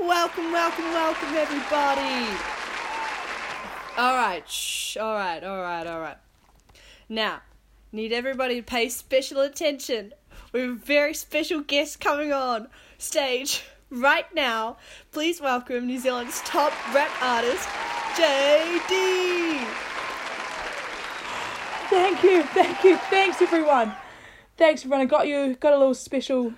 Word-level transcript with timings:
Welcome, 0.00 0.52
welcome, 0.52 0.84
welcome, 0.84 1.34
everybody. 1.34 2.24
All 3.96 4.14
right, 4.14 4.48
shh. 4.48 4.96
All 4.96 5.12
right, 5.12 5.42
all 5.42 5.60
right, 5.60 5.84
all 5.88 5.98
right. 5.98 6.18
Now, 7.08 7.40
need 7.90 8.12
everybody 8.12 8.54
to 8.54 8.62
pay 8.62 8.90
special 8.90 9.40
attention. 9.40 10.12
We 10.52 10.60
have 10.60 10.70
a 10.70 10.74
very 10.74 11.14
special 11.14 11.62
guest 11.62 11.98
coming 11.98 12.32
on 12.32 12.68
stage 12.98 13.64
right 13.90 14.32
now. 14.32 14.76
Please 15.10 15.40
welcome 15.40 15.88
New 15.88 15.98
Zealand's 15.98 16.42
top 16.42 16.72
rap 16.94 17.10
artist, 17.20 17.68
JD. 18.14 19.64
Thank 21.90 22.22
you, 22.22 22.44
thank 22.44 22.84
you, 22.84 22.96
thanks 23.10 23.42
everyone. 23.42 23.92
Thanks 24.56 24.82
everyone. 24.82 25.00
I 25.00 25.06
got 25.06 25.26
you 25.26 25.56
got 25.56 25.72
a 25.72 25.76
little 25.76 25.92
special 25.92 26.52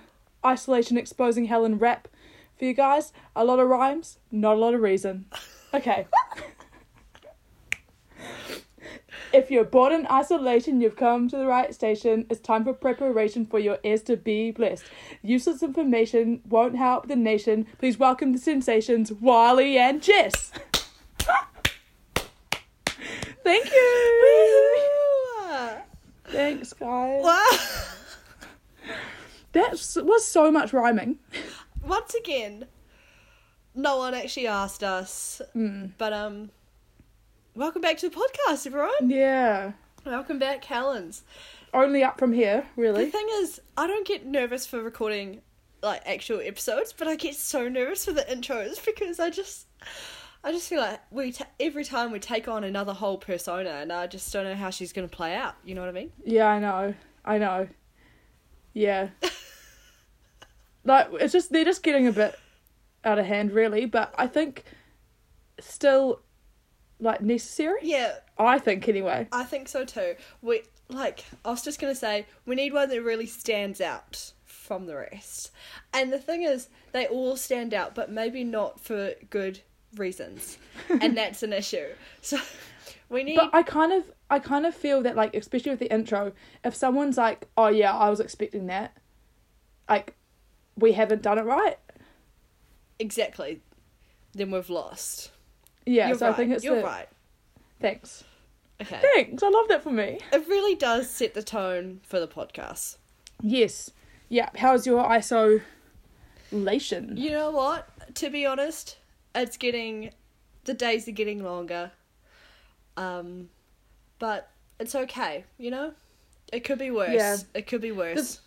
isolation 0.45 0.95
exposing 0.95 1.45
Helen 1.45 1.79
rap 1.79 2.07
for 2.61 2.65
you 2.65 2.73
guys. 2.75 3.11
A 3.35 3.43
lot 3.43 3.57
of 3.57 3.67
rhymes, 3.67 4.19
not 4.31 4.55
a 4.55 4.59
lot 4.59 4.75
of 4.75 4.81
reason. 4.81 5.25
Okay. 5.73 6.05
if 9.33 9.49
you're 9.49 9.63
bored 9.63 9.93
in 9.93 10.05
isolation, 10.11 10.79
you've 10.79 10.95
come 10.95 11.27
to 11.29 11.37
the 11.37 11.47
right 11.47 11.73
station. 11.73 12.27
It's 12.29 12.39
time 12.39 12.63
for 12.63 12.73
preparation 12.73 13.47
for 13.47 13.57
your 13.57 13.79
ears 13.83 14.03
to 14.03 14.15
be 14.15 14.51
blessed. 14.51 14.83
Useless 15.23 15.63
information 15.63 16.41
won't 16.47 16.75
help 16.75 17.07
the 17.07 17.15
nation. 17.15 17.65
Please 17.79 17.97
welcome 17.97 18.31
the 18.31 18.37
sensations, 18.37 19.11
Wiley 19.11 19.79
and 19.79 19.99
Jess. 19.99 20.51
Thank 23.43 23.71
you. 23.71 24.19
Thanks, 26.25 26.73
guys. 26.73 27.23
That 29.53 29.71
was 29.71 30.25
so 30.25 30.51
much 30.51 30.73
rhyming. 30.73 31.17
Once 31.83 32.13
again, 32.13 32.67
no 33.73 33.97
one 33.97 34.13
actually 34.13 34.47
asked 34.47 34.83
us, 34.83 35.41
but 35.97 36.13
um, 36.13 36.51
welcome 37.55 37.81
back 37.81 37.97
to 37.97 38.09
the 38.09 38.15
podcast, 38.15 38.67
everyone. 38.67 39.09
Yeah. 39.09 39.71
Welcome 40.05 40.39
back, 40.39 40.63
Helens. 40.63 41.23
Only 41.73 42.03
up 42.03 42.19
from 42.19 42.33
here, 42.33 42.65
really. 42.75 43.05
The 43.05 43.11
thing 43.11 43.27
is, 43.35 43.59
I 43.77 43.87
don't 43.87 44.05
get 44.05 44.25
nervous 44.25 44.65
for 44.65 44.81
recording 44.81 45.41
like 45.81 46.01
actual 46.05 46.39
episodes, 46.39 46.93
but 46.93 47.07
I 47.07 47.15
get 47.15 47.35
so 47.35 47.67
nervous 47.67 48.05
for 48.05 48.13
the 48.13 48.21
intros 48.21 48.83
because 48.85 49.19
I 49.19 49.31
just, 49.31 49.65
I 50.43 50.51
just 50.51 50.69
feel 50.69 50.81
like 50.81 50.99
we 51.09 51.31
ta 51.31 51.45
every 51.59 51.83
time 51.83 52.11
we 52.11 52.19
take 52.19 52.47
on 52.47 52.63
another 52.63 52.93
whole 52.93 53.17
persona, 53.17 53.69
and 53.69 53.91
I 53.91 54.05
just 54.07 54.31
don't 54.31 54.43
know 54.43 54.55
how 54.55 54.69
she's 54.69 54.93
gonna 54.93 55.07
play 55.07 55.33
out. 55.33 55.55
You 55.65 55.73
know 55.75 55.81
what 55.81 55.89
I 55.89 55.93
mean? 55.93 56.11
Yeah, 56.23 56.47
I 56.47 56.59
know. 56.59 56.93
I 57.25 57.37
know. 57.39 57.67
Yeah. 58.73 59.09
like 60.83 61.07
it's 61.13 61.33
just 61.33 61.51
they're 61.51 61.65
just 61.65 61.83
getting 61.83 62.07
a 62.07 62.11
bit 62.11 62.37
out 63.03 63.19
of 63.19 63.25
hand 63.25 63.51
really, 63.51 63.85
but 63.85 64.13
I 64.17 64.27
think 64.27 64.63
still 65.59 66.21
like 66.99 67.21
necessary. 67.21 67.79
Yeah, 67.83 68.15
I 68.37 68.59
think 68.59 68.87
anyway. 68.87 69.27
I 69.31 69.43
think 69.43 69.67
so 69.67 69.85
too. 69.85 70.15
We 70.41 70.63
like 70.89 71.25
I 71.45 71.49
was 71.49 71.63
just 71.63 71.79
gonna 71.79 71.95
say 71.95 72.25
we 72.45 72.55
need 72.55 72.73
one 72.73 72.89
that 72.89 73.01
really 73.01 73.25
stands 73.25 73.81
out 73.81 74.33
from 74.45 74.85
the 74.85 74.95
rest. 74.95 75.51
And 75.93 76.13
the 76.13 76.19
thing 76.19 76.43
is, 76.43 76.69
they 76.91 77.07
all 77.07 77.35
stand 77.35 77.73
out, 77.73 77.95
but 77.95 78.11
maybe 78.11 78.43
not 78.43 78.79
for 78.79 79.13
good 79.29 79.59
reasons, 79.95 80.57
and 80.89 81.17
that's 81.17 81.43
an 81.43 81.53
issue. 81.53 81.87
So 82.21 82.39
we 83.09 83.23
need. 83.23 83.35
But 83.35 83.49
I 83.53 83.63
kind 83.63 83.91
of 83.91 84.11
I 84.29 84.39
kind 84.39 84.65
of 84.65 84.75
feel 84.75 85.01
that 85.03 85.15
like 85.15 85.35
especially 85.35 85.71
with 85.71 85.79
the 85.79 85.93
intro, 85.93 86.33
if 86.63 86.75
someone's 86.75 87.17
like, 87.17 87.47
"Oh 87.57 87.67
yeah, 87.67 87.95
I 87.95 88.09
was 88.09 88.19
expecting 88.19 88.67
that." 88.67 88.95
Like 89.89 90.15
we 90.77 90.93
haven't 90.93 91.21
done 91.21 91.37
it 91.37 91.43
right. 91.43 91.77
Exactly. 92.99 93.61
Then 94.33 94.51
we've 94.51 94.69
lost. 94.69 95.31
Yeah, 95.85 96.09
You're 96.09 96.17
so 96.17 96.27
right. 96.27 96.33
I 96.33 96.37
think 96.37 96.51
it's 96.53 96.63
You're 96.63 96.77
the- 96.77 96.83
right. 96.83 97.07
Thanks. 97.79 98.23
Okay. 98.81 98.99
Thanks. 99.13 99.43
I 99.43 99.49
love 99.49 99.67
that 99.69 99.83
for 99.83 99.91
me. 99.91 100.19
It 100.31 100.47
really 100.47 100.75
does 100.75 101.09
set 101.09 101.33
the 101.33 101.43
tone 101.43 101.99
for 102.03 102.19
the 102.19 102.27
podcast. 102.27 102.97
Yes. 103.41 103.91
Yeah. 104.29 104.49
How's 104.55 104.85
your 104.87 105.05
isolation? 105.05 105.61
You 107.17 107.31
know 107.31 107.51
what? 107.51 107.87
To 108.15 108.29
be 108.29 108.45
honest, 108.45 108.97
it's 109.35 109.57
getting 109.57 110.11
the 110.65 110.73
days 110.73 111.07
are 111.07 111.11
getting 111.11 111.43
longer. 111.43 111.91
Um 112.97 113.49
but 114.19 114.49
it's 114.79 114.93
okay, 114.95 115.45
you 115.57 115.71
know? 115.71 115.93
It 116.53 116.61
could 116.63 116.77
be 116.79 116.91
worse. 116.91 117.11
Yeah. 117.13 117.37
It 117.55 117.67
could 117.67 117.81
be 117.81 117.91
worse. 117.91 118.39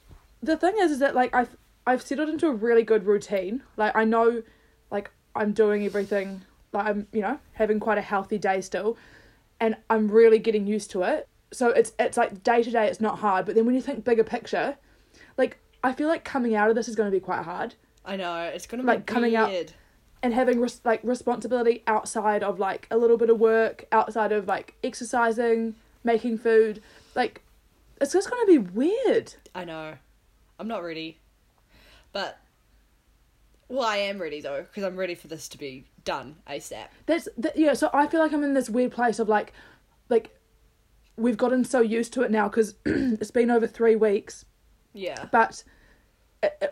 The 0.43 0.57
thing 0.57 0.75
is, 0.79 0.93
is 0.93 0.99
that 1.01 1.15
like 1.15 1.35
I've 1.35 1.57
I've 1.87 2.03
settled 2.03 2.29
into 2.29 2.47
a 2.47 2.53
really 2.53 2.83
good 2.83 3.05
routine. 3.07 3.63
Like 3.77 3.95
I 3.95 4.05
know, 4.05 4.43
like 4.91 5.11
I'm 5.35 5.53
doing 5.53 5.85
everything. 5.85 6.43
Like 6.73 6.87
I'm 6.87 7.07
you 7.13 7.21
know 7.21 7.39
having 7.53 7.81
quite 7.81 7.99
a 7.99 8.03
healthy 8.03 8.39
day 8.39 8.61
still, 8.61 8.97
and 9.61 9.77
I'm 9.91 10.11
really 10.11 10.39
getting 10.39 10.67
used 10.67 10.91
to 10.93 11.03
it. 11.03 11.29
So 11.53 11.69
it's 11.69 11.93
it's 11.99 12.17
like 12.17 12.43
day 12.43 12.63
to 12.63 12.71
day, 12.71 12.87
it's 12.87 13.01
not 13.01 13.19
hard. 13.21 13.47
But 13.47 13.55
then 13.55 13.67
when 13.67 13.75
you 13.75 13.81
think 13.83 14.05
bigger 14.05 14.25
picture, 14.25 14.77
like 15.37 15.59
I 15.83 15.93
feel 15.93 16.09
like 16.09 16.25
coming 16.25 16.55
out 16.55 16.71
of 16.71 16.75
this 16.77 16.89
is 16.89 16.97
going 16.97 17.11
to 17.11 17.15
be 17.17 17.21
quite 17.21 17.45
hard. 17.45 17.75
I 18.05 18.17
know, 18.17 18.43
it's 18.43 18.67
gonna 18.67 18.83
be 18.83 18.87
like, 18.89 19.07
coming 19.07 19.35
out- 19.37 19.51
weird. 19.51 19.73
and 20.23 20.35
having 20.35 20.61
res- 20.61 20.81
like 20.85 21.01
responsibility 21.05 21.83
outside 21.87 22.43
of 22.43 22.59
like 22.59 22.87
a 22.91 22.97
little 22.99 23.17
bit 23.17 23.31
of 23.31 23.39
work 23.41 23.87
outside 23.93 24.31
of 24.33 24.47
like 24.47 24.75
exercising 24.85 25.75
making 26.03 26.37
food 26.37 26.83
like 27.15 27.41
it's 28.01 28.13
just 28.13 28.29
going 28.31 28.45
to 28.47 28.53
be 28.53 28.59
weird 28.59 29.33
I 29.55 29.65
know. 29.65 29.95
I'm 30.59 30.69
not 30.69 30.83
ready. 30.83 31.19
But 32.15 32.39
well, 33.69 33.87
I 33.87 33.99
am 33.99 34.19
ready 34.19 34.41
though, 34.41 34.63
because 34.63 34.85
I'm 34.85 34.97
ready 34.97 35.15
for 35.15 35.29
this 35.29 35.49
to 35.49 35.59
be 35.59 35.85
done 36.05 36.37
ASAP. 36.47 36.85
that's 37.07 37.29
that, 37.39 37.57
yeah 37.59 37.73
so 37.73 37.89
i 37.95 38.07
feel 38.07 38.21
like 38.21 38.31
i'm 38.35 38.45
in 38.45 38.53
this 38.53 38.69
weird 38.69 38.93
place 38.93 39.19
of 39.19 39.27
like 39.27 39.55
like 40.11 40.39
we've 41.17 41.39
gotten 41.39 41.65
so 41.65 41.81
used 41.81 42.13
to 42.13 42.21
it 42.21 42.31
now 42.31 42.47
because 42.47 42.75
it's 42.85 43.31
been 43.31 43.51
over 43.51 43.67
three 43.67 43.97
weeks 43.97 44.45
Yeah. 44.93 45.25
but 45.33 45.65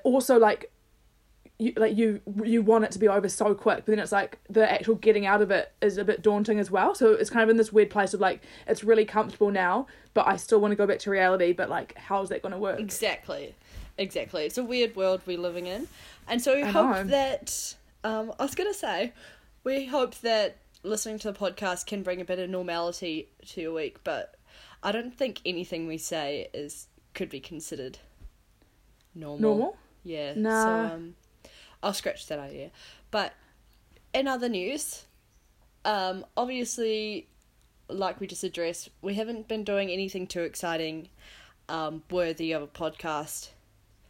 also 0.05 0.39
like 0.39 0.71
you 1.59 1.73
like 1.79 1.97
you 1.97 2.21
you 2.45 2.61
want 2.61 2.85
it 2.85 2.91
to 2.91 2.99
be 2.99 3.09
over 3.09 3.27
so 3.27 3.55
quick 3.55 3.79
but 3.79 3.87
then 3.87 3.99
it's 3.99 4.13
like 4.13 4.39
the 4.51 4.71
actual 4.71 4.97
getting 4.97 5.25
out 5.25 5.41
of 5.41 5.51
it 5.51 5.73
is 5.81 5.97
a 5.97 6.05
bit 6.05 6.21
daunting 6.21 6.59
as 6.59 6.71
well 6.71 6.95
so 6.95 7.13
it's 7.13 7.31
kind 7.31 7.43
of 7.45 7.49
in 7.49 7.57
this 7.57 7.73
weird 7.73 7.89
place 7.89 8.13
of 8.13 8.21
like 8.21 8.43
it's 8.67 8.85
really 8.85 9.07
comfortable 9.07 9.51
now 9.51 9.87
but 10.13 10.27
i 10.27 10.37
still 10.37 10.61
want 10.61 10.73
to 10.73 10.77
go 10.77 10.87
back 10.87 10.99
to 10.99 11.09
reality 11.11 11.53
but 11.55 11.71
like 11.71 11.97
how's 11.97 12.29
that 12.29 12.43
going 12.43 12.53
to 12.53 12.59
work 12.59 12.79
Exactly. 12.79 13.55
Exactly. 14.03 14.45
It's 14.45 14.59
a 14.59 14.65
weird 14.65 14.97
world 14.97 15.21
we're 15.27 15.39
living 15.39 15.67
in. 15.67 15.87
And 16.27 16.43
so 16.43 16.57
we 16.57 16.63
I 16.63 16.71
hope 16.71 16.97
know. 16.97 17.05
that 17.05 17.75
um 18.05 18.33
I 18.39 18.43
was 18.43 18.55
gonna 18.55 18.75
say, 18.75 19.13
we 19.65 19.87
hope 19.87 20.17
that 20.17 20.57
listening 20.83 21.19
to 21.21 21.31
the 21.31 21.39
podcast 21.39 21.87
can 21.87 22.03
bring 22.03 22.21
a 22.21 22.25
bit 22.25 22.41
of 22.41 22.51
normality 22.51 23.29
to 23.47 23.61
your 23.61 23.73
week, 23.73 24.03
but 24.03 24.35
I 24.83 24.91
don't 24.91 25.15
think 25.15 25.41
anything 25.47 25.87
we 25.87 25.99
say 25.99 26.49
is 26.53 26.89
could 27.15 27.29
be 27.29 27.39
considered 27.39 27.99
normal. 29.15 29.39
normal 29.41 29.77
Yeah. 30.03 30.35
Nah. 30.35 30.65
So 30.65 30.95
um 30.95 31.15
I'll 31.83 31.95
scratch 31.95 32.27
that 32.27 32.39
idea. 32.41 32.71
But 33.13 33.35
in 34.13 34.27
other 34.27 34.49
news, 34.49 35.05
um 35.85 36.25
obviously 36.37 37.29
like 37.89 38.19
we 38.21 38.27
just 38.27 38.43
addressed, 38.43 38.89
we 39.01 39.15
haven't 39.15 39.47
been 39.49 39.63
doing 39.65 39.91
anything 39.91 40.27
too 40.27 40.43
exciting 40.43 41.09
um 41.69 42.03
worthy 42.11 42.51
of 42.51 42.63
a 42.63 42.67
podcast 42.67 43.51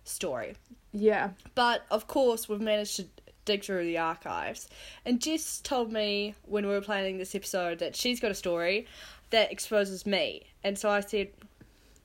story. 0.05 0.55
yeah 0.93 1.31
But 1.55 1.85
of 1.91 2.07
course, 2.07 2.49
we've 2.49 2.61
managed 2.61 2.97
to 2.97 3.07
dig 3.45 3.65
through 3.65 3.85
the 3.85 3.99
archives. 3.99 4.69
And 5.05 5.21
Jess 5.21 5.61
told 5.61 5.93
me 5.93 6.35
when 6.45 6.67
we 6.67 6.73
were 6.73 6.81
planning 6.81 7.19
this 7.19 7.35
episode 7.35 7.79
that 7.81 7.97
she's 7.97 8.21
got 8.21 8.31
a 8.31 8.35
story 8.35 8.87
that 9.31 9.51
exposes 9.51 10.07
me. 10.07 10.45
And 10.63 10.79
so 10.79 10.89
I 10.91 11.01
said, 11.01 11.29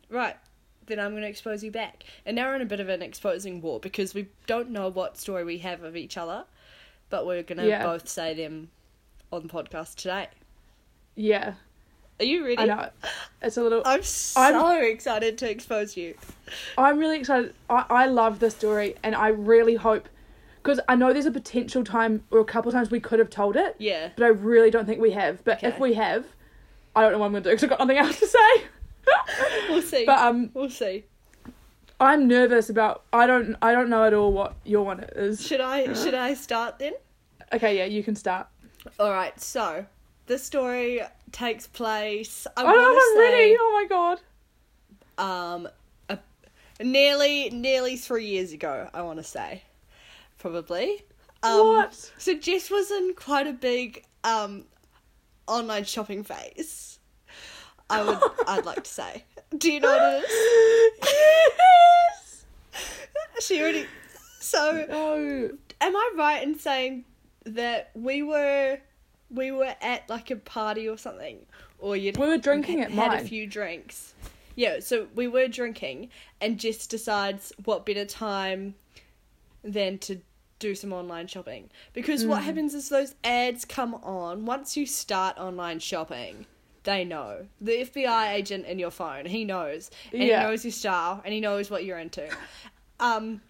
right, 0.10 0.36
then 0.88 1.00
I'm 1.00 1.12
going 1.12 1.22
to 1.24 1.30
expose 1.30 1.64
you 1.64 1.70
back. 1.72 2.06
And 2.26 2.36
now 2.36 2.48
we're 2.48 2.56
in 2.56 2.62
a 2.62 2.66
bit 2.66 2.80
of 2.80 2.90
an 2.90 3.02
exposing 3.02 3.62
war 3.62 3.80
because 3.80 4.14
we 4.14 4.28
don't 4.48 4.72
know 4.72 4.90
what 4.90 5.18
story 5.18 5.44
we 5.44 5.58
have 5.60 5.84
of 5.84 5.96
each 5.96 6.18
other, 6.18 6.46
but 7.10 7.26
we're 7.28 7.44
going 7.44 7.60
to 7.60 7.68
Yeah. 7.68 7.84
both 7.84 8.08
say 8.08 8.34
them 8.34 8.70
on 9.32 9.44
the 9.44 9.50
podcast 9.50 9.96
today. 9.96 10.28
yeah 11.16 11.54
Are 12.20 12.26
you 12.26 12.44
ready? 12.44 12.58
i 12.58 12.66
know 12.66 12.90
it's 13.42 13.58
a 13.58 13.62
little 13.64 13.82
I'm 13.86 14.02
so 14.04 14.42
I'm- 14.42 14.84
excited 14.86 15.38
to 15.40 15.50
expose 15.50 15.96
you. 15.96 16.16
I'm 16.78 16.98
really 16.98 17.20
excited. 17.20 17.54
I, 17.70 17.86
I 17.90 18.06
love 18.08 18.40
this 18.40 18.56
story, 18.56 18.96
and 19.04 19.16
I 19.16 19.28
really 19.30 19.76
hope 19.76 20.10
because 20.64 20.80
I 20.90 20.96
know 20.96 21.14
there's 21.14 21.26
a 21.26 21.32
potential 21.32 21.84
time 21.84 22.24
or 22.32 22.40
a 22.40 22.46
couple 22.46 22.72
times 22.72 22.90
we 22.92 23.00
could 23.00 23.20
have 23.20 23.30
told 23.30 23.56
it, 23.56 23.76
Yeah. 23.80 24.10
but 24.18 24.26
I 24.26 24.30
really 24.30 24.70
don't 24.72 24.86
think 24.86 25.00
we 25.00 25.12
have. 25.12 25.44
But 25.46 25.64
if 25.64 25.80
we 25.80 25.94
have, 25.94 26.26
I 26.96 27.02
don't 27.02 27.12
know 27.14 27.20
what 27.20 27.28
I'm 27.28 27.32
gonna 27.34 27.44
do 27.44 27.50
because 27.52 27.64
I've 27.64 27.70
got 27.70 27.80
nothing 27.80 27.98
else 27.98 28.20
to 28.20 28.28
say. 28.28 28.64
We'll 29.70 29.82
see. 29.82 30.06
But 30.06 30.20
um, 30.20 30.50
we'll 30.54 30.70
see. 30.70 31.06
I'm 32.00 32.28
nervous 32.28 32.70
about. 32.70 33.04
I 33.14 33.26
don't. 33.28 33.56
I 33.62 33.72
don't 33.72 33.90
know 33.90 34.04
at 34.04 34.14
all 34.14 34.32
what 34.34 34.56
your 34.66 34.84
one 34.86 35.06
is. 35.16 35.46
Should 35.46 35.62
I 35.62 35.94
should 35.94 36.14
I 36.28 36.34
start 36.34 36.80
then? 36.80 36.94
Okay, 37.54 37.78
yeah, 37.78 37.86
you 37.86 38.04
can 38.04 38.16
start. 38.16 38.48
All 39.00 39.12
right, 39.12 39.40
so 39.40 39.86
the 40.28 40.38
story 40.38 41.02
takes 41.32 41.68
place. 41.68 42.46
I 42.56 42.62
I 42.62 42.64
want 42.66 42.78
I'm 42.80 42.96
to 42.96 43.14
say, 43.16 43.20
ready. 43.20 43.58
Oh 43.60 43.72
my 43.82 43.88
god. 43.90 44.22
um, 45.18 45.68
a, 46.10 46.20
nearly 46.84 47.50
nearly 47.50 47.98
three 47.98 48.26
years 48.28 48.52
ago. 48.54 48.90
I 48.94 49.02
want 49.02 49.18
to 49.18 49.24
say, 49.24 49.64
probably. 50.38 51.04
Um, 51.44 51.68
what? 51.68 52.12
So 52.18 52.36
Jess 52.36 52.70
was 52.70 52.92
in 52.92 53.14
quite 53.16 53.48
a 53.48 53.54
big 53.54 54.04
um, 54.24 54.66
online 55.48 55.84
shopping 55.86 56.24
phase. 56.24 57.00
I 57.90 58.04
would, 58.04 58.20
I'd 58.48 58.66
like 58.66 58.84
to 58.84 58.90
say. 58.90 59.24
Do 59.58 59.72
you 59.72 59.80
know 59.80 59.90
what 59.90 60.24
it 60.26 60.26
is? 60.30 61.04
yes. 61.58 62.46
She 63.40 63.62
already. 63.62 63.86
So, 64.42 64.86
No. 64.90 65.50
am 65.82 65.96
I 65.96 66.12
right 66.18 66.44
in 66.44 66.58
saying 66.60 67.06
that 67.46 67.92
we 67.94 68.24
were, 68.24 68.80
we 69.30 69.52
were 69.52 69.76
at 69.82 70.10
like 70.10 70.32
a 70.32 70.36
party 70.36 70.88
or 70.88 70.98
something, 70.98 71.46
or 71.80 71.96
you 71.96 72.12
We 72.18 72.28
were 72.28 72.38
drinking 72.38 72.82
at 72.82 72.92
mine. 72.94 73.12
had 73.12 73.22
a 73.22 73.26
few 73.26 73.48
drinks. 73.48 74.14
Yeah, 74.56 74.80
so 74.80 75.08
we 75.14 75.28
were 75.28 75.48
drinking, 75.48 76.10
and 76.42 76.58
Jess 76.60 76.88
decides 76.88 77.54
what 77.66 77.86
better 77.86 78.06
time 78.06 78.76
than 79.64 80.00
to 80.00 80.20
do 80.60 80.74
some 80.74 80.92
online 80.94 81.28
shopping. 81.28 81.70
Because 81.94 82.26
what 82.26 82.42
Mm. 82.42 82.46
happens 82.46 82.74
is 82.74 82.90
those 82.90 83.14
ads 83.24 83.66
come 83.66 83.94
on 83.96 84.46
once 84.46 84.76
you 84.76 84.86
start 84.88 85.38
online 85.38 85.78
shopping. 85.80 86.48
They 86.84 87.04
know 87.06 87.48
the 87.62 87.82
FBI 87.82 88.34
agent 88.34 88.66
in 88.66 88.80
your 88.80 88.90
phone. 88.90 89.26
He 89.28 89.44
knows, 89.46 89.92
and 90.12 90.24
Yeah. 90.24 90.42
he 90.42 90.48
knows 90.48 90.66
your 90.66 90.72
style, 90.72 91.22
and 91.24 91.34
he 91.34 91.40
knows 91.40 91.70
what 91.70 91.84
you're 91.84 92.00
into. 92.00 92.28
Um, 93.00 93.42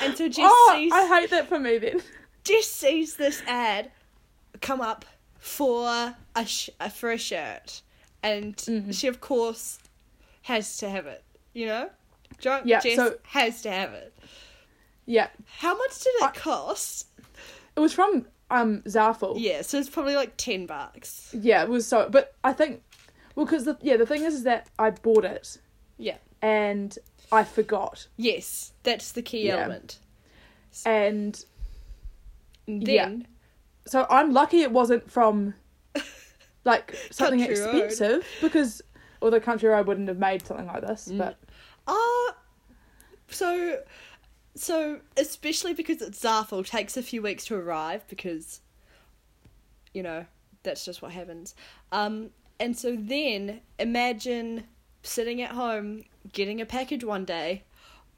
and 0.00 0.16
so 0.16 0.28
Jess 0.28 0.44
oh, 0.50 0.72
sees 0.74 0.92
I 0.92 1.06
hate 1.20 1.30
that 1.30 1.46
for 1.46 1.60
me 1.60 1.78
then. 1.78 2.02
Jess 2.42 2.66
sees 2.66 3.14
this 3.16 3.42
ad 3.46 3.92
come 4.60 4.80
up 4.80 5.04
for 5.46 6.16
a 6.34 6.44
sh- 6.44 6.70
uh, 6.80 6.88
for 6.88 7.12
a 7.12 7.18
shirt, 7.18 7.82
and 8.22 8.56
Mhm. 8.56 8.92
she 8.98 9.06
of 9.06 9.20
course 9.20 9.78
has 10.42 10.76
to 10.78 10.88
have 10.90 11.06
it. 11.06 11.22
You 11.54 11.66
know, 11.66 11.90
drunk 12.38 12.66
Yeah, 12.66 12.80
Jess 12.80 12.96
so- 12.96 13.18
has 13.22 13.62
to 13.62 13.70
have 13.70 13.92
it. 13.94 14.12
Yeah, 15.06 15.28
How 15.58 15.76
much 15.76 16.00
did 16.00 16.12
it 16.16 16.22
I- 16.24 16.32
cost? 16.32 17.06
it 17.76 17.80
was 17.80 17.92
from 17.92 18.26
um 18.50 18.82
Zaful. 18.82 19.36
Yeah, 19.38 19.62
so 19.62 19.78
it's 19.78 19.88
probably 19.88 20.16
like 20.16 20.36
ten 20.36 20.66
bucks. 20.66 21.30
Yeah, 21.32 21.62
it 21.62 21.68
was 21.68 21.86
so. 21.86 22.08
But 22.10 22.34
I 22.42 22.52
think, 22.52 22.82
well, 23.36 23.46
because 23.46 23.64
the 23.64 23.78
yeah 23.82 23.96
the 23.96 24.06
thing 24.06 24.22
is, 24.24 24.34
is 24.34 24.42
that 24.42 24.68
I 24.80 24.90
bought 24.90 25.24
it 25.24 25.58
Yeah. 25.96 26.18
and 26.42 26.98
I 27.30 27.44
forgot, 27.44 28.08
Yes, 28.16 28.72
that's 28.82 29.12
the 29.12 29.22
key 29.22 29.46
Yeah. 29.46 29.58
element. 29.58 29.98
and 30.84 31.44
And 32.68 32.86
Yeah. 32.88 33.12
So 33.86 34.06
I'm 34.10 34.32
lucky 34.32 34.62
it 34.62 34.72
wasn't 34.72 35.10
from 35.10 35.54
like 36.64 36.96
something 37.10 37.38
Country 37.40 37.60
Road. 37.60 37.76
expensive 37.76 38.26
because 38.40 38.82
or 39.20 39.30
the 39.30 39.40
country 39.40 39.68
road 39.68 39.86
wouldn't 39.86 40.08
have 40.08 40.18
made 40.18 40.46
something 40.46 40.66
like 40.66 40.82
this. 40.82 41.08
Mm. 41.08 41.18
But 41.18 41.38
Uh 41.86 42.32
so 43.28 43.80
so 44.54 45.00
especially 45.16 45.74
because 45.74 46.00
it's 46.02 46.22
Zaful 46.22 46.66
takes 46.66 46.96
a 46.96 47.02
few 47.02 47.22
weeks 47.22 47.44
to 47.46 47.56
arrive 47.56 48.06
because 48.08 48.60
you 49.94 50.02
know, 50.02 50.26
that's 50.62 50.84
just 50.84 51.02
what 51.02 51.12
happens. 51.12 51.54
Um 51.92 52.30
and 52.58 52.76
so 52.76 52.96
then 52.98 53.60
imagine 53.78 54.64
sitting 55.02 55.40
at 55.42 55.52
home 55.52 56.04
getting 56.32 56.60
a 56.60 56.66
package 56.66 57.04
one 57.04 57.24
day. 57.24 57.64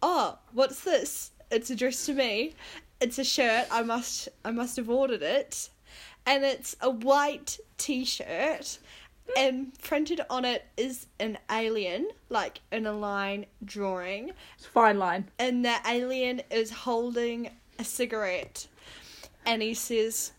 Oh, 0.03 0.39
what's 0.53 0.81
this? 0.81 1.33
It's 1.51 1.71
addressed 1.71 2.07
to 2.07 2.15
me. 2.15 2.55
It's 3.01 3.19
a 3.19 3.25
shirt. 3.25 3.67
I 3.71 3.83
must 3.83 4.29
I 4.45 4.51
must 4.51 4.77
have 4.77 4.91
ordered 4.91 5.23
it. 5.23 5.71
And 6.27 6.45
it's 6.45 6.77
a 6.81 6.91
white 6.91 7.59
t-shirt 7.79 8.79
and 9.37 9.79
printed 9.81 10.21
on 10.31 10.45
it 10.45 10.67
is 10.77 11.07
an 11.21 11.39
alien, 11.51 12.09
like 12.29 12.61
in 12.73 12.87
a 12.87 12.93
line 12.93 13.47
drawing, 13.65 14.31
it's 14.57 14.67
a 14.67 14.71
fine 14.71 14.99
line. 14.99 15.29
and 15.39 15.65
the 15.65 15.77
alien 15.87 16.43
is 16.51 16.71
holding 16.71 17.51
a 17.79 17.85
cigarette, 17.85 18.67
and 19.47 19.63
he 19.63 19.75
says, 19.75 20.33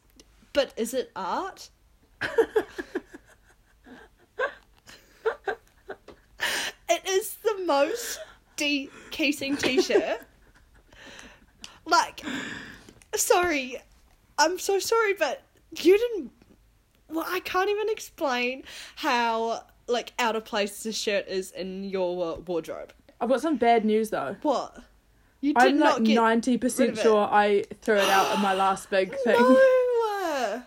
"But 0.53 0.73
is 0.77 0.93
it 0.93 1.11
art?" 1.15 1.69
it 2.21 2.31
is 7.07 7.35
the 7.43 7.63
most 7.65 8.19
de 8.55 8.89
Keating 9.11 9.57
t-shirt. 9.57 10.21
Sorry, 13.19 13.77
I'm 14.37 14.57
so 14.59 14.79
sorry, 14.79 15.13
but 15.13 15.41
you 15.77 15.97
didn't. 15.97 16.31
Well, 17.09 17.25
I 17.27 17.39
can't 17.41 17.69
even 17.69 17.89
explain 17.89 18.63
how 18.95 19.63
like 19.87 20.13
out 20.19 20.35
of 20.35 20.45
place 20.45 20.83
this 20.83 20.97
shirt 20.97 21.27
is 21.27 21.51
in 21.51 21.83
your 21.83 22.37
wardrobe. 22.37 22.93
I've 23.19 23.29
got 23.29 23.41
some 23.41 23.57
bad 23.57 23.83
news 23.85 24.11
though. 24.11 24.35
What? 24.41 24.77
You 25.41 25.53
did 25.53 25.63
I'm 25.63 25.79
not 25.79 25.95
like 25.95 26.03
get 26.03 26.15
ninety 26.15 26.57
percent 26.57 26.97
sure 26.97 27.27
I 27.31 27.63
threw 27.81 27.95
it 27.95 28.09
out 28.09 28.35
in 28.35 28.41
my 28.41 28.53
last 28.53 28.89
big 28.89 29.15
thing. 29.23 29.39
No. 29.39 30.63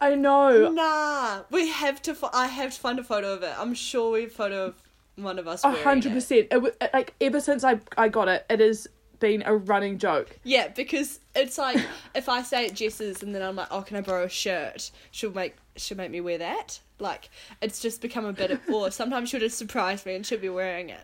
I 0.00 0.14
know. 0.14 0.70
Nah. 0.70 1.42
We 1.50 1.68
have 1.68 2.02
to. 2.02 2.14
Fi- 2.14 2.30
I 2.32 2.46
have 2.46 2.74
to 2.74 2.80
find 2.80 2.98
a 2.98 3.04
photo 3.04 3.32
of 3.32 3.42
it. 3.42 3.52
I'm 3.58 3.74
sure 3.74 4.12
we 4.12 4.22
have 4.22 4.30
a 4.30 4.34
photo 4.34 4.66
of 4.66 4.74
one 5.16 5.38
of 5.38 5.48
us. 5.48 5.64
A 5.64 5.70
hundred 5.70 6.12
percent. 6.12 6.48
It 6.50 6.62
wa- 6.62 6.70
like 6.92 7.14
ever 7.20 7.40
since 7.40 7.64
I 7.64 7.80
I 7.96 8.08
got 8.08 8.28
it, 8.28 8.44
it 8.50 8.60
has 8.60 8.86
been 9.24 9.42
a 9.46 9.56
running 9.56 9.96
joke. 9.96 10.38
Yeah, 10.44 10.68
because 10.68 11.18
it's 11.34 11.56
like 11.56 11.78
if 12.14 12.28
I 12.28 12.42
say 12.42 12.66
at 12.66 12.74
Jess's 12.74 13.22
and 13.22 13.34
then 13.34 13.40
I'm 13.40 13.56
like, 13.56 13.68
oh, 13.70 13.80
can 13.80 13.96
I 13.96 14.02
borrow 14.02 14.24
a 14.24 14.28
shirt? 14.28 14.90
She'll 15.10 15.32
make 15.32 15.56
she'll 15.76 15.96
make 15.96 16.10
me 16.10 16.20
wear 16.20 16.36
that. 16.36 16.78
Like 16.98 17.30
it's 17.62 17.80
just 17.80 18.02
become 18.02 18.26
a 18.26 18.34
bit 18.34 18.50
of. 18.50 18.60
Or 18.68 18.90
sometimes 18.90 19.30
she'll 19.30 19.40
just 19.40 19.56
surprise 19.56 20.04
me 20.04 20.14
and 20.14 20.26
she'll 20.26 20.38
be 20.38 20.50
wearing 20.50 20.90
it. 20.90 21.00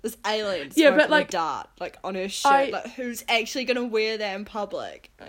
This 0.00 0.16
alien 0.24 0.70
Yeah, 0.76 0.92
but, 0.92 1.08
a 1.08 1.10
like, 1.10 1.30
dart 1.30 1.68
like 1.80 1.98
on 2.04 2.14
her 2.14 2.28
shirt. 2.28 2.52
I- 2.52 2.70
Like 2.70 2.90
who's 2.92 3.24
actually 3.28 3.64
gonna 3.64 3.84
wear 3.84 4.16
that 4.16 4.36
in 4.36 4.44
public? 4.44 5.10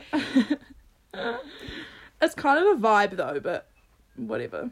It's 2.21 2.35
kind 2.35 2.59
of 2.63 2.77
a 2.77 2.79
vibe 2.81 3.15
though, 3.15 3.39
but 3.41 3.67
whatever. 4.15 4.69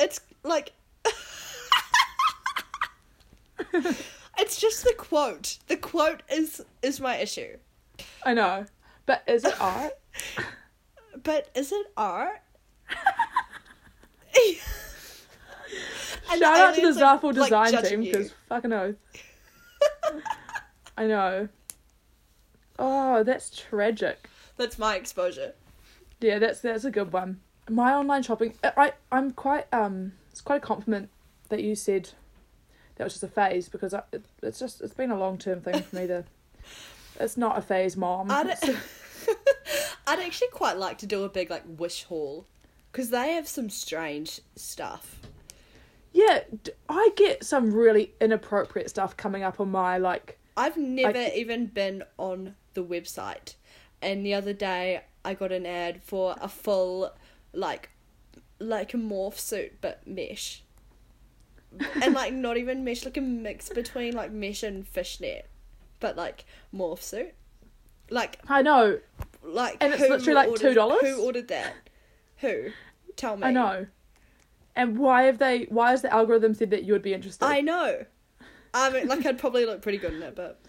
It's 0.00 0.18
like 0.42 0.72
it's 4.40 4.60
just 4.60 4.82
the 4.84 4.94
quote. 4.96 5.58
The 5.68 5.76
quote 5.76 6.22
is 6.30 6.62
is 6.82 7.00
my 7.00 7.16
issue. 7.16 7.56
I 8.24 8.34
know. 8.34 8.66
But 9.06 9.22
is 9.26 9.44
it 9.44 9.60
art? 9.60 9.92
But 11.24 11.48
is 11.54 11.72
it 11.72 11.86
art? 11.96 12.40
Shout 16.38 16.42
out 16.60 16.74
to 16.74 16.80
the 16.80 16.86
alien's, 16.86 16.96
like- 16.96 17.22
like, 17.22 17.34
design 17.34 17.72
judging 17.72 18.02
team 18.02 18.12
because 18.12 18.32
fucking 18.48 18.72
oath. 18.72 18.96
I 20.96 21.06
know. 21.06 21.48
Oh, 22.78 23.22
that's 23.22 23.50
tragic. 23.50 24.28
That's 24.56 24.78
my 24.78 24.94
exposure. 24.96 25.54
Yeah, 26.20 26.38
that's 26.38 26.60
that's 26.60 26.84
a 26.84 26.90
good 26.90 27.12
one. 27.12 27.40
My 27.68 27.92
online 27.94 28.22
shopping, 28.22 28.54
I 28.64 28.72
I- 28.76 28.92
I'm 29.12 29.32
quite 29.32 29.66
um. 29.72 30.12
It's 30.30 30.40
quite 30.40 30.56
a 30.62 30.66
compliment 30.66 31.10
that 31.48 31.62
you 31.62 31.74
said 31.74 32.10
that 33.00 33.04
was 33.04 33.14
just 33.14 33.24
a 33.24 33.28
phase 33.28 33.70
because 33.70 33.94
I, 33.94 34.02
it, 34.12 34.22
it's 34.42 34.58
just 34.58 34.82
it's 34.82 34.92
been 34.92 35.10
a 35.10 35.18
long 35.18 35.38
term 35.38 35.62
thing 35.62 35.82
for 35.82 35.96
me 35.96 36.06
to. 36.08 36.24
It's 37.18 37.36
not 37.36 37.58
a 37.58 37.62
phase, 37.62 37.96
mom. 37.98 38.30
I'd, 38.30 38.46
I'd 40.06 40.20
actually 40.20 40.48
quite 40.48 40.76
like 40.78 40.96
to 40.98 41.06
do 41.06 41.24
a 41.24 41.28
big 41.28 41.50
like 41.50 41.64
wish 41.66 42.04
haul 42.04 42.46
because 42.92 43.10
they 43.10 43.32
have 43.32 43.46
some 43.48 43.68
strange 43.68 44.40
stuff. 44.56 45.18
yeah, 46.12 46.40
I 46.88 47.10
get 47.16 47.44
some 47.44 47.72
really 47.72 48.12
inappropriate 48.20 48.88
stuff 48.90 49.16
coming 49.16 49.42
up 49.42 49.60
on 49.60 49.70
my 49.70 49.96
like. 49.98 50.38
I've 50.56 50.76
never 50.76 51.18
I- 51.18 51.32
even 51.36 51.66
been 51.66 52.04
on 52.18 52.54
the 52.74 52.84
website, 52.84 53.54
and 54.02 54.24
the 54.24 54.34
other 54.34 54.52
day 54.52 55.02
I 55.24 55.34
got 55.34 55.52
an 55.52 55.64
ad 55.66 56.02
for 56.02 56.36
a 56.40 56.48
full 56.48 57.12
like 57.52 57.90
like 58.58 58.92
a 58.94 58.98
morph 58.98 59.38
suit 59.38 59.72
but 59.80 60.06
mesh. 60.06 60.62
And 62.02 62.14
like 62.14 62.32
not 62.32 62.56
even 62.56 62.84
mesh, 62.84 63.04
like 63.04 63.16
a 63.16 63.20
mix 63.20 63.68
between 63.68 64.14
like 64.14 64.32
mesh 64.32 64.62
and 64.62 64.86
fishnet, 64.86 65.48
but 66.00 66.16
like 66.16 66.44
morph 66.74 67.00
suit. 67.02 67.32
Like 68.10 68.38
I 68.48 68.62
know, 68.62 68.98
like 69.44 69.76
And 69.80 69.92
it's 69.92 70.02
literally, 70.02 70.34
like, 70.34 70.48
ordered- 70.48 70.76
$2? 70.76 71.00
Who 71.00 71.22
ordered 71.22 71.48
that? 71.48 71.74
Who? 72.38 72.70
Tell 73.16 73.36
me. 73.36 73.44
I 73.46 73.50
know. 73.52 73.86
And 74.74 74.98
why 74.98 75.22
have 75.24 75.38
they? 75.38 75.64
Why 75.68 75.90
has 75.90 76.02
the 76.02 76.12
algorithm 76.12 76.54
said 76.54 76.70
that 76.70 76.84
you 76.84 76.92
would 76.92 77.02
be 77.02 77.12
interested? 77.14 77.44
I 77.44 77.60
know. 77.60 78.04
I 78.72 78.90
mean, 78.90 79.08
like 79.08 79.24
I'd 79.26 79.38
probably 79.38 79.66
look 79.66 79.82
pretty 79.82 79.98
good 79.98 80.14
in 80.14 80.22
it, 80.22 80.34
but 80.36 80.60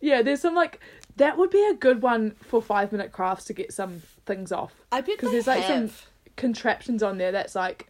Yeah, 0.00 0.22
there's 0.22 0.40
some 0.40 0.54
like 0.54 0.80
that 1.16 1.36
would 1.36 1.50
be 1.50 1.64
a 1.70 1.74
good 1.74 2.02
one 2.02 2.32
for 2.42 2.62
five 2.62 2.92
minute 2.92 3.10
crafts 3.10 3.44
to 3.46 3.52
get 3.52 3.72
some 3.72 4.02
things 4.26 4.52
off. 4.52 4.72
I 4.92 5.00
bet 5.00 5.18
'Cause 5.18 5.30
they 5.30 5.36
there's, 5.36 5.46
like, 5.46 5.64
some- 5.64 5.90
Contraptions 6.36 7.02
on 7.02 7.18
there 7.18 7.32
that's 7.32 7.56
like, 7.56 7.88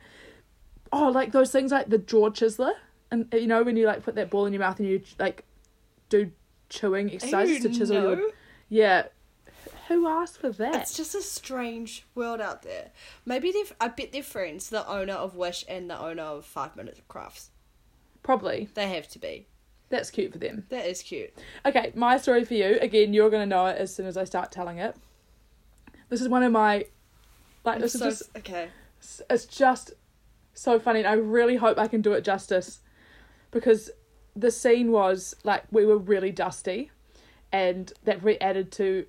oh, 0.93 1.09
like 1.09 1.33
those 1.33 1.51
things 1.51 1.73
like 1.73 1.89
the 1.89 1.99
jaw 1.99 2.31
chiseler, 2.31 2.73
and 3.11 3.33
uh, 3.33 3.37
you 3.37 3.47
know 3.47 3.63
when 3.63 3.77
you 3.77 3.87
like 3.87 4.03
put 4.03 4.15
that 4.17 4.31
ball 4.31 4.47
in 4.47 4.53
your 4.53 4.61
mouth 4.61 4.79
and 4.79 4.89
you 4.89 5.03
like 5.19 5.45
do 6.09 6.31
chewing 6.69 7.13
exercises 7.13 7.63
to 7.63 7.69
oh, 7.69 7.73
chisel 7.73 8.01
no. 8.01 8.11
your 8.11 8.31
yeah. 8.69 9.07
Who 9.89 10.07
asked 10.07 10.39
for 10.39 10.51
that? 10.51 10.75
It's 10.75 10.95
just 10.95 11.15
a 11.15 11.23
strange 11.23 12.05
world 12.15 12.43
out 12.43 12.63
there. 12.63 12.91
Maybe 13.25 13.51
they've. 13.51 13.75
I 13.81 13.89
bet 13.89 14.13
they're 14.13 14.23
friends. 14.23 14.69
The 14.69 14.87
owner 14.87 15.15
of 15.15 15.35
Wish 15.35 15.65
and 15.67 15.89
the 15.89 15.99
owner 15.99 16.23
of 16.23 16.45
Five 16.45 16.77
Minutes 16.77 16.99
of 16.99 17.09
Crafts. 17.09 17.51
Probably. 18.23 18.69
They 18.75 18.89
have 18.89 19.09
to 19.09 19.19
be. 19.19 19.47
That's 19.89 20.11
cute 20.11 20.33
for 20.33 20.39
them. 20.39 20.67
That 20.69 20.87
is 20.87 21.03
cute. 21.03 21.33
Okay, 21.65 21.93
my 21.95 22.19
story 22.19 22.45
for 22.45 22.53
you. 22.53 22.79
Again, 22.83 23.15
you're 23.15 23.31
gonna 23.31 23.47
know 23.47 23.67
it 23.67 23.79
as 23.79 23.95
soon 23.95 24.07
as 24.07 24.19
I 24.19 24.25
start 24.25 24.53
telling 24.53 24.77
it. 24.77 24.95
This 26.11 26.21
is 26.21 26.29
one 26.29 26.43
of 26.43 26.53
my 26.53 26.85
like 27.65 27.77
I'm 27.77 27.81
this 27.81 27.95
so, 27.95 28.07
is 28.07 28.19
just 28.19 28.37
okay. 28.37 28.69
it's 29.31 29.47
just 29.47 29.93
so 30.59 30.79
funny 30.79 31.01
and 31.01 31.09
I 31.09 31.13
really 31.15 31.57
hope 31.57 31.79
I 31.79 31.87
can 31.89 32.01
do 32.03 32.13
it 32.13 32.23
justice 32.23 32.81
because 33.51 33.91
the 34.35 34.51
scene 34.51 34.93
was 34.93 35.35
like 35.45 35.65
we 35.71 35.85
were 35.87 35.99
really 35.99 36.31
dusty 36.31 36.91
and 37.53 37.93
that 38.05 38.23
really 38.23 38.41
added 38.41 38.71
to 38.73 39.07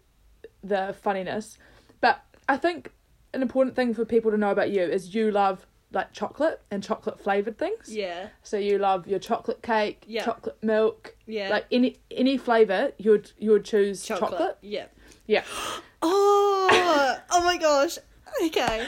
the 0.63 0.95
funniness. 1.01 1.57
But 2.01 2.21
I 2.47 2.57
think 2.57 2.91
an 3.33 3.41
important 3.41 3.75
thing 3.75 3.93
for 3.93 4.05
people 4.05 4.31
to 4.31 4.37
know 4.37 4.51
about 4.51 4.71
you 4.71 4.81
is 4.83 5.13
you 5.13 5.31
love 5.31 5.65
like 5.91 6.13
chocolate 6.13 6.61
and 6.71 6.83
chocolate 6.83 7.19
flavored 7.19 7.57
things. 7.57 7.93
Yeah. 7.93 8.29
So 8.43 8.57
you 8.57 8.77
love 8.77 9.07
your 9.07 9.19
chocolate 9.19 9.61
cake, 9.63 10.03
Yeah. 10.07 10.23
chocolate 10.23 10.57
milk, 10.61 11.15
Yeah. 11.25 11.49
like 11.49 11.65
any 11.71 11.97
any 12.11 12.37
flavor 12.37 12.91
you 12.97 13.11
would 13.11 13.31
you 13.37 13.51
would 13.51 13.65
choose 13.65 14.03
chocolate. 14.05 14.31
chocolate. 14.31 14.57
Yeah. 14.61 14.85
Yeah. 15.25 15.43
Oh. 16.01 17.17
oh 17.31 17.43
my 17.43 17.57
gosh. 17.57 17.97
Okay. 18.45 18.85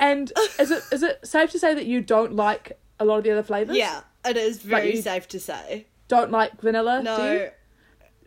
And 0.00 0.32
is 0.58 0.70
it 0.70 0.82
is 0.92 1.02
it 1.02 1.26
safe 1.26 1.50
to 1.52 1.58
say 1.58 1.74
that 1.74 1.86
you 1.86 2.00
don't 2.00 2.34
like 2.36 2.78
a 3.00 3.04
lot 3.04 3.18
of 3.18 3.24
the 3.24 3.30
other 3.32 3.42
flavors? 3.42 3.76
Yeah. 3.76 4.00
It 4.24 4.36
is 4.36 4.62
very 4.62 4.96
you- 4.96 5.02
safe 5.02 5.28
to 5.28 5.40
say. 5.40 5.86
Don't 6.08 6.30
like 6.30 6.60
vanilla? 6.60 7.02
No. 7.02 7.50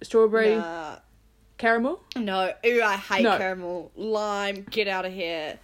Strawberry, 0.02 0.56
Nah. 0.56 0.98
caramel? 1.58 2.02
No. 2.16 2.54
Ooh, 2.66 2.82
I 2.84 2.96
hate 2.98 3.24
No. 3.24 3.38
caramel. 3.38 3.92
Lime. 3.96 4.66
Get 4.70 4.88
out 4.88 5.06
of 5.06 5.14
here. 5.14 5.60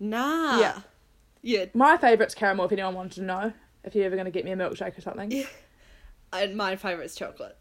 Nah. 0.00 0.58
Yeah. 0.60 0.80
Yeah. 1.42 1.64
My 1.74 1.96
favourite's 1.96 2.34
caramel 2.34 2.66
if 2.66 2.72
anyone 2.72 2.94
wanted 2.94 3.12
to 3.14 3.22
know. 3.22 3.52
If 3.82 3.94
you're 3.94 4.04
ever 4.06 4.16
gonna 4.16 4.30
get 4.30 4.44
me 4.44 4.52
a 4.52 4.56
milkshake 4.56 4.96
or 4.96 5.00
something. 5.00 5.30
Yeah. 5.30 5.46
And 6.32 6.56
my 6.56 6.74
favourite's 6.74 7.14
chocolate. 7.14 7.56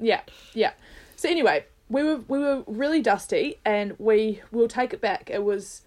Yeah, 0.00 0.22
yeah. 0.54 0.72
So 1.14 1.28
anyway, 1.28 1.66
we 1.90 2.02
were 2.02 2.16
we 2.26 2.38
were 2.38 2.64
really 2.66 3.02
dusty 3.02 3.58
and 3.66 3.94
we 3.98 4.40
will 4.50 4.66
take 4.66 4.94
it 4.94 5.02
back. 5.02 5.28
It 5.30 5.44
was 5.44 5.82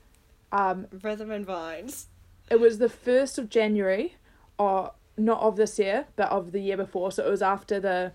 um 0.51 0.87
Rhythm 1.03 1.31
and 1.31 1.45
vines. 1.45 2.07
it 2.49 2.59
was 2.59 2.77
the 2.77 2.89
first 2.89 3.37
of 3.37 3.49
January 3.49 4.15
or 4.57 4.91
not 5.17 5.41
of 5.41 5.55
this 5.55 5.77
year, 5.79 6.05
but 6.15 6.29
of 6.29 6.51
the 6.51 6.59
year 6.59 6.77
before. 6.77 7.11
So 7.11 7.25
it 7.25 7.29
was 7.29 7.41
after 7.41 7.79
the 7.79 8.13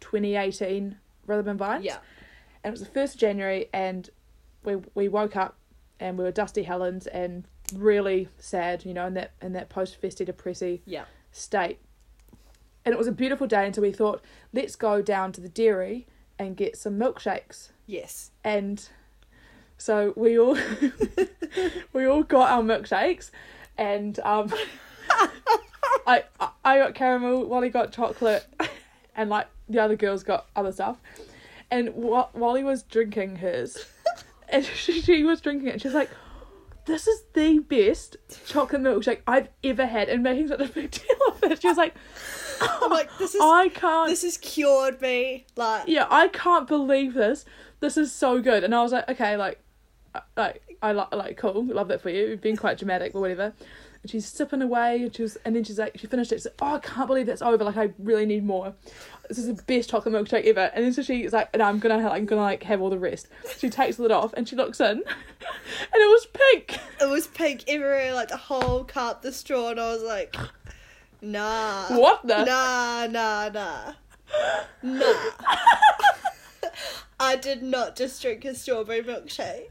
twenty 0.00 0.34
eighteen 0.36 0.98
Rhythm 1.26 1.48
and 1.48 1.58
Vines. 1.58 1.84
Yeah. 1.84 1.98
And 2.64 2.70
it 2.72 2.78
was 2.78 2.80
the 2.80 2.92
first 2.92 3.14
of 3.14 3.20
January 3.20 3.68
and 3.72 4.08
we 4.64 4.76
we 4.94 5.08
woke 5.08 5.36
up 5.36 5.56
and 6.00 6.18
we 6.18 6.24
were 6.24 6.32
dusty 6.32 6.64
Helens 6.64 7.06
and 7.06 7.44
really 7.74 8.28
sad, 8.38 8.84
you 8.84 8.92
know, 8.94 9.06
in 9.06 9.14
that 9.14 9.32
in 9.42 9.52
that 9.52 9.68
post 9.68 10.00
festy 10.00 10.26
depressy 10.26 10.80
Yeah. 10.84 11.04
state. 11.32 11.78
And 12.84 12.92
it 12.92 12.98
was 12.98 13.06
a 13.08 13.12
beautiful 13.12 13.46
day 13.46 13.66
until 13.66 13.82
we 13.82 13.90
thought, 13.92 14.22
let's 14.52 14.76
go 14.76 15.02
down 15.02 15.32
to 15.32 15.40
the 15.40 15.48
dairy 15.48 16.06
and 16.38 16.56
get 16.56 16.76
some 16.76 16.98
milkshakes. 16.98 17.70
Yes. 17.86 18.30
And 18.44 18.88
so 19.78 20.12
we 20.16 20.38
all 20.38 20.56
we 21.92 22.06
all 22.06 22.22
got 22.22 22.50
our 22.50 22.62
milkshakes 22.62 23.30
and 23.78 24.18
um 24.20 24.52
I 26.06 26.24
I- 26.64 26.78
got 26.78 26.94
caramel, 26.94 27.44
Wally 27.46 27.68
got 27.68 27.92
chocolate 27.92 28.46
and 29.14 29.30
like 29.30 29.48
the 29.68 29.80
other 29.80 29.96
girls 29.96 30.22
got 30.22 30.46
other 30.54 30.72
stuff. 30.72 30.98
And 31.70 31.94
Wa- 31.94 32.28
Wally 32.32 32.62
was 32.62 32.82
drinking 32.82 33.36
hers. 33.36 33.86
And 34.48 34.64
she, 34.64 35.00
she 35.02 35.24
was 35.24 35.40
drinking 35.40 35.66
it 35.66 35.72
and 35.72 35.82
she 35.82 35.88
was 35.88 35.94
like 35.96 36.08
this 36.84 37.08
is 37.08 37.24
the 37.32 37.58
best 37.58 38.16
chocolate 38.46 38.80
milkshake 38.80 39.18
I've 39.26 39.48
ever 39.64 39.84
had 39.86 40.08
and 40.08 40.22
making 40.22 40.46
such 40.46 40.60
a 40.60 40.68
big 40.68 40.92
deal 40.92 41.16
of 41.32 41.42
it. 41.42 41.60
She 41.60 41.66
was 41.66 41.76
like, 41.76 41.96
I'm 42.60 42.90
like, 42.92 43.10
this 43.18 43.34
is 43.34 43.40
I 43.42 43.70
can't 43.70 44.08
this 44.08 44.22
has 44.22 44.38
cured 44.38 45.00
me. 45.00 45.46
Like 45.56 45.88
yeah, 45.88 46.06
I 46.10 46.28
can't 46.28 46.68
believe 46.68 47.14
this. 47.14 47.44
This 47.80 47.96
is 47.96 48.12
so 48.12 48.40
good. 48.40 48.62
And 48.62 48.72
I 48.72 48.82
was 48.84 48.92
like, 48.92 49.08
okay, 49.10 49.36
like, 49.36 49.58
like 50.36 50.62
I 50.82 50.92
like, 50.92 51.14
like, 51.14 51.36
cool, 51.36 51.64
love 51.64 51.88
that 51.88 52.00
for 52.00 52.10
you. 52.10 52.28
You've 52.28 52.40
been 52.40 52.56
quite 52.56 52.78
dramatic 52.78 53.14
or 53.14 53.20
whatever. 53.20 53.52
And 54.02 54.10
she's 54.10 54.26
sipping 54.26 54.62
away, 54.62 55.02
and 55.02 55.14
she 55.14 55.22
was, 55.22 55.36
and 55.44 55.56
then 55.56 55.64
she's 55.64 55.78
like, 55.78 55.98
she 55.98 56.06
finished 56.06 56.30
it. 56.32 56.36
She's 56.36 56.46
like, 56.46 56.54
oh, 56.60 56.76
I 56.76 56.78
can't 56.78 57.06
believe 57.06 57.26
that's 57.26 57.42
over. 57.42 57.64
Like, 57.64 57.76
I 57.76 57.90
really 57.98 58.26
need 58.26 58.44
more. 58.44 58.74
This 59.28 59.38
is 59.38 59.46
the 59.46 59.62
best 59.62 59.90
chocolate 59.90 60.14
milkshake 60.14 60.44
ever. 60.44 60.70
And 60.74 60.84
then 60.84 60.92
so 60.92 61.02
she's 61.02 61.32
like, 61.32 61.56
no, 61.56 61.64
I'm 61.64 61.78
gonna, 61.78 62.08
I'm 62.08 62.26
gonna 62.26 62.42
like 62.42 62.62
have 62.64 62.80
all 62.80 62.90
the 62.90 62.98
rest. 62.98 63.28
She 63.58 63.70
takes 63.70 63.98
it 63.98 64.10
off, 64.10 64.32
and 64.34 64.48
she 64.48 64.54
looks 64.54 64.80
in, 64.80 64.86
and 64.90 65.02
it 65.02 66.08
was 66.08 66.26
pink. 66.26 66.78
it 67.00 67.08
was 67.08 67.26
pink 67.26 67.64
everywhere, 67.68 68.14
like 68.14 68.28
the 68.28 68.36
whole 68.36 68.84
cup, 68.84 69.22
the 69.22 69.32
straw, 69.32 69.70
and 69.70 69.80
I 69.80 69.92
was 69.92 70.02
like, 70.02 70.36
nah. 71.22 71.86
What 71.98 72.26
the? 72.26 72.44
Nah, 72.44 73.06
nah, 73.06 73.48
nah. 73.48 73.92
Nah. 74.82 75.12
I 77.20 77.36
did 77.36 77.62
not 77.62 77.96
just 77.96 78.20
drink 78.20 78.44
a 78.44 78.54
strawberry 78.54 79.02
milkshake. 79.02 79.70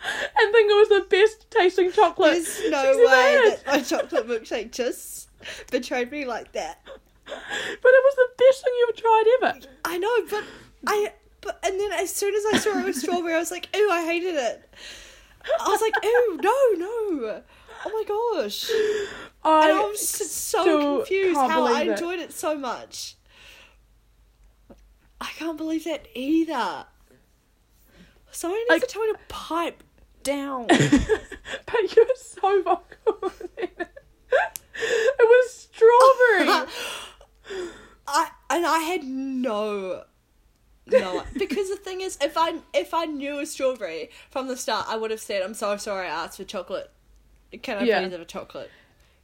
And 0.40 0.52
think 0.52 0.70
it 0.70 0.74
was 0.74 0.88
the 0.88 1.06
best 1.08 1.50
tasting 1.50 1.90
chocolate. 1.92 2.32
There's 2.32 2.70
no 2.70 2.92
way 2.96 3.40
that 3.50 3.62
my 3.66 3.80
chocolate 3.82 4.28
milkshake 4.28 4.70
just 4.72 5.28
betrayed 5.70 6.10
me 6.12 6.24
like 6.24 6.52
that. 6.52 6.80
But 6.84 6.94
it 7.28 7.82
was 7.82 8.14
the 8.16 8.28
best 8.38 8.64
thing 8.64 8.72
you've 8.78 8.96
tried 8.96 9.24
ever. 9.42 9.58
I 9.84 9.98
know, 9.98 10.26
but 10.30 10.44
I 10.86 11.12
but 11.40 11.58
and 11.64 11.78
then 11.78 11.92
as 11.92 12.12
soon 12.14 12.34
as 12.34 12.42
I 12.54 12.58
saw 12.58 12.78
it 12.78 12.84
was 12.84 13.00
strawberry, 13.00 13.34
I 13.34 13.38
was 13.38 13.50
like, 13.50 13.68
ew, 13.74 13.90
I 13.90 14.04
hated 14.04 14.34
it. 14.34 14.70
I 15.60 15.68
was 15.68 15.80
like, 15.80 15.94
ew, 16.02 16.38
no, 16.42 16.86
no. 16.86 17.42
Oh 17.84 17.90
my 17.92 18.04
gosh. 18.42 18.70
I, 19.44 19.68
And 19.68 19.78
I 19.78 19.82
was 19.82 20.00
just 20.18 20.32
so 20.32 20.98
confused 20.98 21.36
how 21.36 21.64
I 21.64 21.72
believe 21.72 21.88
it. 21.88 21.92
enjoyed 21.92 22.18
it 22.20 22.32
so 22.32 22.56
much. 22.56 23.16
I 25.20 25.30
can't 25.36 25.56
believe 25.56 25.84
that 25.84 26.06
either. 26.14 26.86
Someone 28.38 28.60
needs 28.60 28.70
Like- 28.70 28.80
to 28.82 28.86
tell 28.86 29.02
me 29.04 29.12
to 29.14 29.18
pipe 29.26 29.82
down. 30.22 30.66
but 30.68 31.96
you 31.96 32.04
were 32.04 32.14
so 32.16 32.62
vocal. 32.62 33.32
it 33.58 33.88
was 35.18 35.52
strawberry. 35.52 36.66
I 38.06 38.30
and 38.50 38.64
I 38.64 38.78
had 38.78 39.02
no 39.02 40.04
no 40.86 41.24
because 41.36 41.68
the 41.68 41.76
thing 41.76 42.00
is 42.00 42.16
if 42.22 42.36
I 42.38 42.54
if 42.72 42.94
I 42.94 43.06
knew 43.06 43.34
it 43.34 43.38
was 43.38 43.50
strawberry 43.50 44.10
from 44.30 44.46
the 44.46 44.56
start 44.56 44.86
I 44.88 44.94
would 44.96 45.10
have 45.10 45.20
said 45.20 45.42
I'm 45.42 45.52
so 45.54 45.76
sorry 45.76 46.06
I 46.06 46.24
asked 46.24 46.36
for 46.36 46.44
chocolate. 46.44 46.92
Can 47.62 47.78
I 47.78 47.82
Yeah. 47.82 48.00
please 48.02 48.12
have 48.12 48.20
a 48.20 48.24
chocolate? 48.24 48.70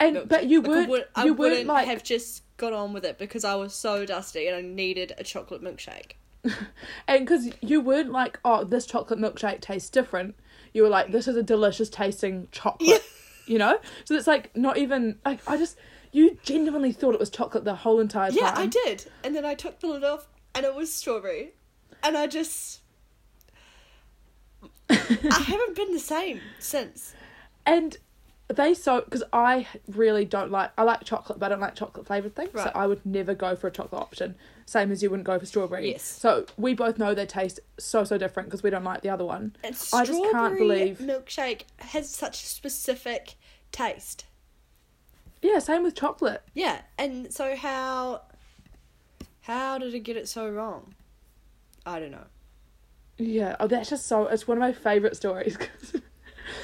and 0.00 0.16
milkshake?" 0.16 0.28
but 0.28 0.46
you 0.46 0.60
Like, 0.60 0.86
I 0.86 0.88
would- 0.88 1.08
I 1.14 1.24
you 1.26 1.34
wouldn't 1.34 1.66
like 1.66 1.86
have 1.86 2.02
just 2.02 2.42
got 2.56 2.72
on 2.72 2.92
with 2.92 3.04
it 3.04 3.16
because 3.16 3.44
I 3.44 3.54
was 3.54 3.74
so 3.74 4.04
dusty 4.04 4.48
and 4.48 4.56
I 4.56 4.60
needed 4.60 5.12
a 5.18 5.22
chocolate 5.24 5.62
milkshake. 5.62 6.12
and 7.08 7.20
because 7.20 7.48
you 7.60 7.80
weren't 7.80 8.12
like 8.12 8.38
oh 8.44 8.64
this 8.64 8.86
chocolate 8.86 9.18
milkshake 9.18 9.60
tastes 9.60 9.90
different. 9.90 10.34
You 10.72 10.82
were 10.82 10.88
like 10.88 11.12
this 11.12 11.28
is 11.28 11.36
a 11.36 11.42
delicious 11.42 11.88
tasting 11.88 12.48
chocolate. 12.50 12.88
Yeah. 12.88 12.98
You 13.46 13.58
know, 13.58 13.78
so 14.06 14.14
it's 14.14 14.26
like 14.26 14.56
not 14.56 14.78
even 14.78 15.18
like 15.22 15.38
I 15.46 15.58
just 15.58 15.76
you 16.12 16.38
genuinely 16.44 16.92
thought 16.92 17.12
it 17.12 17.20
was 17.20 17.28
chocolate 17.28 17.64
the 17.64 17.74
whole 17.74 18.00
entire 18.00 18.30
time. 18.30 18.38
Yeah, 18.38 18.54
I 18.56 18.64
did. 18.64 19.04
And 19.22 19.36
then 19.36 19.44
I 19.44 19.54
took 19.54 19.80
the 19.80 19.86
lid 19.86 20.02
off 20.02 20.26
and 20.54 20.64
it 20.64 20.74
was 20.74 20.90
strawberry. 20.90 21.52
And 22.02 22.16
I 22.16 22.26
just 22.26 22.80
I 24.90 24.94
haven't 24.94 25.76
been 25.76 25.92
the 25.92 25.98
same 25.98 26.40
since. 26.58 27.14
And 27.66 27.98
they 28.48 28.74
so 28.74 29.00
because 29.00 29.22
I 29.32 29.66
really 29.88 30.24
don't 30.24 30.50
like 30.50 30.70
I 30.76 30.82
like 30.82 31.04
chocolate, 31.04 31.38
but 31.38 31.46
I 31.46 31.48
don't 31.50 31.60
like 31.60 31.74
chocolate 31.74 32.06
flavored 32.06 32.34
things. 32.36 32.50
So 32.52 32.70
I 32.74 32.86
would 32.86 33.04
never 33.06 33.34
go 33.34 33.56
for 33.56 33.68
a 33.68 33.70
chocolate 33.70 34.00
option. 34.02 34.34
Same 34.66 34.92
as 34.92 35.02
you 35.02 35.10
wouldn't 35.10 35.26
go 35.26 35.38
for 35.38 35.46
strawberry. 35.46 35.90
Yes. 35.92 36.02
So 36.02 36.46
we 36.56 36.74
both 36.74 36.98
know 36.98 37.14
they 37.14 37.26
taste 37.26 37.60
so 37.78 38.04
so 38.04 38.18
different 38.18 38.48
because 38.48 38.62
we 38.62 38.70
don't 38.70 38.84
like 38.84 39.00
the 39.02 39.08
other 39.08 39.24
one. 39.24 39.56
And 39.64 39.74
I 39.92 40.04
just 40.04 40.22
can't 40.30 40.58
believe- 40.58 40.98
milkshake 40.98 41.62
has 41.78 42.10
such 42.10 42.42
a 42.42 42.46
specific 42.46 43.34
taste. 43.72 44.26
Yeah, 45.42 45.58
same 45.58 45.82
with 45.82 45.94
chocolate. 45.94 46.42
Yeah, 46.54 46.82
and 46.98 47.32
so 47.32 47.54
how 47.56 48.22
how 49.42 49.78
did 49.78 49.94
it 49.94 50.00
get 50.00 50.16
it 50.16 50.28
so 50.28 50.48
wrong? 50.48 50.94
I 51.84 51.98
don't 52.00 52.10
know. 52.10 52.24
Yeah, 53.18 53.56
oh, 53.60 53.66
that's 53.66 53.90
just 53.90 54.06
so. 54.06 54.26
It's 54.26 54.48
one 54.48 54.56
of 54.58 54.60
my 54.62 54.72
favorite 54.72 55.16
stories 55.16 55.56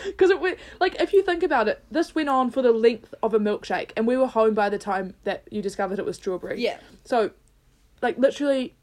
because 0.06 0.30
it 0.30 0.40
went 0.40 0.58
like 0.80 1.00
if 1.00 1.12
you 1.12 1.22
think 1.22 1.42
about 1.42 1.68
it, 1.68 1.82
this 1.90 2.14
went 2.14 2.28
on 2.28 2.50
for 2.50 2.62
the 2.62 2.72
length 2.72 3.14
of 3.22 3.34
a 3.34 3.38
milkshake, 3.38 3.90
and 3.96 4.06
we 4.06 4.16
were 4.16 4.26
home 4.26 4.54
by 4.54 4.68
the 4.68 4.78
time 4.78 5.14
that 5.24 5.44
you 5.50 5.60
discovered 5.62 5.98
it 5.98 6.04
was 6.04 6.16
strawberry. 6.16 6.60
Yeah. 6.60 6.78
So, 7.04 7.30
like 8.02 8.18
literally, 8.18 8.74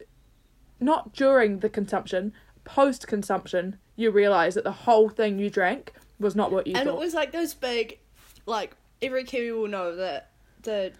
not 0.79 1.13
during 1.13 1.59
the 1.59 1.69
consumption, 1.69 2.33
post 2.63 3.07
consumption, 3.07 3.77
you 3.95 4.11
realize 4.11 4.55
that 4.55 4.63
the 4.63 4.71
whole 4.71 5.09
thing 5.09 5.39
you 5.39 5.49
drank 5.49 5.93
was 6.19 6.35
not 6.35 6.51
what 6.51 6.67
you 6.67 6.75
and 6.75 6.85
thought. 6.87 6.95
it 6.95 6.99
was 6.99 7.13
like 7.13 7.31
those 7.31 7.53
big 7.53 7.99
like 8.45 8.75
every 9.01 9.23
Kiwi 9.23 9.51
will 9.51 9.67
know 9.67 9.95
that 9.95 10.31
the 10.63 10.91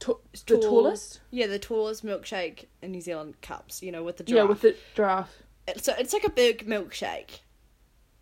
Ta- 0.00 0.14
the 0.46 0.56
tall- 0.58 0.60
tallest. 0.60 1.20
Yeah, 1.30 1.46
the 1.46 1.58
tallest 1.58 2.04
milkshake 2.04 2.66
in 2.82 2.90
New 2.92 3.00
Zealand 3.00 3.40
cups, 3.40 3.82
you 3.82 3.90
know, 3.90 4.02
with 4.02 4.18
the 4.18 4.24
Yeah, 4.26 4.42
giraffe. 4.42 4.48
with 4.50 4.60
the 4.62 4.76
giraffe. 4.94 5.42
It- 5.66 5.82
so 5.84 5.94
it's 5.98 6.12
like 6.12 6.24
a 6.24 6.30
big 6.30 6.66
milkshake. 6.66 7.40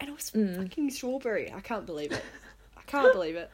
And 0.02 0.10
it 0.10 0.16
was 0.16 0.32
Mm. 0.32 0.56
fucking 0.56 0.90
strawberry. 0.90 1.52
I 1.52 1.60
can't 1.60 1.86
believe 1.86 2.10
it. 2.10 2.24
I 2.76 2.82
can't 2.82 3.12
believe 3.12 3.36
it. 3.36 3.50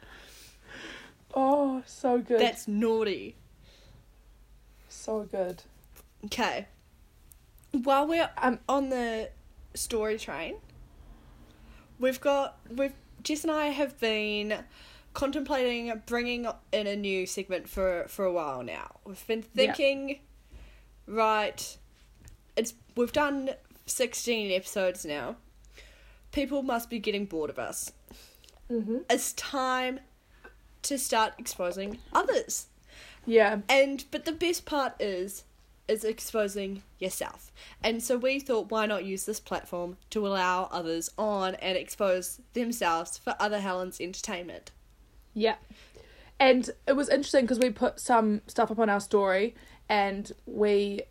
Oh, 1.35 1.83
so 1.85 2.19
good. 2.19 2.41
That's 2.41 2.67
naughty. 2.67 3.37
So 4.89 5.25
good. 5.25 5.63
Okay. 6.25 6.67
While 7.73 8.07
we're 8.07 8.31
Um, 8.39 8.61
on 8.67 8.89
the 8.89 9.31
story 9.75 10.19
train, 10.19 10.57
we've 11.99 12.19
got 12.21 12.59
we've 12.71 12.95
Jess 13.23 13.43
and 13.45 13.51
I 13.53 13.67
have 13.67 14.01
been 14.01 14.65
contemplating 15.13 15.93
bringing 16.07 16.47
in 16.73 16.87
a 16.87 16.97
new 16.97 17.27
segment 17.27 17.69
for 17.69 18.07
for 18.09 18.25
a 18.25 18.33
while 18.33 18.63
now. 18.63 19.01
We've 19.05 19.27
been 19.27 19.43
thinking, 19.43 20.21
right? 21.07 21.77
It's 22.57 22.73
we've 22.97 23.13
done 23.13 23.51
sixteen 23.85 24.51
episodes 24.51 25.05
now. 25.05 25.37
People 26.33 26.63
must 26.63 26.91
be 26.91 26.99
getting 26.99 27.25
bored 27.25 27.51
of 27.51 27.59
us. 27.59 27.93
Mm-hmm. 28.71 28.99
It's 29.09 29.33
time 29.33 30.01
to 30.83 30.99
start 30.99 31.35
exposing 31.39 31.99
others. 32.13 32.67
Yeah. 33.27 33.61
And 33.69 34.05
but 34.11 34.25
the 34.25 34.33
best 34.33 34.65
part 34.65 34.95
is 35.01 35.45
is 35.87 36.05
exposing 36.05 36.83
yourself. 36.99 37.51
And 37.83 38.03
so 38.03 38.19
we 38.19 38.41
thought 38.41 38.71
why 38.71 38.87
not 38.87 39.05
use 39.05 39.25
this 39.25 39.41
platform 39.41 39.97
to 40.11 40.27
allow 40.27 40.65
others 40.71 41.11
on 41.17 41.55
and 41.57 41.79
expose 41.79 42.41
themselves 42.53 43.17
for 43.17 43.35
other 43.41 43.61
Helen's 43.61 44.01
entertainment. 44.01 44.71
Yeah. 45.33 45.57
And 46.39 46.71
it 46.87 46.93
was 46.93 47.09
interesting 47.09 47.45
because 47.45 47.59
we 47.59 47.71
put 47.71 47.99
some 47.99 48.43
stuff 48.47 48.71
up 48.71 48.79
on 48.79 48.91
our 48.91 49.01
story 49.01 49.55
and 49.89 50.31
we 50.47 51.03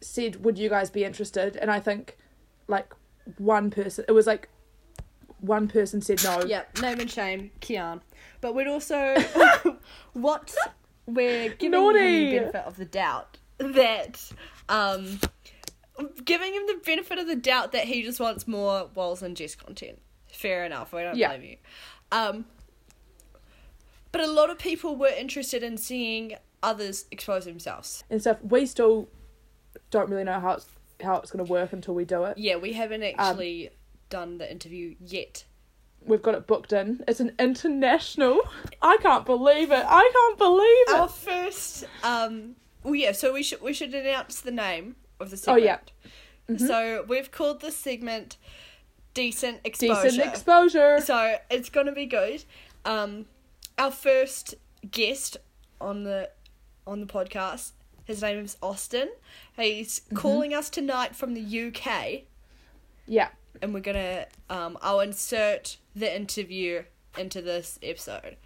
said, 0.00 0.44
Would 0.44 0.58
you 0.58 0.68
guys 0.68 0.90
be 0.90 1.04
interested? 1.04 1.56
And 1.56 1.70
I 1.70 1.80
think 1.80 2.16
like 2.68 2.94
one 3.38 3.70
person, 3.70 4.04
it 4.08 4.12
was 4.12 4.26
like 4.26 4.48
one 5.42 5.68
person 5.68 6.00
said 6.00 6.22
no. 6.24 6.42
Yep, 6.44 6.78
name 6.80 7.00
and 7.00 7.10
shame, 7.10 7.50
Kian. 7.60 8.00
But 8.40 8.54
we'd 8.54 8.66
also 8.68 9.14
what 10.14 10.54
we're 11.06 11.50
giving 11.50 11.80
him 11.80 11.92
the 11.92 12.30
benefit 12.38 12.64
of 12.64 12.76
the 12.76 12.84
doubt 12.86 13.38
that 13.58 14.30
um 14.68 15.20
giving 16.24 16.54
him 16.54 16.62
the 16.66 16.80
benefit 16.84 17.18
of 17.18 17.26
the 17.26 17.36
doubt 17.36 17.72
that 17.72 17.84
he 17.84 18.02
just 18.02 18.18
wants 18.18 18.48
more 18.48 18.88
Walls 18.94 19.22
and 19.22 19.36
Jess 19.36 19.54
content. 19.54 20.00
Fair 20.32 20.64
enough, 20.64 20.94
I 20.94 21.02
don't 21.04 21.16
Yeah. 21.16 21.28
blame 21.28 21.42
you. 21.42 21.56
Um 22.10 22.44
but 24.10 24.20
a 24.20 24.26
lot 24.30 24.50
of 24.50 24.58
people 24.58 24.96
were 24.96 25.08
interested 25.08 25.62
in 25.62 25.76
seeing 25.78 26.34
others 26.62 27.06
expose 27.10 27.44
themselves. 27.44 28.04
And 28.10 28.20
stuff. 28.20 28.38
We 28.42 28.66
still 28.66 29.08
don't 29.90 30.08
really 30.10 30.24
know 30.24 30.38
how 30.40 30.52
it's 30.52 30.66
how 31.02 31.16
it's 31.16 31.30
gonna 31.30 31.44
work 31.44 31.72
until 31.72 31.94
we 31.94 32.04
do 32.04 32.24
it. 32.24 32.38
Yeah, 32.38 32.56
we 32.56 32.72
haven't 32.74 33.02
Um, 33.02 33.14
actually 33.18 33.70
done 34.12 34.38
the 34.38 34.50
interview 34.50 34.94
yet. 35.00 35.44
We've 36.04 36.22
got 36.22 36.34
it 36.34 36.46
booked 36.46 36.72
in. 36.72 37.02
It's 37.08 37.20
an 37.20 37.32
international. 37.38 38.40
I 38.82 38.96
can't 39.00 39.24
believe 39.24 39.70
it. 39.70 39.84
I 39.88 40.10
can't 40.12 40.38
believe 40.38 40.88
it. 40.88 41.00
Our 41.00 41.08
first, 41.08 41.84
um, 42.02 42.56
well, 42.82 42.94
yeah. 42.94 43.12
So 43.12 43.32
we 43.32 43.42
should 43.42 43.62
we 43.62 43.72
should 43.72 43.94
announce 43.94 44.40
the 44.40 44.50
name 44.50 44.96
of 45.20 45.30
the 45.30 45.36
Oh, 45.36 45.56
segment. 45.56 45.92
yeah. 46.48 46.56
So 46.68 47.04
we've 47.08 47.30
called 47.30 47.60
this 47.60 47.76
segment 47.76 48.36
"Decent 49.14 49.60
Exposure." 49.64 50.02
Decent 50.10 50.26
exposure. 50.28 51.00
so 51.00 51.36
it's 51.50 51.70
gonna 51.70 51.92
be 51.92 52.06
good. 52.06 52.44
Um, 52.84 53.26
our 53.78 53.92
first 53.92 54.54
guest 54.90 55.36
on 55.80 56.02
the 56.02 56.30
on 56.86 56.98
the 57.00 57.06
podcast, 57.06 57.72
his 58.04 58.22
name 58.22 58.44
is 58.44 58.56
Austin. 58.60 59.08
He's 59.56 60.00
Mm-hmm. 60.00 60.16
calling 60.16 60.52
us 60.52 60.68
tonight 60.68 61.14
from 61.14 61.34
the 61.34 61.40
UK, 61.68 62.24
Yeah. 63.06 63.28
And 63.60 63.74
we're 63.74 63.80
gonna 63.80 64.26
um, 64.48 64.78
I'll 64.80 65.00
insert 65.00 65.76
the 65.94 66.14
interview 66.14 66.84
into 67.18 67.42
this 67.42 67.78
episode. 67.82 68.36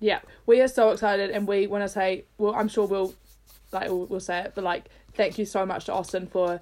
Yeah, 0.00 0.20
we 0.46 0.60
are 0.60 0.68
so 0.68 0.90
excited, 0.90 1.30
and 1.30 1.46
we 1.46 1.66
want 1.66 1.84
to 1.84 1.88
say, 1.88 2.24
well, 2.38 2.54
I'm 2.54 2.68
sure 2.68 2.86
we'll, 2.86 3.14
like, 3.72 3.88
we'll, 3.88 4.06
we'll 4.06 4.20
say 4.20 4.40
it, 4.40 4.52
but 4.54 4.62
like, 4.62 4.88
thank 5.14 5.38
you 5.38 5.44
so 5.44 5.66
much 5.66 5.86
to 5.86 5.92
Austin 5.92 6.28
for, 6.28 6.60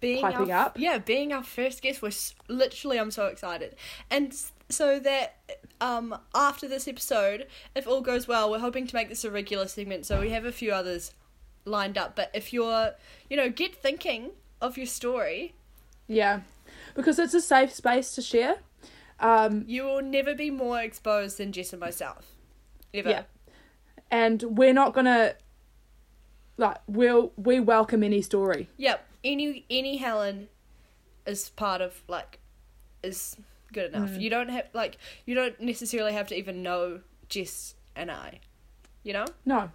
being 0.00 0.22
Piping 0.22 0.50
our, 0.50 0.66
up. 0.66 0.78
Yeah, 0.78 0.98
being 0.98 1.32
our 1.32 1.42
first 1.42 1.82
guest 1.82 2.02
was 2.02 2.34
literally 2.48 2.98
I'm 2.98 3.10
so 3.10 3.26
excited. 3.26 3.76
And 4.10 4.34
so 4.68 4.98
that 5.00 5.36
um 5.80 6.16
after 6.34 6.66
this 6.66 6.88
episode, 6.88 7.46
if 7.74 7.86
all 7.86 8.00
goes 8.00 8.26
well, 8.26 8.50
we're 8.50 8.60
hoping 8.60 8.86
to 8.86 8.94
make 8.94 9.08
this 9.08 9.24
a 9.24 9.30
regular 9.30 9.68
segment. 9.68 10.06
So 10.06 10.20
we 10.20 10.30
have 10.30 10.46
a 10.46 10.52
few 10.52 10.72
others 10.72 11.12
lined 11.64 11.98
up. 11.98 12.16
But 12.16 12.30
if 12.34 12.52
you're, 12.52 12.92
you 13.28 13.36
know, 13.36 13.50
get 13.50 13.74
thinking 13.74 14.30
of 14.60 14.76
your 14.76 14.86
story, 14.86 15.54
yeah, 16.10 16.40
because 16.94 17.18
it's 17.18 17.34
a 17.34 17.40
safe 17.40 17.72
space 17.72 18.14
to 18.16 18.22
share. 18.22 18.56
Um, 19.20 19.64
you 19.66 19.84
will 19.84 20.02
never 20.02 20.34
be 20.34 20.50
more 20.50 20.80
exposed 20.80 21.38
than 21.38 21.52
Jess 21.52 21.72
and 21.72 21.80
myself. 21.80 22.32
Ever. 22.92 23.10
Yeah. 23.10 23.22
and 24.10 24.42
we're 24.42 24.72
not 24.72 24.94
gonna, 24.94 25.34
like, 26.56 26.78
we'll 26.88 27.32
we 27.36 27.60
welcome 27.60 28.02
any 28.02 28.22
story. 28.22 28.68
Yep. 28.76 29.06
Any 29.22 29.64
any 29.70 29.98
Helen 29.98 30.48
is 31.26 31.50
part 31.50 31.80
of 31.80 32.02
like 32.08 32.38
is 33.02 33.36
good 33.72 33.94
enough. 33.94 34.10
Mm. 34.10 34.20
You 34.20 34.30
don't 34.30 34.48
have 34.48 34.68
like 34.72 34.98
you 35.26 35.34
don't 35.34 35.60
necessarily 35.60 36.12
have 36.12 36.26
to 36.28 36.34
even 36.34 36.62
know 36.62 37.00
Jess 37.28 37.74
and 37.94 38.10
I. 38.10 38.40
You 39.02 39.12
know? 39.12 39.26
No, 39.44 39.70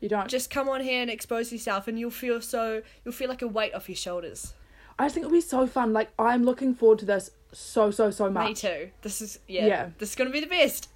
you 0.00 0.08
don't. 0.08 0.28
Just 0.28 0.50
come 0.50 0.68
on 0.68 0.80
here 0.80 1.00
and 1.00 1.10
expose 1.10 1.50
yourself 1.52 1.88
and 1.88 1.98
you'll 1.98 2.10
feel 2.10 2.40
so 2.40 2.82
you'll 3.04 3.14
feel 3.14 3.28
like 3.28 3.42
a 3.42 3.48
weight 3.48 3.74
off 3.74 3.88
your 3.88 3.96
shoulders. 3.96 4.54
I 4.98 5.04
just 5.04 5.14
think 5.14 5.24
it'll 5.26 5.32
be 5.36 5.40
so 5.40 5.66
fun. 5.66 5.92
Like, 5.92 6.10
I'm 6.18 6.42
looking 6.44 6.74
forward 6.74 6.98
to 7.00 7.04
this 7.04 7.30
so 7.52 7.90
so 7.90 8.10
so 8.10 8.30
much. 8.30 8.48
Me 8.48 8.54
too. 8.54 8.90
This 9.02 9.20
is 9.20 9.38
yeah, 9.46 9.66
Yeah. 9.66 9.90
This 9.98 10.10
is 10.10 10.14
gonna 10.14 10.30
be 10.30 10.40
the 10.40 10.46
best. 10.46 10.88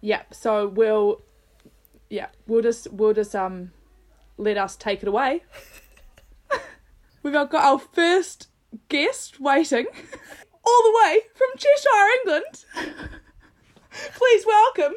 Yeah, 0.00 0.22
so 0.30 0.68
we'll, 0.68 1.22
yeah, 2.08 2.26
we'll 2.46 2.62
just 2.62 2.92
we'll 2.92 3.14
just 3.14 3.34
um, 3.34 3.72
let 4.36 4.56
us 4.56 4.76
take 4.76 5.02
it 5.02 5.08
away. 5.08 5.42
We've 7.22 7.32
got 7.32 7.52
our 7.54 7.78
first 7.78 8.48
guest 8.88 9.40
waiting, 9.40 9.86
all 10.64 10.82
the 10.82 11.00
way 11.02 11.20
from 11.34 11.48
Cheshire, 11.56 12.08
England. 12.20 12.64
Please 14.14 14.46
welcome 14.46 14.94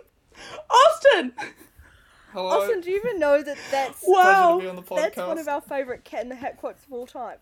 Austin. 0.69 1.33
Hello. 2.31 2.47
Austin, 2.61 2.81
do 2.81 2.91
you 2.91 2.97
even 2.97 3.19
know 3.19 3.41
that 3.41 3.57
that's 3.71 4.03
Wow. 4.05 4.57
To 4.57 4.61
be 4.61 4.69
on 4.69 4.75
the 4.75 4.83
podcast. 4.83 4.95
that's 4.95 5.17
one 5.17 5.39
of 5.39 5.47
our 5.47 5.61
favourite 5.61 6.03
Cat 6.03 6.21
in 6.23 6.29
the 6.29 6.35
Hat 6.35 6.57
quotes 6.57 6.85
of 6.85 6.93
all 6.93 7.07
time? 7.07 7.37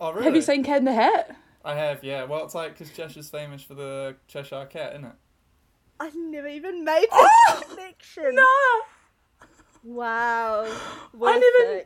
Oh, 0.00 0.12
really? 0.12 0.24
Have 0.24 0.34
you 0.34 0.42
seen 0.42 0.64
Cat 0.64 0.78
in 0.78 0.84
the 0.84 0.92
Hat? 0.94 1.36
I 1.64 1.74
have, 1.74 2.04
yeah. 2.04 2.24
Well, 2.24 2.44
it's 2.44 2.54
like 2.54 2.76
because 2.78 2.94
Cheshire's 2.94 3.30
famous 3.30 3.62
for 3.62 3.74
the 3.74 4.16
Cheshire 4.28 4.66
Cat, 4.66 4.92
isn't 4.92 5.04
it? 5.04 5.12
I 6.00 6.10
never 6.10 6.48
even 6.48 6.84
made 6.84 7.06
that 7.10 7.62
connection. 7.68 8.34
No, 8.34 8.46
Wow. 9.84 10.64
I 11.22 11.38
never- 11.38 11.84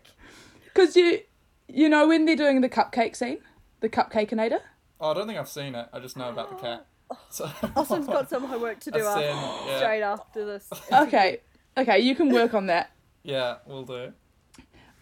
because 0.64 0.96
you, 0.96 1.20
you 1.66 1.88
know 1.88 2.06
when 2.08 2.24
they're 2.24 2.36
doing 2.36 2.60
the 2.60 2.68
cupcake 2.68 3.16
scene, 3.16 3.38
the 3.80 3.88
cupcakeinator. 3.88 4.60
Oh, 5.00 5.10
I 5.10 5.14
don't 5.14 5.26
think 5.26 5.38
I've 5.38 5.48
seen 5.48 5.74
it. 5.74 5.88
I 5.92 5.98
just 6.00 6.16
know 6.16 6.28
about 6.30 6.50
the 6.50 6.56
cat. 6.56 6.86
So 7.30 7.50
Austin's 7.74 8.06
got 8.06 8.28
some 8.30 8.44
homework 8.44 8.80
to 8.80 8.90
do 8.92 8.98
after, 9.04 9.20
seen, 9.20 9.66
yeah. 9.68 9.78
straight 9.78 10.02
after 10.02 10.44
this. 10.44 10.68
Okay, 10.92 11.40
okay, 11.76 11.98
you 12.00 12.14
can 12.14 12.32
work 12.32 12.54
on 12.54 12.66
that. 12.66 12.90
Yeah, 13.22 13.56
we'll 13.66 13.84
do. 13.84 14.12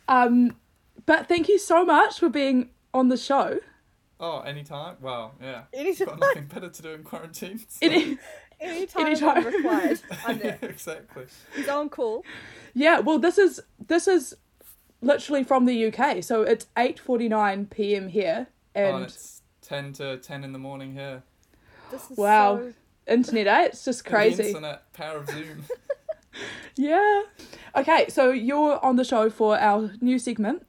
Um, 0.08 0.56
but 1.04 1.28
thank 1.28 1.48
you 1.48 1.58
so 1.58 1.84
much 1.84 2.18
for 2.18 2.28
being 2.28 2.70
on 2.96 3.08
the 3.08 3.16
show. 3.16 3.58
Oh, 4.18 4.40
anytime? 4.40 4.96
Well, 5.02 5.34
yeah. 5.42 5.64
Anytime, 5.74 6.06
Got 6.06 6.20
nothing 6.20 6.46
better 6.46 6.70
to 6.70 6.82
do 6.82 6.90
in 6.90 7.02
quarantine. 7.04 7.58
so- 7.58 7.78
It, 7.86 8.18
anytime, 8.60 9.06
Anytime. 9.06 9.44
Required. 9.44 10.00
I'm 10.26 10.38
yeah, 10.38 10.56
there. 10.56 10.58
exactly. 10.70 11.24
He's 11.54 11.68
on 11.68 11.90
call. 11.90 12.24
yeah, 12.74 12.98
well, 13.00 13.18
this 13.18 13.36
is 13.36 13.60
this 13.86 14.08
is 14.08 14.34
literally 15.02 15.44
from 15.44 15.66
the 15.66 15.86
UK, 15.92 16.22
so 16.24 16.42
it's 16.42 16.66
eight 16.78 16.98
forty 16.98 17.28
nine 17.28 17.66
p.m. 17.66 18.08
here, 18.08 18.46
oh, 18.74 18.80
and 18.80 18.94
and 18.96 19.04
it's 19.04 19.42
10 19.62 19.92
to 19.94 20.16
10 20.18 20.44
in 20.44 20.52
the 20.52 20.58
morning 20.58 20.94
here. 20.94 21.22
This 21.90 22.10
is 22.10 22.16
Wow. 22.16 22.56
so 22.58 22.72
internet, 23.06 23.46
eh? 23.48 23.64
It's 23.66 23.84
just 23.84 24.04
The 24.04 24.10
crazy. 24.10 24.44
internet, 24.48 24.90
power 24.94 25.18
of 25.18 25.28
Zoom. 25.28 25.64
Yeah. 26.76 27.22
Okay, 27.74 28.06
so 28.10 28.30
you're 28.30 28.82
on 28.84 28.96
the 28.96 29.04
show 29.04 29.30
for 29.30 29.58
our 29.58 29.90
new 30.02 30.18
segment, 30.18 30.66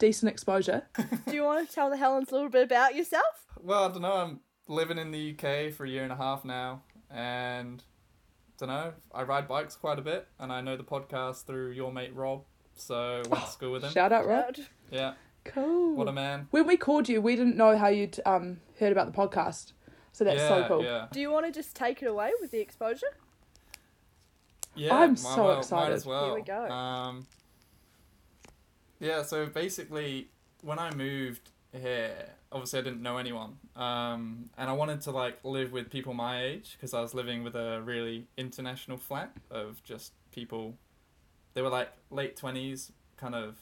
decent 0.00 0.30
exposure. 0.32 0.82
Do 1.28 1.32
you 1.34 1.44
want 1.44 1.68
to 1.68 1.72
tell 1.72 1.88
the 1.90 1.96
Helens 1.96 2.30
a 2.30 2.34
little 2.34 2.48
bit 2.50 2.64
about 2.64 2.96
yourself? 2.96 3.46
well, 3.62 3.84
I 3.84 3.88
don't 3.92 4.02
know. 4.02 4.12
I'm 4.14 4.40
living 4.66 4.98
in 4.98 5.12
the 5.12 5.30
UK 5.38 5.72
for 5.72 5.84
a 5.84 5.88
year 5.88 6.02
and 6.02 6.12
a 6.12 6.16
half 6.16 6.44
now, 6.44 6.82
and 7.10 7.82
don't 8.58 8.68
know. 8.68 8.92
I 9.14 9.22
ride 9.22 9.46
bikes 9.46 9.76
quite 9.76 9.98
a 9.98 10.02
bit, 10.02 10.26
and 10.40 10.52
I 10.52 10.60
know 10.60 10.76
the 10.76 10.82
podcast 10.84 11.44
through 11.46 11.70
your 11.70 11.92
mate 11.92 12.14
Rob. 12.14 12.42
So 12.74 13.22
went 13.28 13.44
to 13.44 13.50
school 13.50 13.72
with 13.72 13.84
him. 13.84 13.92
Shout 13.92 14.12
out, 14.12 14.26
Rob. 14.26 14.56
Yeah, 14.90 15.12
Cool. 15.44 15.94
what 15.94 16.08
a 16.08 16.12
man. 16.12 16.48
when 16.50 16.66
we 16.66 16.76
called 16.76 17.08
you, 17.08 17.20
we 17.20 17.36
didn't 17.36 17.56
know 17.56 17.76
how 17.78 17.88
you'd 17.88 18.18
um 18.26 18.60
heard 18.78 18.92
about 18.92 19.12
the 19.12 19.16
podcast, 19.18 19.72
so 20.12 20.24
that's 20.24 20.40
yeah, 20.40 20.48
so 20.48 20.64
cool. 20.68 20.82
Yeah, 20.84 21.06
Do 21.12 21.20
you 21.20 21.30
want 21.30 21.46
to 21.46 21.52
just 21.52 21.76
take 21.76 22.02
it 22.02 22.06
away 22.06 22.30
with 22.40 22.50
the 22.50 22.60
exposure? 22.60 23.06
yeah. 24.74 24.94
I'm 24.96 25.16
so 25.16 25.36
well, 25.36 25.46
Might 25.54 25.58
excited. 25.58 25.94
as 25.94 26.06
well. 26.06 26.24
Here 26.26 26.34
we 26.34 26.42
go. 26.42 26.70
Um, 26.70 27.26
yeah. 29.00 29.22
So 29.22 29.46
basically, 29.46 30.28
when 30.62 30.78
I 30.78 30.94
moved 30.94 31.50
here, 31.72 32.14
obviously 32.52 32.78
I 32.80 32.82
didn't 32.82 33.02
know 33.02 33.16
anyone, 33.16 33.56
um, 33.76 34.50
and 34.58 34.68
I 34.70 34.72
wanted 34.72 35.00
to 35.02 35.10
like 35.10 35.38
live 35.44 35.72
with 35.72 35.90
people 35.90 36.14
my 36.14 36.42
age 36.42 36.76
because 36.76 36.94
I 36.94 37.00
was 37.00 37.14
living 37.14 37.42
with 37.42 37.54
a 37.56 37.80
really 37.82 38.26
international 38.36 38.98
flat 38.98 39.32
of 39.50 39.82
just 39.84 40.12
people 40.32 40.76
they 41.54 41.62
were 41.62 41.68
like 41.68 41.90
late 42.10 42.36
twenties, 42.36 42.92
kind 43.16 43.34
of 43.34 43.56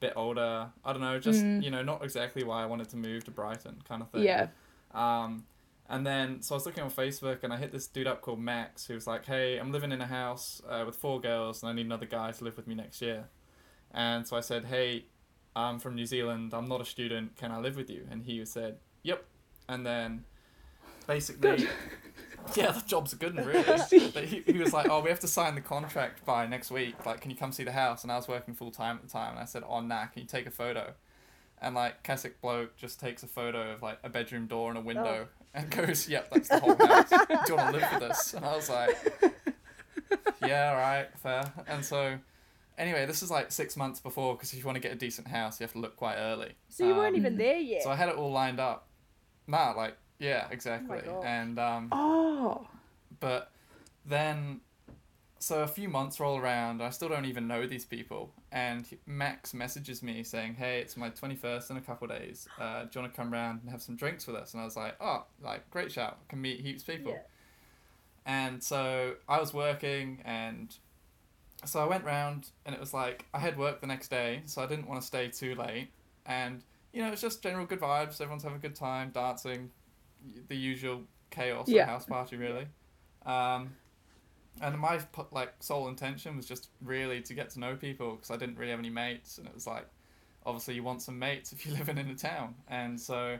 bit 0.00 0.12
older. 0.16 0.68
I 0.84 0.92
don't 0.92 1.00
know, 1.00 1.18
just 1.18 1.42
Mm. 1.42 1.62
you 1.62 1.70
know, 1.70 1.82
not 1.82 2.02
exactly 2.04 2.42
why 2.44 2.62
I 2.62 2.66
wanted 2.66 2.88
to 2.90 2.96
move 2.96 3.24
to 3.24 3.30
Brighton, 3.30 3.82
kind 3.88 4.02
of 4.02 4.10
thing. 4.10 4.24
Yeah. 4.24 4.48
Um, 4.92 5.44
and 5.88 6.06
then 6.06 6.42
so 6.42 6.54
I 6.54 6.56
was 6.56 6.66
looking 6.66 6.82
on 6.84 6.90
Facebook 6.90 7.42
and 7.44 7.52
I 7.52 7.56
hit 7.56 7.70
this 7.72 7.86
dude 7.86 8.06
up 8.06 8.20
called 8.20 8.40
Max 8.40 8.86
who 8.86 8.94
was 8.94 9.06
like, 9.06 9.24
"Hey, 9.26 9.58
I'm 9.58 9.72
living 9.72 9.92
in 9.92 10.00
a 10.00 10.06
house 10.06 10.60
uh, 10.68 10.82
with 10.86 10.96
four 10.96 11.20
girls 11.20 11.62
and 11.62 11.70
I 11.70 11.72
need 11.72 11.86
another 11.86 12.06
guy 12.06 12.32
to 12.32 12.44
live 12.44 12.56
with 12.56 12.66
me 12.66 12.74
next 12.74 13.00
year." 13.02 13.28
And 13.92 14.26
so 14.26 14.36
I 14.36 14.40
said, 14.40 14.66
"Hey, 14.66 15.06
I'm 15.54 15.78
from 15.78 15.94
New 15.94 16.06
Zealand. 16.06 16.54
I'm 16.54 16.68
not 16.68 16.80
a 16.80 16.84
student. 16.84 17.36
Can 17.36 17.52
I 17.52 17.58
live 17.58 17.76
with 17.76 17.90
you?" 17.90 18.06
And 18.10 18.24
he 18.24 18.44
said, 18.44 18.78
"Yep." 19.02 19.24
And 19.68 19.86
then 19.86 20.24
basically, 21.06 21.66
yeah, 22.54 22.72
the 22.72 22.82
job's 22.86 23.12
a 23.12 23.16
good 23.16 23.36
one, 23.36 23.46
really. 23.46 23.64
But 24.14 24.24
he, 24.24 24.40
he 24.40 24.58
was 24.58 24.72
like, 24.72 24.88
"Oh, 24.88 25.00
we 25.00 25.10
have 25.10 25.20
to 25.20 25.28
sign 25.28 25.54
the 25.54 25.60
contract 25.60 26.24
by 26.24 26.46
next 26.46 26.70
week. 26.70 27.04
Like, 27.06 27.20
can 27.20 27.30
you 27.30 27.36
come 27.36 27.52
see 27.52 27.64
the 27.64 27.72
house?" 27.72 28.02
And 28.02 28.12
I 28.12 28.16
was 28.16 28.28
working 28.28 28.54
full 28.54 28.70
time 28.70 28.96
at 28.96 29.02
the 29.02 29.08
time, 29.08 29.32
and 29.32 29.40
I 29.40 29.44
said, 29.44 29.62
"Oh, 29.66 29.80
nah, 29.80 30.06
can 30.06 30.22
you 30.22 30.28
take 30.28 30.46
a 30.46 30.50
photo?" 30.50 30.94
And 31.62 31.76
like 31.76 32.02
Keswick 32.02 32.40
bloke 32.40 32.76
just 32.76 32.98
takes 32.98 33.22
a 33.22 33.28
photo 33.28 33.72
of 33.72 33.82
like 33.82 33.98
a 34.02 34.08
bedroom 34.08 34.48
door 34.48 34.68
and 34.68 34.78
a 34.78 34.80
window 34.80 35.28
oh. 35.30 35.44
and 35.54 35.70
goes, 35.70 36.08
"Yep, 36.08 36.30
that's 36.32 36.48
the 36.48 36.58
whole 36.58 36.74
house. 36.74 37.08
Do 37.08 37.16
you 37.48 37.56
want 37.56 37.74
to 37.74 37.80
live 37.80 37.88
with 37.94 38.02
us?" 38.02 38.34
And 38.34 38.44
I 38.44 38.56
was 38.56 38.68
like, 38.68 38.96
"Yeah, 40.42 40.70
all 40.70 40.76
right, 40.76 41.06
fair." 41.18 41.52
And 41.68 41.84
so, 41.84 42.18
anyway, 42.78 43.06
this 43.06 43.22
is 43.22 43.30
like 43.30 43.50
six 43.52 43.76
months 43.76 44.00
before 44.00 44.34
because 44.34 44.52
if 44.52 44.58
you 44.58 44.64
want 44.64 44.76
to 44.76 44.80
get 44.80 44.92
a 44.92 44.96
decent 44.96 45.28
house, 45.28 45.60
you 45.60 45.64
have 45.64 45.72
to 45.72 45.78
look 45.78 45.96
quite 45.96 46.16
early. 46.16 46.52
So 46.68 46.86
you 46.86 46.94
weren't 46.94 47.14
Um, 47.14 47.20
even 47.20 47.36
there 47.36 47.56
yet. 47.58 47.82
So 47.82 47.90
I 47.90 47.96
had 47.96 48.08
it 48.08 48.16
all 48.16 48.30
lined 48.32 48.60
up. 48.60 48.88
Nah, 49.46 49.72
like 49.72 49.96
yeah, 50.18 50.46
exactly. 50.50 51.00
gosh. 51.04 51.24
and 51.26 51.58
um, 51.58 51.88
Oh. 51.92 52.66
but 53.20 53.50
then, 54.06 54.60
so 55.38 55.62
a 55.62 55.66
few 55.66 55.88
months 55.88 56.20
roll 56.20 56.38
around, 56.38 56.80
I 56.82 56.90
still 56.90 57.08
don't 57.08 57.24
even 57.24 57.48
know 57.48 57.66
these 57.66 57.84
people. 57.84 58.32
And 58.52 58.86
Max 59.06 59.52
messages 59.54 60.02
me 60.02 60.22
saying, 60.22 60.54
"Hey, 60.54 60.80
it's 60.80 60.96
my 60.96 61.08
twenty 61.08 61.34
first 61.36 61.70
in 61.70 61.76
a 61.76 61.80
couple 61.80 62.10
of 62.10 62.16
days. 62.18 62.46
Uh, 62.60 62.82
do 62.84 62.90
you 62.94 63.00
want 63.00 63.12
to 63.12 63.16
come 63.20 63.32
round 63.32 63.62
and 63.62 63.70
have 63.70 63.82
some 63.82 63.96
drinks 63.96 64.26
with 64.26 64.36
us?" 64.36 64.52
And 64.54 64.60
I 64.60 64.64
was 64.64 64.76
like, 64.76 64.94
"Oh, 65.00 65.24
like 65.42 65.68
great 65.70 65.90
shout! 65.90 66.18
Can 66.28 66.40
meet 66.40 66.60
heaps 66.60 66.82
of 66.82 66.88
people." 66.88 67.12
Yeah. 67.12 67.18
And 68.24 68.62
so 68.62 69.14
I 69.28 69.40
was 69.40 69.52
working, 69.52 70.20
and 70.24 70.72
so 71.64 71.80
I 71.80 71.86
went 71.86 72.04
round, 72.04 72.48
and 72.66 72.74
it 72.74 72.80
was 72.80 72.92
like 72.94 73.24
I 73.34 73.38
had 73.38 73.56
work 73.58 73.80
the 73.80 73.86
next 73.86 74.08
day, 74.08 74.42
so 74.46 74.62
I 74.62 74.66
didn't 74.66 74.86
want 74.88 75.00
to 75.00 75.06
stay 75.06 75.28
too 75.28 75.54
late. 75.54 75.88
And 76.26 76.62
you 76.92 77.02
know, 77.02 77.10
it's 77.12 77.22
just 77.22 77.42
general 77.42 77.66
good 77.66 77.80
vibes. 77.80 78.20
Everyone's 78.20 78.42
having 78.42 78.58
a 78.58 78.60
good 78.60 78.74
time, 78.76 79.10
dancing, 79.10 79.70
the 80.48 80.56
usual 80.56 81.02
chaos 81.30 81.68
of 81.68 81.74
Yeah. 81.74 81.84
a 81.84 81.86
house 81.86 82.04
party, 82.04 82.36
really. 82.36 82.66
Um, 83.24 83.74
and 84.60 84.78
my 84.78 85.00
like 85.30 85.54
sole 85.60 85.88
intention 85.88 86.36
was 86.36 86.46
just 86.46 86.68
really 86.82 87.22
to 87.22 87.34
get 87.34 87.50
to 87.50 87.60
know 87.60 87.74
people 87.76 88.12
because 88.16 88.30
I 88.30 88.36
didn't 88.36 88.58
really 88.58 88.70
have 88.70 88.78
any 88.80 88.90
mates, 88.90 89.38
and 89.38 89.46
it 89.46 89.54
was 89.54 89.66
like, 89.66 89.86
obviously 90.44 90.74
you 90.74 90.82
want 90.82 91.00
some 91.02 91.18
mates 91.18 91.52
if 91.52 91.64
you're 91.64 91.76
living 91.78 91.98
in 91.98 92.08
a 92.08 92.14
town, 92.14 92.54
and 92.68 93.00
so 93.00 93.38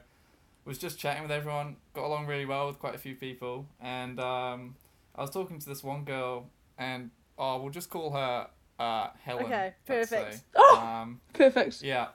was 0.64 0.78
just 0.78 0.98
chatting 0.98 1.22
with 1.22 1.32
everyone, 1.32 1.76
got 1.92 2.04
along 2.04 2.26
really 2.26 2.46
well 2.46 2.68
with 2.68 2.78
quite 2.78 2.94
a 2.94 2.98
few 2.98 3.14
people, 3.16 3.66
and 3.80 4.18
um, 4.20 4.74
I 5.14 5.20
was 5.20 5.30
talking 5.30 5.58
to 5.58 5.68
this 5.68 5.82
one 5.84 6.04
girl, 6.04 6.46
and 6.78 7.10
oh, 7.42 7.58
we'll 7.60 7.72
just 7.72 7.90
call 7.90 8.12
her 8.12 8.46
uh, 8.78 9.08
Helen. 9.22 9.46
Okay, 9.46 9.74
perfect. 9.84 10.42
Oh! 10.54 10.78
Um, 10.80 11.20
Perfect. 11.32 11.82
yeah, 11.82 12.08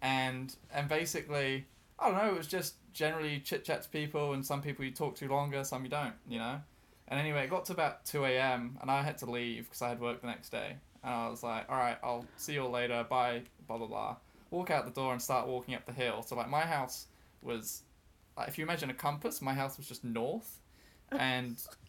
and 0.00 0.54
and 0.72 0.88
basically, 0.88 1.66
I 1.98 2.08
don't 2.08 2.16
know. 2.16 2.32
It 2.32 2.38
was 2.38 2.46
just 2.46 2.74
generally 2.92 3.38
chit 3.40 3.64
chat 3.64 3.82
to 3.82 3.88
people, 3.90 4.32
and 4.32 4.44
some 4.44 4.62
people 4.62 4.84
you 4.84 4.90
talk 4.90 5.14
to 5.16 5.28
longer, 5.28 5.62
some 5.62 5.84
you 5.84 5.90
don't. 5.90 6.14
You 6.28 6.38
know. 6.38 6.60
And 7.08 7.20
anyway, 7.20 7.44
it 7.44 7.50
got 7.50 7.66
to 7.66 7.74
about 7.74 8.04
two 8.06 8.24
a.m. 8.24 8.78
and 8.80 8.90
I 8.90 9.02
had 9.02 9.18
to 9.18 9.30
leave 9.30 9.64
because 9.64 9.82
I 9.82 9.90
had 9.90 10.00
work 10.00 10.22
the 10.22 10.26
next 10.26 10.48
day. 10.48 10.76
And 11.04 11.14
I 11.14 11.28
was 11.28 11.42
like, 11.42 11.66
"All 11.68 11.76
right, 11.76 11.98
I'll 12.02 12.24
see 12.36 12.54
you 12.54 12.62
all 12.62 12.70
later. 12.70 13.04
Bye." 13.08 13.42
Blah 13.68 13.78
blah 13.78 13.86
blah. 13.86 14.16
Walk 14.50 14.70
out 14.70 14.84
the 14.84 14.90
door 14.90 15.12
and 15.12 15.20
start 15.20 15.46
walking 15.46 15.74
up 15.74 15.84
the 15.86 15.92
hill. 15.92 16.22
So 16.22 16.36
like 16.36 16.48
my 16.48 16.62
house 16.62 17.06
was, 17.42 17.82
like, 18.36 18.48
if 18.48 18.58
you 18.58 18.64
imagine 18.64 18.90
a 18.90 18.94
compass, 18.94 19.40
my 19.40 19.54
house 19.54 19.76
was 19.78 19.86
just 19.86 20.04
north, 20.04 20.58
and 21.10 21.62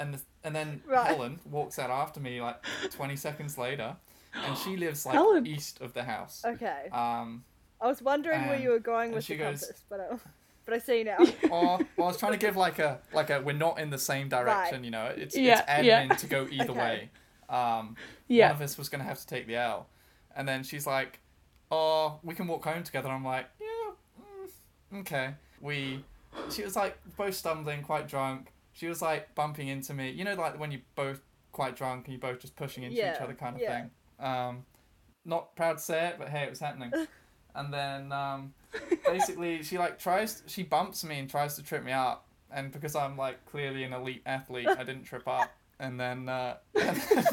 and 0.00 0.14
the, 0.14 0.20
and 0.44 0.54
then 0.54 0.82
Right. 0.86 1.06
Helen 1.08 1.40
walks 1.50 1.78
out 1.78 1.90
after 1.90 2.20
me 2.20 2.40
like 2.40 2.62
twenty 2.90 3.16
seconds 3.16 3.58
later, 3.58 3.96
and 4.34 4.56
she 4.58 4.76
lives 4.76 5.04
like 5.06 5.14
Helen. 5.14 5.46
east 5.46 5.80
of 5.80 5.92
the 5.94 6.04
house. 6.04 6.42
Okay. 6.44 6.88
Um, 6.92 7.44
I 7.80 7.86
was 7.86 8.02
wondering 8.02 8.46
where 8.48 8.58
you 8.60 8.70
were 8.70 8.78
going 8.80 9.12
with 9.12 9.24
she 9.24 9.34
the 9.34 9.44
goes- 9.44 9.60
compass, 9.60 9.82
but 9.88 10.00
I, 10.00 10.16
but 10.64 10.74
I 10.74 10.78
see 10.78 11.04
now. 11.04 11.16
or 11.50 11.78
well, 11.78 11.80
I 11.98 12.02
was 12.02 12.16
trying 12.16 12.32
to 12.32 12.38
give 12.38 12.56
like 12.56 12.78
a 12.78 13.00
like 13.12 13.30
a 13.30 13.40
we're 13.40 13.52
not 13.52 13.78
in 13.78 13.90
the 13.90 13.98
same 13.98 14.28
direction. 14.28 14.76
Right. 14.78 14.84
You 14.84 14.90
know, 14.90 15.06
it's 15.16 15.36
Yeah, 15.36 15.60
it's 15.60 15.70
admin 15.70 16.08
yeah. 16.08 16.14
to 16.14 16.26
go 16.26 16.46
either 16.50 16.70
Okay. 16.72 16.80
way. 16.80 17.10
Um, 17.48 17.96
Yeah. 18.28 18.48
one 18.48 18.56
of 18.56 18.62
us 18.62 18.76
was 18.76 18.88
gonna 18.88 19.04
have 19.04 19.18
to 19.20 19.26
take 19.26 19.46
the 19.46 19.56
L, 19.56 19.86
and 20.36 20.46
then 20.46 20.62
she's 20.64 20.86
like, 20.86 21.20
"Oh, 21.70 22.18
we 22.22 22.34
can 22.34 22.46
walk 22.46 22.64
home 22.64 22.82
together." 22.82 23.08
I'm 23.08 23.24
like, 23.24 23.46
"Yeah, 23.60 23.92
mm, 24.94 25.00
okay." 25.00 25.34
We, 25.60 26.04
she 26.50 26.62
was 26.62 26.76
like 26.76 26.98
both 27.16 27.34
stumbling, 27.34 27.82
quite 27.82 28.06
drunk. 28.06 28.52
She 28.78 28.86
was 28.86 29.02
like 29.02 29.34
bumping 29.34 29.66
into 29.66 29.92
me. 29.92 30.10
You 30.10 30.22
know, 30.22 30.34
like 30.34 30.60
when 30.60 30.70
you're 30.70 30.82
both 30.94 31.20
quite 31.50 31.74
drunk 31.74 32.06
and 32.06 32.12
you're 32.12 32.20
both 32.20 32.40
just 32.40 32.54
pushing 32.54 32.84
into 32.84 32.96
each 32.96 33.20
other, 33.20 33.34
kind 33.34 33.56
of 33.56 33.62
yeah. 33.62 33.80
thing. 33.80 33.90
Um, 34.20 34.64
not 35.24 35.56
proud 35.56 35.78
to 35.78 35.82
say 35.82 36.06
it, 36.08 36.16
but 36.16 36.28
hey, 36.28 36.44
it 36.44 36.50
was 36.50 36.60
happening. 36.60 36.92
and 37.56 37.74
then 37.74 38.12
um, 38.12 38.54
basically, 39.04 39.64
she 39.64 39.78
like 39.78 39.98
tries, 39.98 40.44
she 40.46 40.62
bumps 40.62 41.02
me 41.02 41.18
and 41.18 41.28
tries 41.28 41.56
to 41.56 41.64
trip 41.64 41.82
me 41.82 41.90
up, 41.90 42.28
and 42.52 42.70
because 42.70 42.94
I'm 42.94 43.16
like 43.16 43.44
clearly 43.46 43.82
an 43.82 43.92
elite 43.92 44.22
athlete, 44.24 44.68
I 44.68 44.84
didn't 44.84 45.02
trip 45.02 45.26
up. 45.26 45.50
And 45.80 45.98
then, 45.98 46.28
uh, 46.28 46.58
and 46.76 46.96
then, 47.02 47.24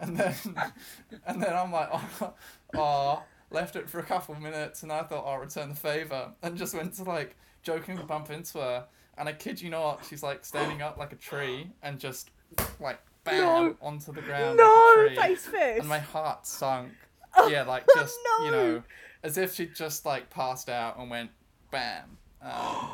and 0.00 0.16
then, 0.16 0.34
and 1.26 1.42
then 1.42 1.54
I'm 1.54 1.70
like, 1.70 1.88
oh, 1.92 2.32
oh, 2.76 3.22
left 3.50 3.76
it 3.76 3.90
for 3.90 3.98
a 3.98 4.04
couple 4.04 4.34
of 4.34 4.40
minutes, 4.40 4.82
and 4.82 4.90
I 4.90 5.02
thought 5.02 5.26
I'll 5.26 5.38
return 5.38 5.68
the 5.68 5.74
favor, 5.74 6.30
and 6.42 6.56
just 6.56 6.74
went 6.74 6.94
to 6.94 7.04
like 7.04 7.36
jokingly 7.62 8.04
bump 8.04 8.30
into 8.30 8.58
her, 8.58 8.86
and 9.20 9.28
I 9.28 9.32
kid 9.32 9.60
you 9.62 9.70
not, 9.70 10.04
she's 10.08 10.22
like 10.24 10.44
standing 10.44 10.82
up 10.82 10.96
like 10.96 11.12
a 11.12 11.16
tree 11.16 11.70
and 11.82 12.00
just 12.00 12.30
like 12.80 12.98
bam 13.22 13.38
No. 13.42 13.76
onto 13.80 14.12
the 14.12 14.22
ground 14.22 14.56
No, 14.56 14.94
like 15.14 15.28
Face 15.28 15.46
first. 15.46 15.80
and 15.80 15.88
my 15.88 15.98
heart 16.00 16.46
sunk. 16.46 16.90
Oh, 17.36 17.46
yeah, 17.48 17.62
like 17.62 17.84
just 17.94 18.16
you 18.44 18.50
know, 18.50 18.82
as 19.22 19.38
if 19.38 19.54
she'd 19.54 19.74
just 19.76 20.04
like 20.04 20.30
passed 20.30 20.68
out 20.68 20.98
and 20.98 21.08
went 21.10 21.30
bam. 21.70 22.16
Um, 22.42 22.88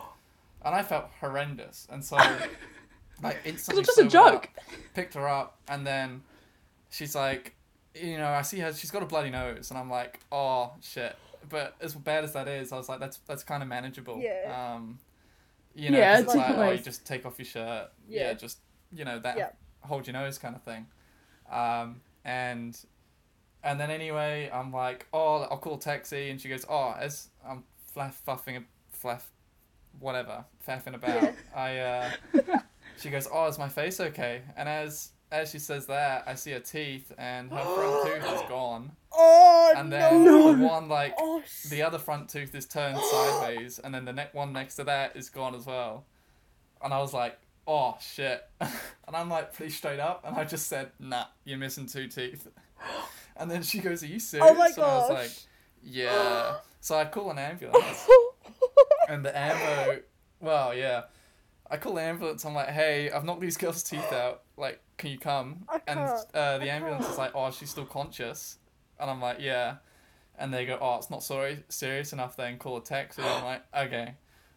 and 0.64 0.74
I 0.74 0.82
felt 0.82 1.06
horrendous, 1.20 1.86
and 1.90 2.04
so 2.04 2.16
like 3.22 3.38
instantly 3.44 3.84
just 3.84 3.98
a 3.98 4.04
joke. 4.08 4.50
up, 4.58 4.64
picked 4.94 5.14
her 5.14 5.26
up, 5.28 5.56
and 5.68 5.86
then 5.86 6.22
she's 6.90 7.14
like, 7.14 7.54
you 7.94 8.18
know, 8.18 8.26
I 8.28 8.42
see 8.42 8.58
her. 8.58 8.72
She's 8.74 8.90
got 8.90 9.02
a 9.02 9.06
bloody 9.06 9.30
nose, 9.30 9.70
and 9.70 9.78
I'm 9.78 9.88
like, 9.90 10.20
oh 10.32 10.72
shit. 10.82 11.16
But 11.48 11.76
as 11.80 11.94
bad 11.94 12.24
as 12.24 12.32
that 12.32 12.48
is, 12.48 12.72
I 12.72 12.76
was 12.76 12.88
like, 12.88 12.98
that's 13.00 13.18
that's 13.26 13.44
kind 13.44 13.62
of 13.62 13.68
manageable. 13.68 14.18
Yeah. 14.20 14.74
Um, 14.74 14.98
you 15.76 15.90
know, 15.90 15.98
Yeah, 15.98 16.18
it's 16.20 16.34
like, 16.34 16.56
oh, 16.56 16.70
you 16.70 16.78
just 16.78 17.06
take 17.06 17.26
off 17.26 17.38
your 17.38 17.46
shirt. 17.46 17.88
Yeah. 18.08 18.28
Yeah. 18.28 18.32
just 18.34 18.58
you 18.92 19.04
know 19.04 19.18
that 19.20 19.36
Yeah. 19.36 19.50
hold 19.80 20.06
your 20.06 20.14
nose 20.14 20.38
kind 20.38 20.56
of 20.56 20.62
thing. 20.62 20.86
Um, 21.50 22.00
and 22.24 22.76
and 23.62 23.78
then 23.80 23.90
anyway, 23.90 24.50
I'm 24.52 24.72
like, 24.72 25.06
oh, 25.12 25.42
I'll 25.50 25.58
call 25.58 25.74
a 25.74 25.80
taxi, 25.80 26.30
and 26.30 26.40
she 26.40 26.48
goes, 26.48 26.64
oh, 26.68 26.94
as 26.98 27.28
I'm 27.46 27.64
flaff 27.96 28.14
fuffing, 28.26 28.64
flaff, 29.02 29.22
whatever, 29.98 30.44
faffing 30.66 30.94
about. 30.94 31.32
I, 31.54 31.78
uh, 31.78 32.10
she 32.98 33.10
goes, 33.10 33.26
oh, 33.32 33.46
is 33.48 33.58
my 33.58 33.68
face 33.68 33.98
okay? 34.00 34.42
And 34.56 34.68
as 34.68 35.10
as 35.36 35.50
she 35.50 35.58
says 35.58 35.86
that, 35.86 36.24
I 36.26 36.34
see 36.34 36.52
her 36.52 36.60
teeth, 36.60 37.12
and 37.18 37.50
her 37.50 37.62
front 37.62 38.06
tooth 38.22 38.32
is 38.34 38.48
gone, 38.48 38.92
oh 39.12 39.74
and 39.76 39.92
then 39.92 40.24
no! 40.24 40.54
the 40.54 40.64
one 40.64 40.88
like 40.88 41.14
Oh, 41.18 41.42
the 41.70 41.82
other 41.82 41.98
front 41.98 42.28
tooth 42.28 42.54
is 42.54 42.66
turned 42.66 42.98
sideways, 43.10 43.78
and 43.78 43.94
then 43.94 44.04
the 44.04 44.12
next 44.12 44.34
one 44.34 44.52
next 44.52 44.76
to 44.76 44.84
that 44.84 45.16
is 45.16 45.28
gone 45.28 45.54
as 45.54 45.66
well. 45.66 46.04
And 46.82 46.92
I 46.92 46.98
was 47.00 47.12
like, 47.12 47.38
oh 47.66 47.96
shit. 48.00 48.42
and 48.60 48.70
I'm 49.12 49.28
like 49.28 49.52
pretty 49.52 49.72
straight 49.72 50.00
up, 50.00 50.24
and 50.26 50.36
I 50.36 50.44
just 50.44 50.68
said, 50.68 50.90
nah, 50.98 51.24
you're 51.44 51.58
missing 51.58 51.86
two 51.86 52.08
teeth. 52.08 52.48
And 53.38 53.50
then 53.50 53.62
she 53.62 53.80
goes, 53.80 54.02
are 54.02 54.06
you 54.06 54.14
oh 54.14 54.18
serious? 54.18 54.50
Oh 54.50 54.54
my 54.54 54.68
And 54.68 54.78
I 54.78 54.96
was 54.96 55.10
like, 55.10 55.30
yeah. 55.82 56.56
So 56.80 56.96
I 56.96 57.04
call 57.04 57.30
an 57.30 57.38
ambulance, 57.38 58.08
and 59.10 59.22
the 59.22 59.38
ambo, 59.38 60.00
well, 60.40 60.74
yeah. 60.74 61.02
I 61.70 61.76
call 61.76 61.94
the 61.94 62.00
ambulance. 62.00 62.46
I'm 62.46 62.54
like, 62.54 62.68
hey, 62.68 63.10
I've 63.10 63.24
knocked 63.24 63.42
these 63.42 63.58
girls' 63.58 63.82
teeth 63.82 64.10
out. 64.10 64.42
Like, 64.56 64.80
can 64.98 65.10
you 65.10 65.18
come? 65.18 65.64
I 65.68 65.80
and 65.86 65.98
can't. 66.00 66.20
uh, 66.34 66.58
the 66.58 66.64
I 66.70 66.74
ambulance 66.74 67.02
is 67.02 67.06
can't. 67.08 67.18
like, 67.18 67.32
oh, 67.34 67.50
she's 67.50 67.70
still 67.70 67.84
conscious. 67.86 68.58
And 68.98 69.10
I'm 69.10 69.20
like, 69.20 69.38
yeah. 69.40 69.76
And 70.38 70.52
they 70.52 70.66
go, 70.66 70.78
oh, 70.80 70.96
it's 70.96 71.10
not 71.10 71.22
sorry 71.22 71.64
serious 71.68 72.12
enough. 72.12 72.36
Then 72.36 72.58
call 72.58 72.76
a 72.78 72.82
taxi. 72.82 73.22
I'm 73.22 73.44
like, 73.44 73.62
okay. 73.76 74.14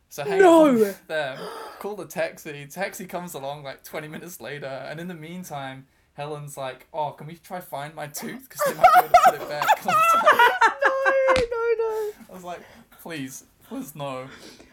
So 0.10 0.24
hang 0.24 0.40
No. 0.42 0.68
up 0.70 0.74
with 0.76 1.08
them, 1.08 1.38
call 1.80 1.96
the 1.96 2.06
taxi. 2.06 2.66
Taxi 2.66 3.06
comes 3.06 3.34
along 3.36 3.64
like 3.64 3.84
20 3.84 4.08
minutes 4.08 4.42
later, 4.42 4.66
and 4.66 5.00
in 5.00 5.08
the 5.08 5.14
meantime, 5.14 5.86
Helen's 6.14 6.58
like, 6.58 6.88
oh, 6.94 7.12
can 7.12 7.28
we 7.28 7.36
try 7.36 7.60
find 7.62 7.94
my 7.94 8.08
tooth? 8.08 8.50
Because 8.50 8.62
they 8.66 8.74
might 8.74 8.88
be 8.96 9.00
able 9.02 9.10
to 9.10 9.20
put 9.26 9.36
it 9.36 9.50
back. 9.50 9.68
I 9.86 9.86
was 9.86 11.38
like, 11.38 11.52
no, 11.52 11.58
no, 11.58 11.74
no. 11.78 12.12
I 12.30 12.34
was 12.34 12.44
like, 12.44 12.60
please, 13.04 13.44
please 13.68 13.94
no. 13.96 14.28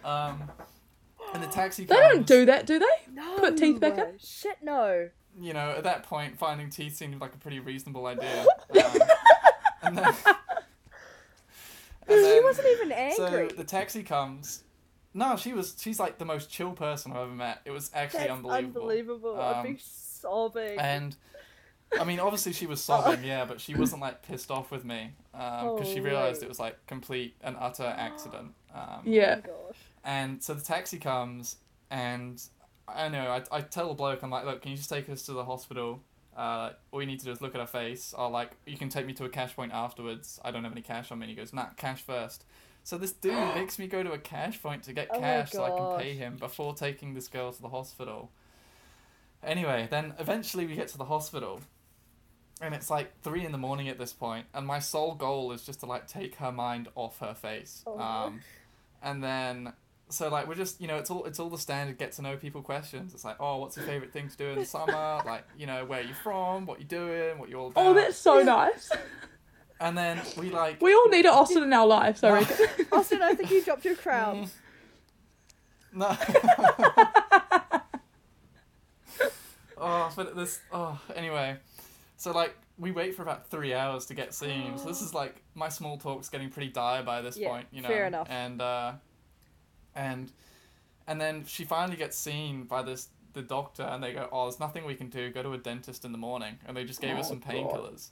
Um, 0.04 0.50
and 1.34 1.42
the 1.42 1.48
taxi 1.48 1.84
They 1.84 1.94
comes. 1.94 2.12
don't 2.14 2.26
do 2.26 2.46
that, 2.46 2.66
do 2.66 2.78
they? 2.78 3.12
No. 3.12 3.38
Put 3.38 3.56
teeth 3.58 3.78
back 3.78 3.98
in? 3.98 4.14
Shit, 4.18 4.56
no. 4.62 5.10
You 5.40 5.52
know, 5.52 5.70
at 5.76 5.84
that 5.84 6.02
point, 6.04 6.38
finding 6.38 6.70
teeth 6.70 6.96
seemed 6.96 7.20
like 7.20 7.34
a 7.34 7.38
pretty 7.38 7.60
reasonable 7.60 8.06
idea. 8.06 8.46
Um, 9.82 9.92
and 9.92 9.98
then, 9.98 10.04
and 12.08 12.24
She 12.26 12.40
wasn't 12.42 12.68
even 12.68 12.92
angry. 12.92 13.14
so 13.16 13.48
the 13.56 13.64
taxi 13.64 14.02
comes. 14.02 14.62
No, 15.14 15.36
she 15.36 15.52
was. 15.52 15.76
She's 15.80 15.98
like 16.00 16.18
the 16.18 16.24
most 16.24 16.50
chill 16.50 16.72
person 16.72 17.12
I've 17.12 17.18
ever 17.18 17.30
met. 17.34 17.60
It 17.64 17.70
was 17.70 17.90
actually 17.94 18.20
That's 18.20 18.32
unbelievable. 18.32 18.80
unbelievable. 18.82 19.40
I'd 19.40 19.62
be 19.62 19.68
Um, 19.70 19.78
sobbing. 19.80 20.78
And 20.78 21.16
I 21.98 22.04
mean, 22.04 22.20
obviously 22.20 22.52
she 22.52 22.66
was 22.66 22.82
sobbing, 22.82 23.22
yeah, 23.24 23.44
but 23.44 23.60
she 23.60 23.74
wasn't 23.74 24.02
like 24.02 24.22
pissed 24.22 24.50
off 24.50 24.70
with 24.70 24.84
me 24.84 25.12
because 25.32 25.88
she 25.88 26.00
realized 26.00 26.38
Holy. 26.38 26.46
it 26.46 26.48
was 26.48 26.58
like 26.58 26.84
complete 26.86 27.36
and 27.42 27.56
utter 27.58 27.94
accident. 27.96 28.52
Um, 28.74 29.02
Yeah. 29.04 29.40
Oh 29.46 29.66
gosh. 29.68 29.76
And 30.04 30.42
so 30.42 30.52
the 30.54 30.62
taxi 30.64 30.98
comes, 30.98 31.56
and 31.90 32.42
I 32.88 33.08
know 33.08 33.30
I, 33.30 33.42
I 33.56 33.60
tell 33.60 33.88
the 33.88 33.94
bloke, 33.94 34.22
I'm 34.22 34.30
like, 34.30 34.44
look, 34.44 34.62
can 34.62 34.70
you 34.70 34.76
just 34.76 34.88
take 34.88 35.08
us 35.08 35.22
to 35.22 35.32
the 35.32 35.44
hospital? 35.44 36.00
Uh, 36.36 36.72
all 36.92 37.00
you 37.00 37.06
need 37.06 37.18
to 37.20 37.24
do 37.24 37.32
is 37.32 37.40
look 37.40 37.54
at 37.54 37.60
her 37.60 37.66
face. 37.66 38.14
Or 38.16 38.30
like, 38.30 38.50
you 38.66 38.76
can 38.76 38.88
take 38.88 39.06
me 39.06 39.12
to 39.14 39.24
a 39.24 39.28
cash 39.28 39.56
point 39.56 39.72
afterwards. 39.72 40.38
I 40.44 40.50
don't 40.50 40.64
have 40.64 40.72
any 40.72 40.82
cash 40.82 41.10
on 41.10 41.18
me. 41.18 41.24
And 41.24 41.30
he 41.30 41.36
goes, 41.36 41.52
nah, 41.52 41.66
cash 41.76 42.02
first. 42.02 42.44
So 42.84 42.96
this 42.98 43.12
dude 43.12 43.32
makes 43.54 43.78
me 43.78 43.86
go 43.86 44.02
to 44.02 44.12
a 44.12 44.18
cash 44.18 44.62
point 44.62 44.84
to 44.84 44.92
get 44.92 45.08
Oh 45.12 45.18
cash 45.18 45.50
so 45.50 45.64
I 45.64 45.70
can 45.70 46.00
pay 46.00 46.14
him 46.14 46.36
before 46.36 46.74
taking 46.74 47.14
this 47.14 47.28
girl 47.28 47.52
to 47.52 47.60
the 47.62 47.68
hospital. 47.68 48.30
Anyway, 49.42 49.88
then 49.90 50.14
eventually 50.18 50.66
we 50.66 50.74
get 50.74 50.88
to 50.88 50.98
the 50.98 51.04
hospital. 51.04 51.60
And 52.60 52.74
it's 52.74 52.88
like 52.88 53.20
three 53.22 53.44
in 53.44 53.52
the 53.52 53.58
morning 53.58 53.88
at 53.88 53.98
this 53.98 54.14
point, 54.14 54.46
and 54.54 54.66
my 54.66 54.78
sole 54.78 55.14
goal 55.14 55.52
is 55.52 55.62
just 55.62 55.80
to 55.80 55.86
like 55.86 56.06
take 56.06 56.36
her 56.36 56.50
mind 56.50 56.88
off 56.94 57.18
her 57.18 57.34
face. 57.34 57.84
Oh. 57.86 57.98
Um, 58.00 58.40
and 59.02 59.22
then 59.22 59.74
so 60.08 60.28
like 60.28 60.46
we're 60.46 60.54
just 60.54 60.80
you 60.80 60.86
know 60.86 60.98
it's 60.98 61.10
all 61.10 61.24
it's 61.24 61.40
all 61.40 61.50
the 61.50 61.58
standard 61.58 61.98
get 61.98 62.12
to 62.12 62.22
know 62.22 62.36
people 62.36 62.62
questions. 62.62 63.14
It's 63.14 63.24
like 63.24 63.36
oh 63.40 63.56
what's 63.58 63.76
your 63.76 63.86
favorite 63.86 64.12
thing 64.12 64.28
to 64.28 64.36
do 64.36 64.46
in 64.46 64.58
the 64.58 64.64
summer? 64.64 65.20
like 65.26 65.44
you 65.58 65.66
know 65.66 65.84
where 65.84 66.00
are 66.00 66.04
you 66.04 66.14
from, 66.14 66.66
what 66.66 66.78
you 66.78 66.84
doing, 66.84 67.38
what 67.38 67.48
you 67.48 67.58
all 67.58 67.68
about. 67.68 67.86
Oh, 67.86 67.94
that's 67.94 68.16
so 68.16 68.42
nice. 68.42 68.90
And 69.80 69.96
then 69.96 70.20
we 70.38 70.50
like 70.50 70.80
We 70.80 70.94
all 70.94 71.08
need 71.08 71.26
an 71.26 71.32
Austin 71.32 71.62
in 71.62 71.72
our 71.72 71.86
lives, 71.86 72.22
I 72.24 72.30
reckon. 72.32 72.66
Austin, 72.92 73.22
I 73.22 73.34
think 73.34 73.50
you 73.50 73.62
dropped 73.62 73.84
your 73.84 73.96
crown. 73.96 74.48
No. 75.92 76.16
oh, 79.78 80.12
but 80.14 80.36
this. 80.36 80.60
Oh, 80.72 81.00
anyway. 81.14 81.56
So, 82.16 82.32
like, 82.32 82.56
we 82.78 82.92
wait 82.92 83.14
for 83.14 83.22
about 83.22 83.48
three 83.50 83.74
hours 83.74 84.06
to 84.06 84.14
get 84.14 84.34
seen. 84.34 84.78
So, 84.78 84.86
this 84.86 85.02
is 85.02 85.14
like 85.14 85.42
my 85.54 85.68
small 85.68 85.98
talk's 85.98 86.28
getting 86.28 86.50
pretty 86.50 86.70
dire 86.70 87.02
by 87.02 87.20
this 87.22 87.36
Yeah, 87.36 87.48
point, 87.48 87.66
you 87.70 87.82
know. 87.82 87.88
fair 87.88 88.06
enough. 88.06 88.28
And, 88.30 88.60
uh, 88.60 88.92
and, 89.96 90.30
and 91.08 91.20
then 91.20 91.44
she 91.46 91.64
finally 91.64 91.96
gets 91.96 92.16
seen 92.16 92.64
by 92.64 92.82
this 92.82 93.08
the 93.32 93.42
doctor, 93.42 93.82
and 93.82 94.02
they 94.02 94.12
go, 94.12 94.28
"Oh, 94.32 94.44
there's 94.44 94.60
nothing 94.60 94.84
we 94.86 94.94
can 94.94 95.08
do. 95.08 95.30
Go 95.30 95.42
to 95.42 95.52
a 95.52 95.58
dentist 95.58 96.04
in 96.04 96.12
the 96.12 96.18
morning." 96.18 96.58
And 96.66 96.76
they 96.76 96.84
just 96.84 97.00
gave 97.00 97.16
us 97.16 97.26
Oh, 97.26 97.30
some 97.30 97.40
painkillers. 97.40 98.08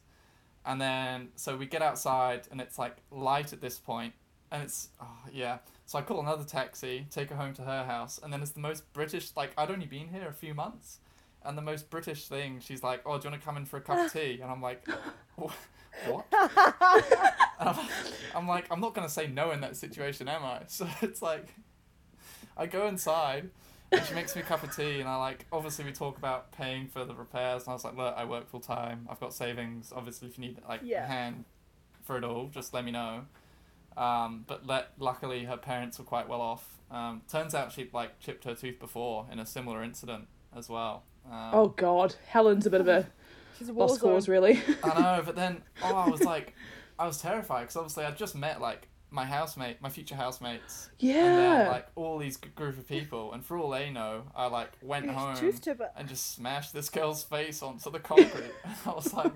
And 0.66 0.81
then, 0.81 1.29
so 1.37 1.57
we 1.57 1.66
get 1.66 1.83
outside, 1.83 2.49
and 2.51 2.61
it's 2.61 2.79
like 2.79 2.97
light 3.11 3.53
at 3.53 3.61
this 3.61 3.79
point, 3.79 4.14
and 4.51 4.62
it's, 4.62 4.88
oh, 5.01 5.07
yeah. 5.33 5.59
So 5.87 5.99
I 5.99 6.03
call 6.03 6.20
another 6.20 6.44
taxi, 6.44 7.07
take 7.11 7.29
her 7.31 7.37
home 7.37 7.53
to 7.55 7.62
her 7.62 7.85
house, 7.85 8.18
and 8.23 8.33
then 8.33 8.40
it's 8.42 8.53
the 8.53 8.61
most 8.61 8.90
British. 8.92 9.31
Like 9.37 9.53
I'd 9.59 9.70
only 9.70 9.87
been 9.87 10.09
here 10.09 10.27
a 10.29 10.33
few 10.33 10.55
months, 10.55 10.99
and 11.44 11.57
the 11.59 11.62
most 11.62 11.90
British 11.90 12.29
thing. 12.29 12.61
She's 12.61 12.83
like, 12.83 13.03
"Oh, 13.07 13.18
do 13.18 13.25
you 13.25 13.31
want 13.31 13.42
to 13.42 13.47
come 13.47 13.57
in 13.57 13.66
for 13.66 13.77
a 13.79 13.81
cup 13.81 13.99
of 14.07 14.12
tea?" 14.12 14.40
And 14.42 14.51
I'm 14.51 14.62
like, 14.62 14.87
"What?" 15.37 16.27
And 17.61 17.68
I'm, 17.68 17.88
I'm 18.35 18.49
like, 18.49 18.66
"I'm 18.70 18.81
not 18.81 18.94
gonna 18.94 19.09
say 19.09 19.27
no 19.27 19.53
in 19.53 19.61
that 19.61 19.77
situation, 19.77 20.29
am 20.29 20.44
I?" 20.44 20.62
So 20.66 20.88
it's 21.03 21.23
like, 21.23 21.55
I 22.57 22.67
go 22.67 22.87
inside, 22.87 23.51
and 23.93 24.05
she 24.05 24.14
makes 24.14 24.35
me 24.37 24.43
a 24.43 24.45
cup 24.45 24.62
of 24.62 24.75
tea, 24.75 25.01
and 25.01 25.09
I 25.09 25.17
like, 25.17 25.47
obviously 25.53 25.85
we 25.85 25.93
talk 25.93 26.19
about 26.19 26.53
paying 26.53 26.88
for 26.88 27.05
the 27.05 27.14
repairs, 27.14 27.62
and 27.64 27.71
I 27.71 27.73
was 27.75 27.85
like, 27.85 27.97
"Look, 27.97 28.14
I 28.17 28.25
work 28.25 28.49
full 28.49 28.61
time. 28.61 29.07
I've 29.11 29.21
got 29.21 29.35
savings. 29.35 29.93
Obviously, 29.95 30.29
if 30.29 30.38
you 30.38 30.45
need 30.47 30.59
like 30.69 30.81
Yeah. 30.83 31.05
a 31.05 31.07
hand 31.07 31.45
for 32.03 32.17
it 32.17 32.25
all, 32.25 32.49
just 32.49 32.73
let 32.75 32.85
me 32.85 32.90
know." 32.90 33.27
Um, 33.97 34.45
but 34.47 34.67
let, 34.67 34.88
luckily 34.99 35.45
her 35.45 35.57
parents 35.57 35.99
were 35.99 36.05
quite 36.05 36.29
well 36.29 36.40
off. 36.40 36.81
Um, 36.90 37.23
turns 37.31 37.55
out 37.55 37.73
she 37.73 37.88
like 37.93 38.19
chipped 38.21 38.45
her 38.45 38.55
tooth 38.55 38.79
before 38.81 39.27
in 39.31 39.38
a 39.38 39.47
similar 39.47 39.83
incident 39.85 40.27
as 40.57 40.69
well. 40.69 41.05
Um, 41.31 41.51
Oh 41.53 41.69
God, 41.69 42.17
Helen's 42.29 42.67
a 42.67 42.71
bit 42.71 42.81
of 42.81 42.88
a 42.88 43.09
She's 43.59 43.69
a 43.69 43.73
war 43.73 43.87
lost 43.87 44.01
cause, 44.01 44.29
really. 44.29 44.61
I 44.83 45.01
know, 45.01 45.23
but 45.25 45.37
then 45.37 45.62
oh, 45.83 45.95
I 45.95 46.09
was 46.11 46.23
like, 46.25 46.55
I 46.99 47.07
was 47.07 47.19
terrified 47.21 47.62
because 47.62 47.77
obviously 47.77 48.05
I'd 48.05 48.17
just 48.17 48.35
met 48.35 48.61
like 48.61 48.88
my 49.14 49.24
housemate, 49.24 49.81
my 49.81 49.88
future 49.88 50.16
housemates, 50.16 50.90
and 51.00 51.09
Yeah. 51.09 51.68
like 51.70 51.87
all 51.94 52.18
these 52.18 52.37
group 52.37 52.77
of 52.77 52.87
people, 52.88 53.33
and 53.33 53.44
for 53.46 53.57
all 53.57 53.70
they 53.70 53.88
know, 53.90 54.24
I 54.35 54.46
like 54.46 54.72
went 54.83 55.09
home 55.09 55.37
Tooth 55.37 55.61
tipper. 55.62 55.90
and 55.96 56.09
just 56.09 56.33
smashed 56.35 56.72
this 56.72 56.90
girl's 56.90 57.22
face 57.22 57.62
onto 57.62 57.90
the 57.90 58.00
concrete. 58.00 58.53
I 58.87 58.90
was 58.90 59.12
like, 59.14 59.33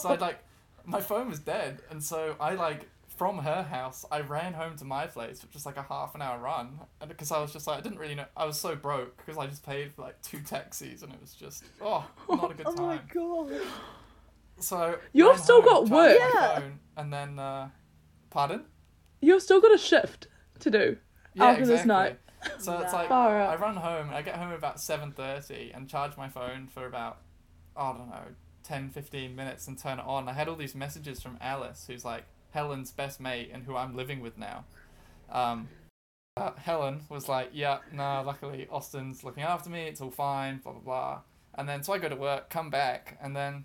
so 0.00 0.08
I 0.10 0.14
like, 0.14 0.38
my 0.84 1.00
phone 1.00 1.28
was 1.28 1.40
dead, 1.40 1.80
and 1.90 2.02
so 2.02 2.36
I 2.40 2.54
like 2.54 2.88
from 3.16 3.38
her 3.38 3.64
house, 3.64 4.04
I 4.12 4.20
ran 4.20 4.52
home 4.52 4.76
to 4.76 4.84
my 4.84 5.08
place, 5.08 5.42
which 5.42 5.52
was 5.52 5.66
like 5.66 5.76
a 5.76 5.82
half 5.82 6.14
an 6.14 6.22
hour 6.22 6.38
run, 6.38 6.78
and 7.00 7.08
because 7.08 7.32
I 7.32 7.40
was 7.40 7.52
just 7.52 7.66
like, 7.66 7.78
I 7.78 7.80
didn't 7.80 7.98
really 7.98 8.14
know, 8.14 8.26
I 8.36 8.44
was 8.44 8.60
so 8.60 8.76
broke 8.76 9.16
because 9.16 9.36
I 9.36 9.48
just 9.48 9.66
paid 9.66 9.92
for 9.92 10.02
like 10.02 10.22
two 10.22 10.38
taxis, 10.40 11.02
and 11.02 11.12
it 11.12 11.20
was 11.20 11.34
just 11.34 11.64
oh, 11.82 12.06
not 12.30 12.52
a 12.52 12.54
good 12.54 12.66
Oh 12.68 12.76
my 12.86 12.96
time. 12.98 13.08
god. 13.12 13.50
So 14.60 14.98
You've 15.12 15.38
still 15.38 15.62
home, 15.62 15.86
got 15.86 15.88
work. 15.88 16.16
Yeah. 16.18 16.58
phone, 16.60 16.78
and 16.96 17.12
then 17.12 17.38
uh, 17.38 17.68
pardon. 18.30 18.64
You've 19.20 19.42
still 19.42 19.60
got 19.60 19.74
a 19.74 19.78
shift 19.78 20.28
to 20.60 20.70
do. 20.70 20.96
Yeah, 21.34 21.46
After 21.46 21.66
this 21.66 21.84
night. 21.84 22.18
So 22.58 22.78
it's 22.78 22.92
like 22.92 23.08
Far 23.08 23.40
I 23.40 23.56
run 23.56 23.76
home 23.76 24.08
and 24.08 24.16
I 24.16 24.22
get 24.22 24.36
home 24.36 24.52
about 24.52 24.80
seven 24.80 25.10
thirty 25.10 25.72
and 25.74 25.88
charge 25.88 26.16
my 26.16 26.28
phone 26.28 26.68
for 26.68 26.86
about 26.86 27.18
I 27.76 27.92
don't 27.92 28.08
know 28.08 28.24
10, 28.64 28.90
15 28.90 29.34
minutes 29.34 29.66
and 29.66 29.78
turn 29.78 29.98
it 29.98 30.04
on. 30.04 30.28
I 30.28 30.34
had 30.34 30.46
all 30.46 30.56
these 30.56 30.74
messages 30.74 31.20
from 31.22 31.38
Alice, 31.40 31.86
who's 31.86 32.04
like 32.04 32.24
Helen's 32.50 32.90
best 32.90 33.18
mate 33.18 33.50
and 33.52 33.64
who 33.64 33.76
I'm 33.76 33.96
living 33.96 34.20
with 34.20 34.36
now. 34.36 34.64
Um, 35.30 35.68
uh, 36.36 36.52
Helen 36.56 37.00
was 37.08 37.28
like, 37.28 37.50
"Yeah, 37.52 37.78
no, 37.92 38.22
luckily 38.24 38.68
Austin's 38.70 39.24
looking 39.24 39.42
after 39.42 39.70
me. 39.70 39.86
It's 39.86 40.00
all 40.00 40.10
fine." 40.10 40.58
Blah 40.58 40.72
blah 40.72 40.82
blah. 40.82 41.20
And 41.54 41.68
then 41.68 41.82
so 41.82 41.92
I 41.92 41.98
go 41.98 42.08
to 42.08 42.16
work, 42.16 42.50
come 42.50 42.70
back, 42.70 43.18
and 43.20 43.34
then. 43.34 43.64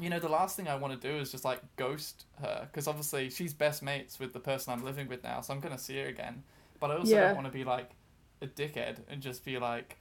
You 0.00 0.10
know, 0.10 0.18
the 0.20 0.28
last 0.28 0.56
thing 0.56 0.68
I 0.68 0.74
want 0.76 1.00
to 1.00 1.08
do 1.12 1.16
is 1.18 1.30
just 1.30 1.44
like 1.44 1.60
ghost 1.76 2.24
her 2.40 2.68
because 2.70 2.86
obviously 2.86 3.30
she's 3.30 3.52
best 3.52 3.82
mates 3.82 4.18
with 4.18 4.32
the 4.32 4.40
person 4.40 4.72
I'm 4.72 4.84
living 4.84 5.08
with 5.08 5.22
now, 5.24 5.40
so 5.40 5.52
I'm 5.54 5.60
gonna 5.60 5.78
see 5.78 5.98
her 6.00 6.06
again. 6.06 6.42
But 6.80 6.90
I 6.90 6.96
also 6.96 7.12
Yeah. 7.14 7.26
don't 7.28 7.36
want 7.36 7.46
to 7.46 7.52
be 7.52 7.64
like 7.64 7.90
a 8.40 8.46
dickhead 8.46 8.98
and 9.08 9.20
just 9.20 9.44
be 9.44 9.58
like, 9.58 9.96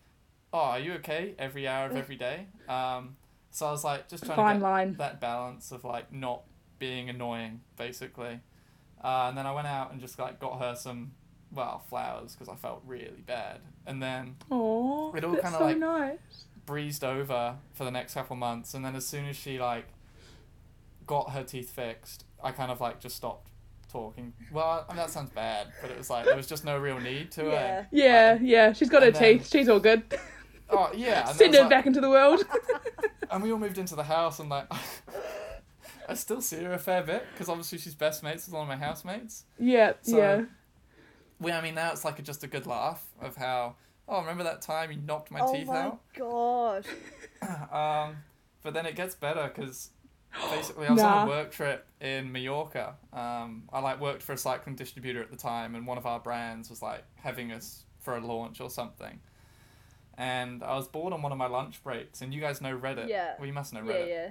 "Oh, 0.53 0.59
are 0.59 0.79
you 0.79 0.93
okay?" 0.95 1.33
Every 1.39 1.67
hour 1.67 1.87
of 1.87 1.95
every 1.95 2.15
day. 2.15 2.47
Um, 2.69 3.17
so 3.49 3.65
I 3.67 3.71
was 3.71 3.83
like, 3.83 4.07
just 4.07 4.25
trying 4.25 4.35
Fine 4.35 4.55
to 4.55 4.59
get 4.59 4.67
line. 4.67 4.93
that 4.97 5.19
balance 5.19 5.71
of 5.71 5.83
like 5.83 6.11
not 6.13 6.43
being 6.79 7.09
annoying, 7.09 7.61
basically. 7.75 8.39
Uh, 9.03 9.27
and 9.29 9.37
then 9.37 9.47
I 9.47 9.51
went 9.53 9.67
out 9.67 9.91
and 9.91 9.99
just 9.99 10.19
like 10.19 10.39
got 10.39 10.59
her 10.59 10.75
some, 10.75 11.13
well, 11.51 11.79
flowers 11.89 12.33
because 12.33 12.49
I 12.49 12.55
felt 12.55 12.83
really 12.85 13.21
bad. 13.25 13.61
And 13.87 14.01
then 14.03 14.35
Oh, 14.51 15.13
It 15.15 15.23
all 15.23 15.31
that's 15.31 15.43
kinda 15.43 15.57
so 15.57 15.63
like- 15.65 15.77
nice. 15.77 16.45
Breezed 16.67 17.03
over 17.03 17.55
for 17.73 17.83
the 17.83 17.89
next 17.91 18.13
couple 18.13 18.35
months. 18.35 18.75
And 18.75 18.85
then 18.85 18.95
as 18.95 19.07
soon 19.07 19.25
as 19.25 19.35
she 19.35 19.57
like 19.59 19.87
got 21.07 21.31
her 21.31 21.43
teeth 21.43 21.71
fixed, 21.71 22.25
I 22.43 22.51
kind 22.51 22.69
of 22.71 22.79
like 22.79 22.99
just 22.99 23.15
stopped 23.15 23.49
talking. 23.91 24.33
Well, 24.51 24.85
I 24.87 24.91
mean, 24.93 24.97
that 24.97 25.09
sounds 25.09 25.31
bad, 25.31 25.67
but 25.81 25.89
it 25.89 25.97
was 25.97 26.09
like 26.11 26.25
there 26.25 26.35
was 26.35 26.45
just 26.45 26.63
no 26.65 26.77
real 26.77 26.99
need 26.99 27.31
to 27.31 27.45
Yeah. 27.45 27.79
it. 27.79 27.85
Yeah, 27.91 28.37
yeah. 28.41 28.73
She's 28.73 28.89
got 28.89 29.01
her 29.01 29.09
then- 29.09 29.39
teeth. 29.39 29.49
She's 29.49 29.67
all 29.69 29.79
good. 29.79 30.03
Oh 30.69 30.91
yeah. 30.93 31.27
and 31.29 31.35
Send 31.37 31.53
her 31.55 31.61
like- 31.61 31.69
back 31.69 31.85
into 31.87 32.01
the 32.01 32.09
world. 32.09 32.43
And 33.29 33.43
we 33.43 33.51
all 33.51 33.57
moved 33.59 33.77
into 33.77 33.93
the 33.93 34.03
house, 34.05 34.39
and 34.39 34.47
like, 34.49 34.71
I 36.07 36.13
still 36.13 36.39
see 36.39 36.63
her 36.63 36.71
a 36.71 36.79
fair 36.79 37.03
bit 37.03 37.25
because 37.33 37.49
obviously 37.49 37.77
she's 37.77 37.93
best 37.93 38.23
mates 38.23 38.45
with 38.47 38.53
one 38.53 38.61
of 38.61 38.67
my 38.69 38.77
housemates. 38.77 39.43
yeah, 39.59 39.93
So- 40.01 40.17
yeah. 40.17 40.41
We, 41.39 41.51
I 41.51 41.59
mean, 41.61 41.75
now 41.75 41.91
it's 41.91 42.05
like 42.05 42.19
a, 42.19 42.21
just 42.21 42.43
a 42.45 42.47
good 42.47 42.65
laugh 42.65 43.05
of 43.21 43.35
how, 43.35 43.75
oh, 44.07 44.21
remember 44.21 44.43
that 44.43 44.61
time 44.61 44.91
you 44.91 44.97
knocked 44.97 45.31
my 45.31 45.39
teeth 45.51 45.69
out? 45.69 45.99
oh 46.21 46.81
my 46.81 46.81
gosh. 47.41 48.07
Um, 48.09 48.17
but 48.63 48.73
then 48.73 48.85
it 48.85 48.95
gets 48.95 49.15
better 49.15 49.51
because 49.53 49.91
basically 50.51 50.87
I 50.87 50.91
was 50.93 51.01
on 51.01 51.27
a 51.27 51.29
work 51.29 51.51
trip 51.51 51.85
in 52.01 52.31
Mallorca. 52.31 52.95
Um, 53.13 53.63
I 53.71 53.79
like 53.79 54.01
worked 54.01 54.21
for 54.23 54.33
a 54.33 54.37
cycling 54.37 54.75
distributor 54.75 55.21
at 55.21 55.31
the 55.31 55.37
time, 55.37 55.75
and 55.75 55.85
one 55.85 55.97
of 55.97 56.05
our 56.05 56.19
brands 56.19 56.69
was 56.69 56.81
like 56.81 57.03
having 57.15 57.51
us 57.51 57.83
for 57.99 58.17
a 58.17 58.19
launch 58.25 58.59
or 58.61 58.69
something. 58.69 59.19
And 60.17 60.63
I 60.63 60.75
was 60.75 60.87
bored 60.87 61.13
on 61.13 61.21
one 61.21 61.31
of 61.31 61.37
my 61.37 61.47
lunch 61.47 61.83
breaks, 61.83 62.21
and 62.21 62.33
you 62.33 62.41
guys 62.41 62.59
know 62.59 62.75
Reddit. 62.75 63.07
Yeah. 63.07 63.35
Well, 63.37 63.45
you 63.45 63.53
must 63.53 63.71
know 63.73 63.83
Yeah, 63.83 63.93
Reddit. 63.93 64.07
yeah. 64.09 64.29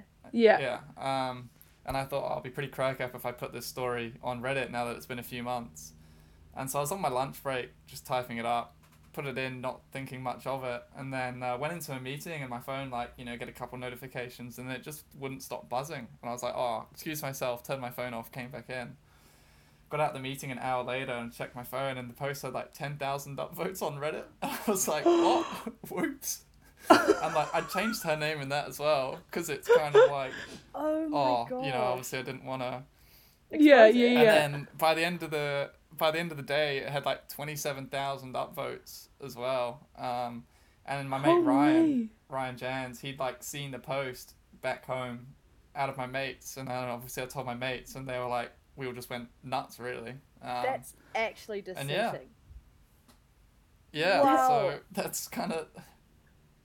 Yeah. 0.59 0.79
Yeah. 0.97 1.29
Um, 1.29 1.49
and 1.85 1.95
I 1.95 2.03
thought 2.03 2.25
oh, 2.25 2.33
I'll 2.35 2.41
be 2.41 2.49
pretty 2.49 2.69
crack 2.69 2.99
up 2.99 3.15
if 3.15 3.25
I 3.25 3.31
put 3.31 3.53
this 3.53 3.65
story 3.65 4.13
on 4.21 4.41
Reddit 4.41 4.69
now 4.69 4.83
that 4.85 4.97
it's 4.97 5.05
been 5.05 5.19
a 5.19 5.23
few 5.23 5.43
months. 5.43 5.93
And 6.55 6.69
so 6.69 6.79
I 6.79 6.81
was 6.81 6.91
on 6.91 6.99
my 6.99 7.07
lunch 7.09 7.41
break, 7.41 7.69
just 7.85 8.05
typing 8.05 8.37
it 8.37 8.45
up, 8.45 8.75
put 9.17 9.25
it 9.25 9.37
in, 9.37 9.61
not 9.61 9.81
thinking 9.91 10.21
much 10.21 10.45
of 10.45 10.63
it, 10.63 10.83
and 10.95 11.11
then 11.11 11.41
uh, 11.41 11.57
went 11.57 11.73
into 11.73 11.91
a 11.91 11.99
meeting 11.99 12.41
and 12.41 12.49
my 12.51 12.59
phone 12.59 12.91
like 12.91 13.11
you 13.17 13.25
know 13.25 13.35
get 13.35 13.49
a 13.49 13.51
couple 13.51 13.77
notifications 13.79 14.59
and 14.59 14.69
it 14.71 14.83
just 14.83 15.05
wouldn't 15.19 15.41
stop 15.41 15.67
buzzing. 15.69 16.07
And 16.21 16.29
I 16.29 16.31
was 16.31 16.43
like, 16.43 16.53
oh, 16.55 16.85
excuse 16.91 17.21
myself, 17.23 17.63
turned 17.63 17.81
my 17.81 17.89
phone 17.89 18.13
off, 18.13 18.31
came 18.31 18.49
back 18.51 18.69
in. 18.69 18.95
Got 19.89 20.01
out 20.01 20.13
the 20.13 20.19
meeting 20.19 20.51
an 20.51 20.59
hour 20.59 20.83
later 20.83 21.13
and 21.13 21.33
checked 21.33 21.55
my 21.55 21.63
phone 21.63 21.97
and 21.97 22.09
the 22.09 22.13
post 22.13 22.43
had 22.43 22.53
like 22.53 22.73
ten 22.73 22.97
thousand 22.97 23.37
upvotes 23.39 23.81
on 23.81 23.97
Reddit. 23.97 24.25
I 24.43 24.57
was 24.67 24.87
like, 24.87 25.05
what? 25.05 25.45
Whoops. 25.89 26.43
and 26.89 27.33
like 27.33 27.53
I 27.55 27.61
changed 27.61 28.03
her 28.03 28.15
name 28.15 28.39
in 28.39 28.49
that 28.49 28.67
as 28.67 28.77
well 28.79 29.17
because 29.31 29.49
it's 29.49 29.67
kind 29.67 29.95
of 29.95 30.11
like 30.11 30.31
Oh 30.75 31.09
my 31.09 31.17
oh 31.17 31.47
god. 31.49 31.65
you 31.65 31.71
know 31.71 31.81
obviously 31.81 32.19
I 32.19 32.21
didn't 32.21 32.45
want 32.45 32.61
to. 32.61 32.83
Yeah, 33.51 33.85
Expose 33.85 34.01
it. 34.01 34.11
yeah, 34.11 34.43
And 34.43 34.53
then 34.53 34.67
by 34.77 34.93
the 34.93 35.03
end 35.05 35.23
of 35.23 35.31
the 35.31 35.71
by 35.97 36.11
the 36.11 36.19
end 36.19 36.31
of 36.31 36.37
the 36.37 36.43
day, 36.43 36.77
it 36.79 36.89
had 36.89 37.05
like 37.05 37.27
twenty 37.29 37.55
seven 37.55 37.87
thousand 37.87 38.33
upvotes 38.35 39.07
as 39.23 39.35
well. 39.35 39.87
Um, 39.97 40.45
and 40.85 41.09
my 41.09 41.17
mate 41.17 41.25
Holy. 41.31 41.41
Ryan 41.43 42.09
Ryan 42.29 42.57
Jans, 42.57 42.99
he'd 43.01 43.19
like 43.19 43.43
seen 43.43 43.71
the 43.71 43.79
post 43.79 44.33
back 44.61 44.85
home 44.85 45.27
out 45.75 45.89
of 45.89 45.97
my 45.97 46.07
mates, 46.07 46.57
and 46.57 46.67
then 46.67 46.75
obviously 46.75 47.23
I 47.23 47.25
told 47.27 47.45
my 47.45 47.53
mates, 47.55 47.95
and 47.95 48.07
they 48.07 48.17
were 48.19 48.27
like, 48.27 48.51
we 48.75 48.87
all 48.87 48.93
just 48.93 49.09
went 49.09 49.27
nuts, 49.43 49.79
really. 49.79 50.11
Um, 50.41 50.63
That's 50.63 50.93
actually 51.15 51.63
and 51.75 51.89
yeah. 51.89 52.15
yeah, 53.91 54.21
Wow. 54.21 54.47
so 54.47 54.79
that's 54.91 55.27
kind 55.27 55.51
of 55.51 55.67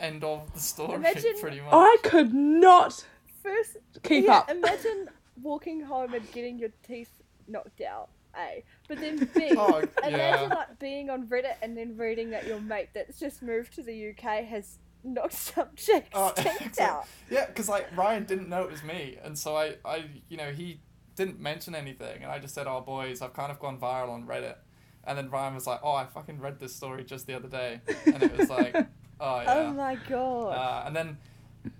end 0.01 0.25
of 0.25 0.53
the 0.53 0.61
story, 0.61 0.95
Imagine- 0.97 1.39
pretty 1.41 1.61
much. 1.61 1.69
I 1.73 1.97
could 2.03 2.35
not 2.35 3.05
First, 3.43 3.77
keep 4.03 4.25
yeah, 4.27 4.39
up. 4.39 4.51
imagine 4.51 5.09
walking 5.43 5.81
home 5.83 6.15
and 6.15 6.31
getting 6.33 6.59
your 6.59 6.71
teeth 6.87 7.11
knocked 7.49 7.81
out. 7.81 8.09
A, 8.39 8.65
but 8.89 8.99
then 9.01 9.29
B, 9.35 9.55
Oh, 9.57 9.83
imagine 10.03 10.19
yeah. 10.19 10.43
like 10.55 10.79
being 10.79 11.11
on 11.11 11.27
Reddit 11.27 11.55
and 11.63 11.77
then 11.77 11.97
reading 11.97 12.31
that 12.31 12.47
your 12.47 12.61
mate 12.61 12.89
that's 12.95 13.19
just 13.19 13.43
moved 13.43 13.75
to 13.75 13.83
the 13.83 14.11
UK 14.11 14.45
has 14.45 14.79
knocked 15.05 15.33
some 15.55 15.69
chick's 15.77 16.09
Oh, 16.15 16.33
teeth 16.37 16.81
out. 16.81 17.07
Yeah, 17.31 17.47
because 17.47 17.69
like 17.69 17.95
Ryan 17.97 18.25
didn't 18.25 18.49
know 18.49 18.63
it 18.63 18.71
was 18.71 18.83
me, 18.83 19.19
and 19.23 19.39
so 19.39 19.57
I, 19.57 19.77
I, 19.85 20.05
you 20.29 20.37
know, 20.37 20.51
he 20.53 20.81
didn't 21.17 21.41
mention 21.41 21.75
anything, 21.75 22.23
and 22.23 22.33
I 22.33 22.39
just 22.39 22.55
said, 22.55 22.67
"Oh, 22.67 22.81
boys, 22.81 23.21
I've 23.21 23.35
kind 23.35 23.51
of 23.53 23.59
gone 23.59 23.79
viral 23.79 24.11
on 24.11 24.27
Reddit," 24.27 24.57
and 25.05 25.19
then 25.19 25.29
Ryan 25.31 25.55
was 25.55 25.67
like, 25.67 25.81
"Oh, 25.83 25.93
I 25.93 26.07
fucking 26.07 26.41
read 26.41 26.59
this 26.59 26.75
story 26.75 27.05
just 27.05 27.27
the 27.27 27.35
other 27.35 27.49
day," 27.49 27.81
and 28.07 28.23
it 28.23 28.37
was 28.37 28.49
like, 28.49 28.75
"Oh 29.21 29.41
yeah," 29.43 29.55
Oh 29.55 29.73
my 29.73 29.97
god. 30.09 30.49
uh, 30.53 30.83
and 30.87 30.97
then, 30.97 31.19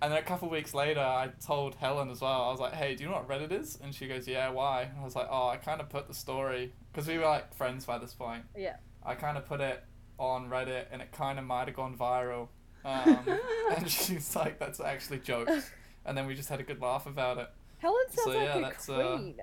and 0.01 0.11
then 0.11 0.19
a 0.19 0.21
couple 0.21 0.49
weeks 0.49 0.73
later, 0.73 0.99
I 1.01 1.29
told 1.45 1.75
Helen 1.75 2.09
as 2.09 2.21
well. 2.21 2.43
I 2.43 2.51
was 2.51 2.59
like, 2.59 2.73
"Hey, 2.73 2.95
do 2.95 3.03
you 3.03 3.09
know 3.09 3.15
what 3.15 3.27
Reddit 3.27 3.51
is?" 3.51 3.77
And 3.83 3.93
she 3.93 4.07
goes, 4.07 4.27
"Yeah, 4.27 4.49
why?" 4.49 4.83
And 4.83 4.99
I 4.99 5.03
was 5.03 5.15
like, 5.15 5.27
"Oh, 5.29 5.47
I 5.49 5.57
kind 5.57 5.81
of 5.81 5.89
put 5.89 6.07
the 6.07 6.13
story 6.13 6.73
because 6.91 7.07
we 7.07 7.17
were 7.17 7.25
like 7.25 7.53
friends 7.53 7.85
by 7.85 7.97
this 7.97 8.13
point. 8.13 8.43
yeah. 8.57 8.75
I 9.05 9.15
kind 9.15 9.37
of 9.37 9.45
put 9.45 9.59
it 9.59 9.83
on 10.17 10.49
Reddit, 10.49 10.85
and 10.91 11.01
it 11.01 11.11
kind 11.11 11.37
of 11.39 11.45
might 11.45 11.67
have 11.67 11.75
gone 11.75 11.97
viral." 11.97 12.47
Um, 12.85 13.25
and 13.77 13.89
she's 13.89 14.35
like, 14.35 14.59
"That's 14.59 14.79
actually 14.79 15.19
jokes," 15.19 15.69
and 16.05 16.17
then 16.17 16.25
we 16.27 16.35
just 16.35 16.49
had 16.49 16.59
a 16.59 16.63
good 16.63 16.81
laugh 16.81 17.05
about 17.05 17.37
it. 17.37 17.49
Helen 17.79 18.03
sounds 18.11 18.23
So, 18.23 18.29
like 18.37 18.47
yeah, 18.47 18.57
a 18.57 18.61
that's, 18.61 18.89
uh, 18.89 19.15
queen. 19.17 19.35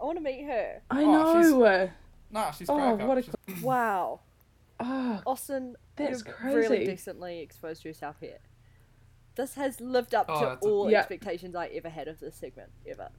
I 0.00 0.04
want 0.04 0.18
to 0.18 0.22
meet 0.24 0.44
her. 0.44 0.82
I 0.90 1.02
Oh, 1.04 1.40
she's- 1.42 1.52
know. 1.54 1.90
Nah, 2.30 2.50
she's 2.50 2.68
Oh, 2.68 2.74
crack 2.76 3.08
what 3.08 3.18
a 3.18 3.22
She's- 3.22 3.62
Wow. 3.62 4.20
Oh, 4.78 5.22
Austin, 5.26 5.76
That's 5.96 6.22
you've 6.26 6.34
really 6.44 6.84
decently 6.84 7.40
exposed 7.40 7.82
yourself 7.84 8.16
here. 8.20 8.38
This 9.36 9.54
has 9.54 9.80
lived 9.80 10.14
up 10.14 10.26
Oh, 10.28 10.40
to 10.40 10.46
that's 10.46 10.66
a- 10.66 10.68
all 10.68 10.90
Yeah. 10.90 10.98
expectations 11.00 11.54
I 11.54 11.66
ever 11.68 11.88
had 11.90 12.08
of 12.08 12.18
this 12.20 12.34
segment, 12.34 12.70
ever. 12.86 13.10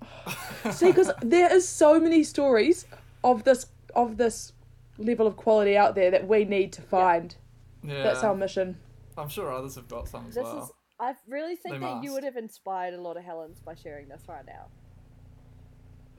see, 0.70 0.86
because 0.86 1.10
there 1.20 1.52
is 1.54 1.68
so 1.68 2.00
many 2.00 2.22
stories 2.24 2.86
of 3.22 3.44
this 3.44 3.66
of 3.94 4.16
this 4.16 4.52
level 4.98 5.26
of 5.26 5.36
quality 5.36 5.76
out 5.76 5.94
there 5.96 6.10
that 6.12 6.26
we 6.28 6.44
need 6.44 6.72
to 6.72 6.82
find. 6.82 7.34
yeah, 7.82 8.02
That's 8.04 8.22
our 8.22 8.34
mission. 8.36 8.78
I'm 9.18 9.28
sure 9.28 9.52
others 9.52 9.74
have 9.74 9.88
got 9.88 10.08
some 10.08 10.26
as 10.28 10.34
This 10.36 10.44
well. 10.44 10.62
is. 10.64 10.70
I 11.00 11.14
really 11.26 11.56
think 11.56 11.74
They 11.74 11.80
that 11.80 12.02
you 12.04 12.12
would 12.12 12.22
have 12.24 12.36
inspired 12.36 12.94
a 12.94 13.00
lot 13.00 13.16
of 13.16 13.24
Helens 13.24 13.58
by 13.60 13.74
sharing 13.74 14.08
this 14.08 14.22
right 14.28 14.44
now. 14.46 14.66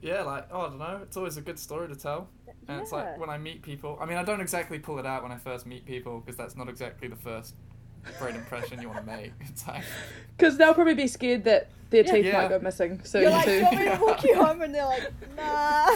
Yeah, 0.02 0.22
like 0.22 0.48
oh, 0.50 0.62
I 0.62 0.68
don't 0.68 0.78
know. 0.78 1.00
It's 1.02 1.16
always 1.16 1.36
a 1.36 1.40
good 1.40 1.58
story 1.58 1.88
to 1.88 1.94
tell, 1.94 2.28
and 2.68 2.80
it's 2.82 2.90
like 2.92 3.18
when 3.18 3.30
I 3.30 3.38
meet 3.38 3.62
people. 3.62 3.96
I 4.00 4.04
mean, 4.06 4.18
I 4.18 4.24
don't 4.24 4.40
exactly 4.40 4.78
pull 4.80 4.98
it 4.98 5.06
out 5.06 5.22
when 5.22 5.30
I 5.32 5.38
first 5.38 5.64
meet 5.64 5.86
people 5.86 6.20
because 6.20 6.36
that's 6.36 6.56
not 6.56 6.68
exactly 6.68 7.06
the 7.08 7.16
first 7.16 7.54
great 8.18 8.34
impression 8.34 8.80
you 8.80 8.88
want 8.88 9.00
to 9.00 9.06
make. 9.06 9.32
It's 9.40 9.66
like, 9.66 9.84
Because 10.36 10.56
they'll 10.56 10.74
probably 10.74 10.94
be 10.94 11.06
scared 11.06 11.44
that 11.44 11.68
their 11.90 12.04
Yeah. 12.04 12.12
teeth 12.12 12.24
Yeah. 12.26 12.42
might 12.42 12.48
go 12.48 12.58
missing 12.58 13.00
soon 13.04 13.22
You're 13.22 13.30
like, 13.30 13.44
do 13.44 13.50
too. 13.50 13.56
you 13.58 13.62
want 13.64 13.78
me 13.78 13.84
to 13.84 13.98
walk 14.04 14.24
you 14.24 14.34
home? 14.44 14.62
And 14.62 14.74
they're 14.74 14.86
like, 14.86 15.12
nah, 15.36 15.86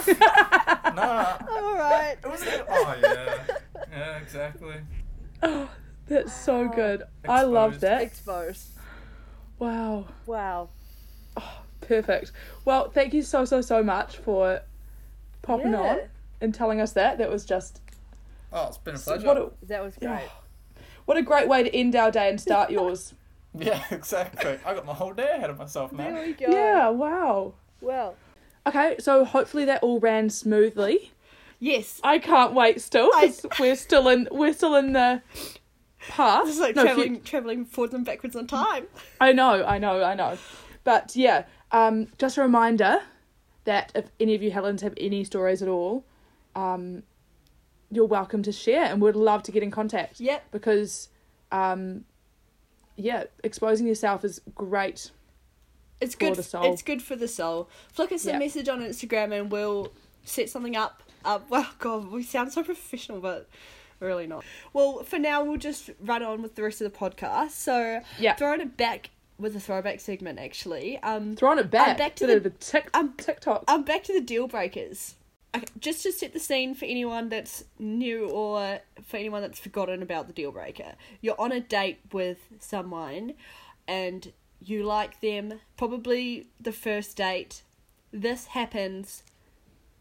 nah. 0.93 1.37
I'm 1.49 1.63
alright. 1.63 2.17
It 2.23 2.27
was. 2.29 2.43
Oh 2.69 2.95
yeah. 3.01 3.43
Yeah, 3.91 4.17
exactly. 4.17 4.75
Oh, 5.43 5.69
that's 6.07 6.33
so 6.33 6.61
oh. 6.61 6.67
good. 6.73 7.03
I 7.27 7.43
love 7.43 7.79
that. 7.81 8.01
Exposed. 8.01 8.69
Wow. 9.59 10.07
Wow. 10.25 10.69
Oh, 11.35 11.61
Perfect. 11.81 12.31
Well, 12.65 12.89
thank 12.89 13.13
you 13.13 13.21
so 13.21 13.45
so 13.45 13.61
so 13.61 13.83
much 13.83 14.17
for 14.17 14.61
popping 15.43 15.73
Yeah. 15.73 15.81
on 15.81 15.99
and 16.41 16.53
telling 16.55 16.81
us 16.81 16.93
that. 16.93 17.17
That 17.19 17.29
was 17.29 17.45
just 17.45 17.81
Oh, 18.53 18.67
it's 18.67 18.77
been 18.77 18.95
a 18.95 18.97
pleasure. 18.97 19.27
what 19.27 19.37
a, 19.37 19.51
That 19.67 19.83
was 19.83 19.95
great. 19.95 20.27
What 21.07 21.17
a 21.17 21.23
great 21.23 21.47
way 21.47 21.63
to 21.63 21.75
end 21.75 21.95
our 21.95 22.11
day 22.11 22.29
and 22.29 22.39
start 22.39 22.69
yours. 22.69 23.13
Yeah, 23.59 23.83
exactly. 23.89 24.59
I 24.63 24.75
got 24.75 24.85
my 24.85 24.93
whole 24.93 25.13
day 25.13 25.31
ahead 25.35 25.49
of 25.49 25.57
myself 25.57 25.91
now. 25.91 26.11
There 26.11 26.23
we 26.27 26.33
go. 26.33 26.45
yeah. 26.47 26.89
Wow. 26.89 27.53
Well, 27.81 28.15
Okay, 28.67 28.97
so 28.99 29.25
hopefully 29.25 29.65
that 29.65 29.81
all 29.81 29.99
ran 29.99 30.29
smoothly. 30.29 31.11
yes. 31.59 31.99
I 32.03 32.19
can't 32.19 32.53
wait 32.53 32.81
still 32.81 33.09
I- 33.15 33.33
we're 33.59 33.75
still 33.75 34.09
in 34.09 34.27
we're 34.31 34.53
still 34.53 34.75
in 34.75 34.93
the 34.93 35.23
past. 36.09 36.45
This 36.45 36.55
is 36.55 36.61
like 36.61 36.75
No, 36.75 36.83
traveling, 36.83 37.15
fu- 37.15 37.21
traveling 37.23 37.65
forwards 37.65 37.95
and 37.95 38.05
backwards 38.05 38.35
on 38.35 38.45
time. 38.45 38.85
I 39.19 39.31
know, 39.33 39.63
I 39.65 39.79
know, 39.79 40.03
I 40.03 40.13
know. 40.13 40.37
But 40.83 41.15
yeah, 41.15 41.45
um, 41.71 42.07
just 42.19 42.37
a 42.37 42.41
reminder 42.41 42.99
that 43.63 43.91
if 43.95 44.05
any 44.19 44.35
of 44.35 44.43
you 44.43 44.51
Helens 44.51 44.81
have 44.83 44.93
any 44.97 45.23
stories 45.23 45.63
at 45.63 45.67
all, 45.67 46.05
um, 46.55 47.01
you're 47.91 48.05
welcome 48.05 48.43
to 48.43 48.51
share 48.51 48.83
and 48.85 49.01
we'd 49.01 49.15
love 49.15 49.43
to 49.43 49.51
get 49.51 49.63
in 49.63 49.71
contact 49.71 50.19
Yep. 50.19 50.51
because, 50.51 51.09
um, 51.51 52.03
yeah, 52.95 53.23
exposing 53.43 53.87
yourself 53.87 54.25
is 54.25 54.41
great. 54.55 55.11
It's 56.01 56.13
For 56.13 56.19
good. 56.19 56.35
the 56.35 56.43
soul. 56.43 56.73
It's 56.73 56.81
good 56.81 57.01
for 57.01 57.15
the 57.15 57.27
soul. 57.27 57.69
Flick 57.91 58.11
us 58.11 58.25
Yeah. 58.25 58.35
a 58.35 58.39
message 58.39 58.67
on 58.69 58.81
Instagram 58.81 59.31
and 59.39 59.51
we'll 59.51 59.91
set 60.25 60.49
something 60.49 60.75
up. 60.75 61.01
Uh, 61.25 61.39
well, 61.49 61.67
God, 61.79 62.11
we 62.11 62.23
sound 62.23 62.51
so 62.53 62.63
professional, 62.63 63.19
but 63.19 63.49
really 63.99 64.27
not. 64.27 64.43
Well, 64.73 65.03
for 65.03 65.17
now, 65.17 65.43
we'll 65.43 65.57
just 65.57 65.89
run 65.99 66.21
on 66.23 66.41
with 66.41 66.55
the 66.55 66.63
rest 66.63 66.81
of 66.81 66.91
the 66.91 66.97
podcast. 66.97 67.51
So, 67.51 68.01
Yeah. 68.19 68.35
throwing 68.35 68.61
it 68.61 68.77
back 68.77 69.09
with 69.39 69.53
the 69.53 69.59
throwback 69.59 69.99
segment, 69.99 70.39
actually. 70.39 70.97
Um, 70.99 71.35
Throwing 71.35 71.59
it 71.59 71.69
back, 71.71 71.97
back 71.97 72.15
to 72.17 72.27
the- 72.27 72.37
a 72.47 72.49
tick, 72.51 72.89
um, 72.93 73.13
TikTok. 73.17 73.63
um, 73.67 73.83
back 73.83 74.03
to 74.05 74.13
the 74.13 74.21
deal 74.21 74.47
breakers. 74.47 75.15
Just 75.79 76.03
to 76.03 76.11
set 76.11 76.33
the 76.33 76.39
scene 76.39 76.73
for 76.75 76.85
anyone 76.85 77.29
that's 77.29 77.63
new 77.79 78.29
or 78.29 78.79
for 79.05 79.17
anyone 79.17 79.41
that's 79.41 79.59
forgotten 79.59 80.01
about 80.01 80.27
the 80.27 80.33
deal 80.33 80.51
breaker. 80.51 80.93
You're 81.21 81.39
on 81.39 81.51
a 81.51 81.59
date 81.59 81.99
with 82.11 82.39
someone 82.59 83.33
and 83.87 84.31
you 84.61 84.83
like 84.83 85.21
them, 85.21 85.59
probably 85.77 86.47
the 86.59 86.71
first 86.71 87.15
date. 87.17 87.61
This 88.11 88.47
happens, 88.47 89.23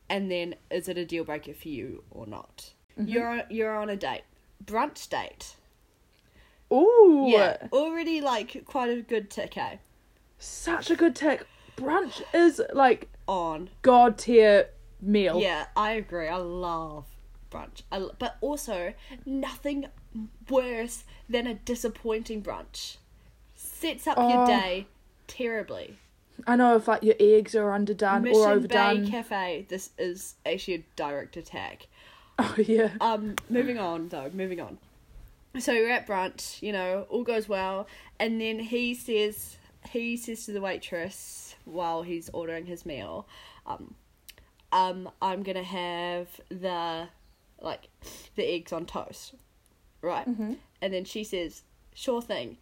and 0.09 0.31
then 0.31 0.55
is 0.71 0.89
it 0.89 0.97
a 0.97 1.05
deal 1.05 1.25
breaker 1.25 1.53
for 1.55 1.69
you 1.69 2.03
or 2.11 2.27
not? 2.27 2.73
You're 2.99 3.43
you're 3.51 3.77
on 3.77 3.91
a 3.91 3.97
date, 3.97 4.23
brunch 4.65 5.09
date. 5.09 5.57
Ooh, 6.73 7.27
Yeah, 7.29 7.69
already 7.73 8.21
like 8.21 8.65
quite 8.65 8.91
a 8.91 9.03
good 9.03 9.31
tick, 9.31 9.57
eh? 9.57 9.77
such 10.39 10.91
a 10.91 10.97
good 10.97 11.15
tick. 11.15 11.47
Brunch 11.77 12.23
is 12.33 12.61
like 12.73 13.09
On 13.29 13.69
god 13.83 14.19
tier 14.19 14.69
meal. 15.01 15.41
Yeah, 15.41 15.67
I 15.77 15.93
agree. 15.93 16.29
I 16.29 16.37
love 16.37 17.05
brunch. 17.51 17.83
I, 17.93 17.97
l- 17.97 18.15
but 18.19 18.37
also, 18.41 18.95
nothing 19.25 19.87
worse 20.49 21.05
than 21.29 21.47
a 21.47 21.55
disappointing 21.55 22.43
brunch. 22.43 22.97
Sets 23.55 24.07
up 24.07 24.17
your 24.19 24.45
Oh. 24.45 24.47
day 24.47 24.87
terribly. 25.27 25.99
I 26.47 26.57
know 26.57 26.77
if 26.77 26.87
like 26.89 27.03
your 27.03 27.15
eggs 27.19 27.55
are 27.55 27.73
underdone 27.73 28.23
Mission 28.23 28.41
or 28.41 28.47
Bay 28.49 28.55
overdone. 28.57 29.11
Cafe. 29.11 29.67
This 29.69 29.91
is 29.99 30.35
actually 30.45 30.75
a 30.75 30.83
direct 30.95 31.37
attack. 31.37 31.87
oh 32.39 32.55
yeah. 32.59 32.91
Um, 33.01 33.35
moving 33.49 33.79
on 33.79 34.09
though. 34.09 34.31
Moving 34.33 34.61
on. 34.61 34.79
So 35.59 35.73
you're 35.73 35.89
at 35.91 36.07
brunch. 36.07 36.61
You 36.63 36.73
know, 36.73 37.07
all 37.09 37.23
goes 37.25 37.49
well, 37.49 37.87
and 38.21 38.39
then 38.41 38.59
he 38.59 38.95
says 38.95 39.57
he 39.91 40.17
says 40.19 40.45
to 40.45 40.53
the 40.53 40.61
waitress 40.61 41.55
while 41.65 42.03
he's 42.03 42.29
ordering 42.35 42.67
his 42.67 42.85
meal, 42.85 43.27
um, 43.67 43.95
um, 44.77 45.09
I'm 45.23 45.43
gonna 45.43 45.63
have 45.63 46.29
the 46.49 47.09
like 47.61 47.89
the 48.37 48.45
eggs 48.45 48.73
on 48.73 48.85
toast, 48.87 49.35
right? 50.03 50.27
And 50.27 50.59
then 50.95 51.05
she 51.05 51.25
says, 51.25 51.63
"Sure 51.95 52.21
thing. 52.23 52.59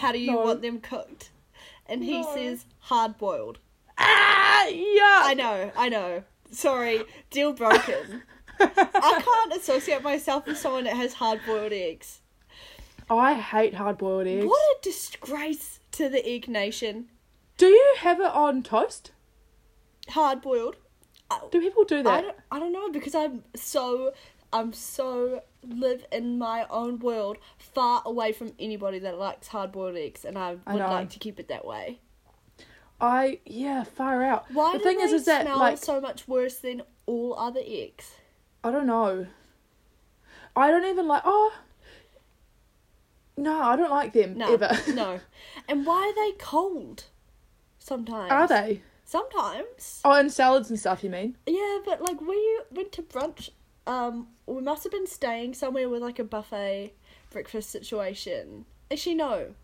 How 0.00 0.10
do 0.12 0.18
you 0.18 0.32
No. 0.32 0.38
want 0.38 0.62
them 0.62 0.80
cooked?" 0.80 1.30
And 1.86 2.02
he 2.02 2.22
No. 2.22 2.34
says, 2.34 2.66
"Hard 2.80 3.18
boiled." 3.18 3.58
Ah, 3.98 4.66
yeah. 4.68 5.20
I 5.24 5.34
know, 5.34 5.70
I 5.76 5.88
know. 5.88 6.22
Sorry, 6.50 7.02
deal 7.30 7.52
broken. 7.52 8.22
I 8.60 9.22
can't 9.24 9.52
associate 9.60 10.02
myself 10.02 10.46
with 10.46 10.56
someone 10.58 10.84
that 10.84 10.96
has 10.96 11.14
hard 11.14 11.40
boiled 11.46 11.72
eggs. 11.72 12.20
I 13.10 13.34
hate 13.34 13.74
hard 13.74 13.98
boiled 13.98 14.26
eggs. 14.26 14.46
What 14.46 14.76
a 14.76 14.82
disgrace 14.82 15.80
to 15.92 16.08
the 16.08 16.26
egg 16.26 16.48
nation. 16.48 17.08
Do 17.56 17.66
you 17.66 17.94
have 17.98 18.20
it 18.20 18.26
on 18.32 18.62
toast? 18.62 19.12
Hard 20.10 20.40
boiled. 20.42 20.76
Do 21.50 21.60
people 21.60 21.84
do 21.84 21.98
I 22.00 22.02
that? 22.02 22.20
don't, 22.22 22.36
I 22.50 22.58
don't 22.58 22.72
know 22.72 22.90
because 22.90 23.14
I'm 23.14 23.44
so 23.54 24.12
I'm 24.52 24.72
so 24.72 25.42
live 25.62 26.06
in 26.10 26.38
my 26.38 26.66
own 26.70 26.98
world, 26.98 27.38
far 27.58 28.02
away 28.04 28.32
from 28.32 28.52
anybody 28.58 28.98
that 29.00 29.18
likes 29.18 29.48
hard 29.48 29.72
boiled 29.72 29.96
eggs, 29.96 30.24
and 30.24 30.38
I 30.38 30.52
would 30.52 30.80
I 30.80 30.90
like 30.90 31.10
to 31.10 31.18
keep 31.18 31.38
it 31.38 31.48
that 31.48 31.64
way. 31.66 31.98
I 33.00 33.40
yeah, 33.44 33.84
far 33.84 34.22
out. 34.22 34.46
Why 34.52 34.72
the 34.72 34.78
do 34.78 34.84
thing 34.84 34.98
they 34.98 35.04
is, 35.04 35.12
is 35.12 35.24
that 35.26 35.42
smell 35.42 35.58
like 35.58 35.78
so 35.78 36.00
much 36.00 36.26
worse 36.26 36.56
than 36.56 36.82
all 37.06 37.34
other 37.38 37.60
eggs? 37.64 38.12
I 38.64 38.70
don't 38.70 38.86
know. 38.86 39.26
I 40.56 40.70
don't 40.70 40.84
even 40.86 41.06
like. 41.06 41.22
Oh, 41.24 41.52
no, 43.36 43.62
I 43.62 43.76
don't 43.76 43.90
like 43.90 44.12
them 44.12 44.36
No, 44.36 44.54
ever. 44.54 44.70
no. 44.92 45.20
And 45.68 45.86
why 45.86 46.12
are 46.12 46.14
they 46.14 46.36
cold? 46.38 47.04
Sometimes. 47.78 48.32
Are 48.32 48.48
they? 48.48 48.82
Sometimes. 49.08 50.02
Oh, 50.04 50.12
and 50.12 50.30
salads 50.30 50.68
and 50.68 50.78
stuff. 50.78 51.02
You 51.02 51.08
mean? 51.08 51.34
Yeah, 51.46 51.78
but 51.82 52.02
like 52.02 52.20
we 52.20 52.60
went 52.70 52.92
to 52.92 53.02
brunch. 53.02 53.48
Um, 53.86 54.26
we 54.44 54.60
must 54.60 54.84
have 54.84 54.92
been 54.92 55.06
staying 55.06 55.54
somewhere 55.54 55.88
with 55.88 56.02
like 56.02 56.18
a 56.18 56.24
buffet 56.24 56.92
breakfast 57.30 57.70
situation. 57.70 58.66
Actually, 58.90 59.14
no, 59.14 59.54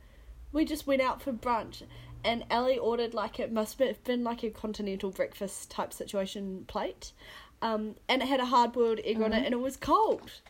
we 0.50 0.64
just 0.64 0.86
went 0.86 1.02
out 1.02 1.20
for 1.20 1.30
brunch, 1.30 1.82
and 2.24 2.46
Ellie 2.48 2.78
ordered 2.78 3.12
like 3.12 3.38
it 3.38 3.52
must 3.52 3.78
have 3.80 4.02
been 4.02 4.24
like 4.24 4.42
a 4.42 4.48
continental 4.48 5.10
breakfast 5.10 5.70
type 5.70 5.92
situation 5.92 6.64
plate, 6.66 7.12
um, 7.60 7.96
and 8.08 8.22
it 8.22 8.28
had 8.28 8.40
a 8.40 8.46
hard 8.46 8.72
boiled 8.72 9.00
egg 9.04 9.20
on 9.20 9.34
it, 9.34 9.44
and 9.44 9.52
it 9.52 9.60
was 9.60 9.76
cold. 9.76 10.40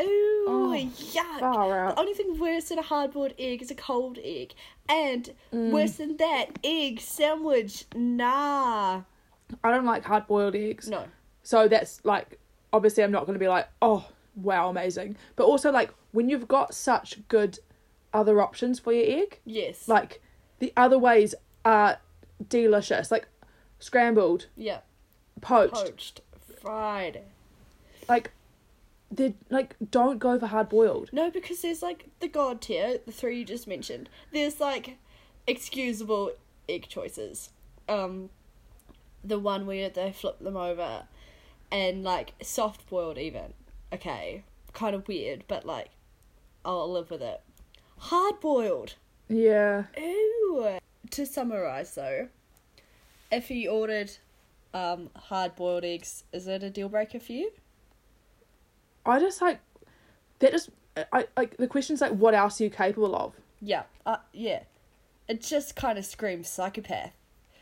Ooh, 0.00 0.44
Oh, 0.48 0.74
yuck! 0.74 1.38
The 1.40 2.00
only 2.00 2.14
thing 2.14 2.38
worse 2.38 2.64
than 2.70 2.78
a 2.78 2.82
hard 2.82 3.12
boiled 3.12 3.34
egg 3.38 3.62
is 3.62 3.70
a 3.70 3.74
cold 3.74 4.18
egg, 4.22 4.54
and 4.88 5.30
mm. 5.52 5.70
worse 5.70 5.92
than 5.96 6.16
that, 6.16 6.58
egg 6.64 7.00
sandwich. 7.00 7.84
Nah, 7.94 9.02
I 9.62 9.70
don't 9.70 9.84
like 9.84 10.04
hard 10.04 10.26
boiled 10.26 10.54
eggs. 10.54 10.88
no. 10.88 11.04
So 11.42 11.68
that's 11.68 12.04
like 12.04 12.38
obviously 12.72 13.02
I'm 13.02 13.10
not 13.10 13.26
going 13.26 13.34
to 13.34 13.40
be 13.40 13.48
like 13.48 13.68
oh 13.82 14.06
wow 14.36 14.68
amazing, 14.70 15.16
but 15.36 15.44
also 15.44 15.70
like 15.72 15.90
when 16.12 16.28
you've 16.28 16.46
got 16.48 16.74
such 16.74 17.18
good 17.28 17.58
other 18.12 18.40
options 18.40 18.78
for 18.78 18.92
your 18.92 19.22
egg, 19.22 19.38
Yes. 19.44 19.88
like 19.88 20.20
the 20.58 20.72
other 20.76 20.98
ways 20.98 21.34
are 21.64 21.98
delicious, 22.48 23.10
like 23.10 23.26
scrambled, 23.78 24.46
yeah. 24.56 24.78
poached, 25.40 25.74
Poached, 25.74 26.20
fried. 26.60 27.22
like 28.08 28.32
they 29.10 29.34
like 29.48 29.76
don't 29.90 30.18
go 30.18 30.38
for 30.38 30.46
hard 30.46 30.68
boiled. 30.68 31.10
No, 31.12 31.30
because 31.30 31.62
there's 31.62 31.82
like 31.82 32.06
the 32.20 32.28
god 32.28 32.60
tier, 32.60 32.98
the 33.04 33.12
three 33.12 33.38
you 33.38 33.44
just 33.44 33.66
mentioned. 33.66 34.08
There's 34.32 34.60
like 34.60 34.98
excusable 35.46 36.32
egg 36.68 36.86
choices. 36.88 37.50
Um, 37.88 38.30
the 39.24 39.38
one 39.38 39.66
where 39.66 39.88
they 39.88 40.12
flip 40.12 40.38
them 40.38 40.56
over, 40.56 41.04
and 41.70 42.04
like 42.04 42.34
soft 42.42 42.88
boiled 42.88 43.18
even. 43.18 43.54
Okay, 43.92 44.44
kind 44.72 44.94
of 44.94 45.08
weird, 45.08 45.44
but 45.48 45.66
like 45.66 45.90
I'll 46.64 46.90
live 46.90 47.10
with 47.10 47.22
it. 47.22 47.40
Hard 47.98 48.40
boiled. 48.40 48.94
Yeah, 49.28 49.84
Ooh. 49.98 50.78
To 51.10 51.26
summarize 51.26 51.94
though, 51.94 52.28
if 53.32 53.50
you 53.50 53.70
ordered 53.70 54.12
um 54.72 55.10
hard 55.16 55.56
boiled 55.56 55.84
eggs, 55.84 56.22
is 56.32 56.46
it 56.46 56.62
a 56.62 56.70
deal 56.70 56.88
breaker 56.88 57.18
for 57.18 57.32
you? 57.32 57.50
I 59.10 59.20
just 59.20 59.40
like 59.40 59.60
that. 60.38 60.52
Just 60.52 60.70
I 61.12 61.26
like 61.36 61.56
the 61.56 61.66
question's 61.66 62.00
like 62.00 62.12
what 62.12 62.34
else 62.34 62.60
are 62.60 62.64
you 62.64 62.70
capable 62.70 63.14
of? 63.14 63.34
Yeah. 63.60 63.84
Uh, 64.06 64.16
yeah. 64.32 64.62
It 65.28 65.40
just 65.40 65.76
kind 65.76 65.98
of 65.98 66.04
screams 66.04 66.48
psychopath. 66.48 67.12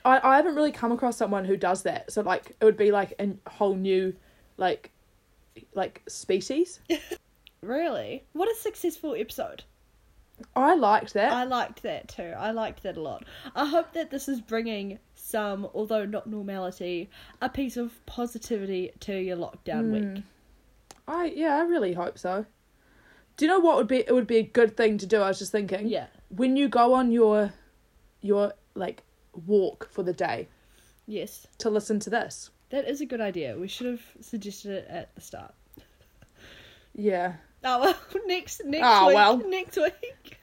I, 0.05 0.21
I 0.23 0.37
haven't 0.37 0.55
really 0.55 0.73
come 0.73 0.93
across 0.93 1.17
someone 1.17 1.45
who 1.45 1.57
does 1.57 1.83
that. 1.83 2.13
So 2.13 2.23
like 2.23 2.57
it 2.61 2.65
would 2.65 2.77
be 2.77 2.91
like 2.91 3.15
a 3.19 3.31
whole 3.51 3.75
new 3.75 4.15
like 4.57 4.91
like 5.75 6.03
species. 6.09 6.81
Really? 7.61 8.25
What 8.33 8.51
a 8.51 8.55
successful 8.55 9.15
episode. 9.15 9.65
I 10.55 10.77
liked 10.77 11.15
that. 11.15 11.33
I 11.33 11.45
liked 11.45 11.83
that 11.83 12.09
too. 12.09 12.33
I 12.39 12.53
liked 12.53 12.85
that 12.85 12.97
a 12.97 13.01
lot. 13.01 13.25
I 13.57 13.67
hope 13.67 13.93
that 13.95 14.11
this 14.11 14.29
is 14.29 14.41
bringing 14.41 15.01
some, 15.17 15.69
although 15.75 16.05
not 16.05 16.29
normality, 16.29 17.11
a 17.43 17.49
piece 17.49 17.77
of 17.77 18.05
positivity 18.07 18.93
to 19.01 19.19
your 19.19 19.37
lockdown 19.37 19.91
week. 19.91 20.23
I 21.09 21.33
yeah, 21.35 21.57
I 21.57 21.63
really 21.63 21.95
hope 21.95 22.19
so. 22.19 22.45
Do 23.37 23.45
you 23.45 23.51
know 23.51 23.59
what 23.61 23.77
would 23.77 23.89
be 23.89 23.99
it 23.99 24.13
would 24.13 24.27
be 24.27 24.37
a 24.37 24.43
good 24.43 24.77
thing 24.77 24.99
to 24.99 25.07
do? 25.07 25.21
I 25.23 25.29
was 25.29 25.39
just 25.39 25.51
thinking. 25.53 25.89
Yeah. 25.89 26.07
When 26.29 26.57
you 26.57 26.69
go 26.69 26.93
on 26.95 27.11
your 27.11 27.53
your 28.21 28.53
like 28.75 29.03
walk 29.47 29.89
for 29.91 30.03
the 30.03 30.13
day 30.13 30.49
Yes. 31.07 31.47
to 31.59 31.71
listen 31.71 31.99
to 32.01 32.11
this. 32.11 32.51
That 32.71 32.87
is 32.87 33.01
a 33.01 33.07
good 33.07 33.21
idea. 33.21 33.57
We 33.57 33.67
should 33.69 33.87
have 33.87 34.03
suggested 34.21 34.73
it 34.73 34.87
at 34.91 35.15
the 35.15 35.21
start. 35.23 35.55
Yeah. 36.95 37.35
Oh 37.65 37.81
well, 37.81 37.97
next 38.27 38.63
next 38.65 38.85
Oh, 38.87 39.07
week. 39.07 39.15
well. 39.17 39.37
Next 39.39 39.77
week. 39.77 40.39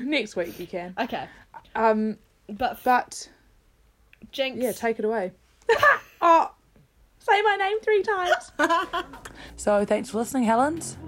Next 0.00 0.36
week 0.36 0.58
you 0.60 0.66
can. 0.66 0.94
Okay. 0.98 1.26
Um 1.74 2.18
But, 2.48 2.72
f- 2.72 2.84
but 2.84 3.28
Jinx. 4.30 4.58
yeah, 4.62 4.72
take 4.72 4.98
it 4.98 5.04
away. 5.04 5.32
oh 6.20 6.52
say 7.24 7.42
my 7.42 7.56
name 7.56 7.80
three 7.80 8.02
times. 8.02 8.52
so 9.56 9.84
thanks 9.84 10.10
for 10.10 10.18
listening, 10.18 10.44
Helens. 10.44 10.98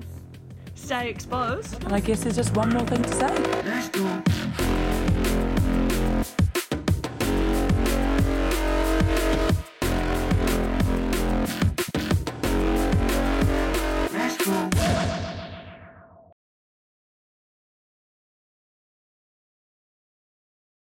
Stay 0.75 1.11
exposed. 1.11 1.83
And 1.85 1.93
I 1.93 2.01
guess 2.01 2.23
there's 2.23 2.37
just 2.37 2.57
one 2.57 2.71
more 2.71 2.87
thing 2.87 3.03
to 3.03 3.13
say. 3.13 3.63
Let's 3.65 3.89
go. 3.89 4.23